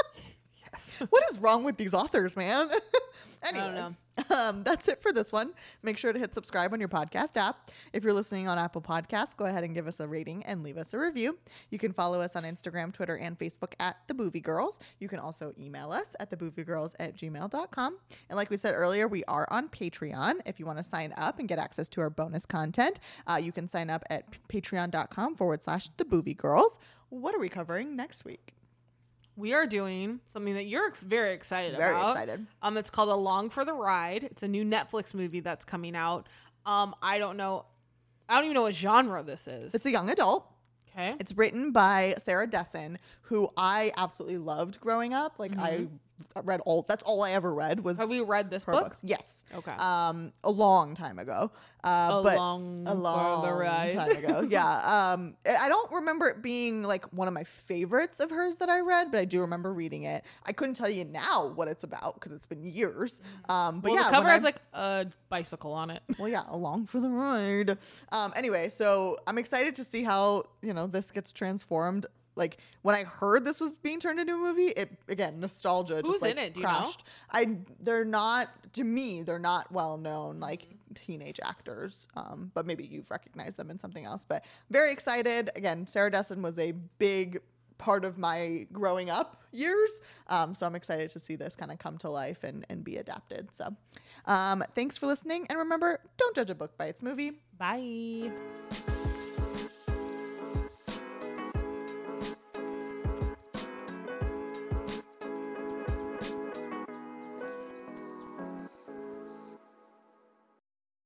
[0.72, 1.02] Yes.
[1.10, 2.68] what is wrong with these authors, man?
[3.42, 3.96] anyway, know.
[4.30, 5.52] Um, that's it for this one.
[5.82, 7.70] Make sure to hit subscribe on your podcast app.
[7.92, 10.76] If you're listening on Apple Podcasts, go ahead and give us a rating and leave
[10.76, 11.38] us a review.
[11.70, 14.78] You can follow us on Instagram, Twitter, and Facebook at The Boovie Girls.
[14.98, 17.98] You can also email us at thebooviegirls at gmail.com.
[18.28, 20.40] And like we said earlier, we are on Patreon.
[20.46, 23.52] If you want to sign up and get access to our bonus content, uh, you
[23.52, 26.78] can sign up at patreon.com forward slash The Boovie Girls.
[27.08, 28.54] What are we covering next week?
[29.36, 32.14] We are doing something that you're ex- very excited Very about.
[32.14, 32.46] Very excited.
[32.62, 34.24] Um, it's called Along for the Ride.
[34.24, 36.28] It's a new Netflix movie that's coming out.
[36.66, 37.64] Um, I don't know.
[38.28, 39.74] I don't even know what genre this is.
[39.74, 40.46] It's a young adult.
[40.90, 41.14] okay.
[41.18, 45.38] It's written by Sarah Dessen, who I absolutely loved growing up.
[45.38, 45.86] Like I
[46.42, 48.00] read all that's all I ever read was Mm-hmm.
[48.02, 48.84] Have we read this book?
[48.84, 48.98] books.
[49.02, 49.44] Yes.
[49.54, 49.72] Okay.
[49.72, 51.50] Um, a long time ago.
[51.82, 53.92] Uh, but a for long the ride.
[53.94, 54.46] time ago.
[54.50, 55.12] yeah.
[55.12, 58.68] Um, I I don't remember it being like one of my favorites of hers that
[58.68, 60.24] I read, but I do remember reading it.
[60.46, 63.20] I couldn't tell you now what it's about because it's been years.
[63.48, 66.02] Um, but well, yeah, the cover has I- like a bicycle on it.
[66.18, 67.78] well, yeah, along for the ride.
[68.12, 72.06] Um, anyway, so I'm excited to see how you know this gets transformed.
[72.40, 76.00] Like when I heard this was being turned into a movie, it again nostalgia.
[76.04, 76.54] Who's just like in it?
[76.54, 76.72] Do you know?
[76.72, 77.04] crashed.
[77.30, 79.22] I they're not to me.
[79.22, 81.04] They're not well known like Mm-hmm.
[81.12, 82.08] teenage actors.
[82.16, 84.24] Um, but maybe you've recognized them in something else.
[84.24, 85.50] But very excited.
[85.54, 87.40] Again, Sarah Dessen was a big
[87.78, 90.00] part of my growing up years.
[90.26, 92.96] Um, so I'm excited to see this kind of come to life and, and be
[92.96, 93.54] adapted.
[93.54, 93.74] So
[94.26, 95.46] um, thanks for listening.
[95.48, 97.32] And remember, don't judge a book by its movie.
[97.56, 98.30] Bye.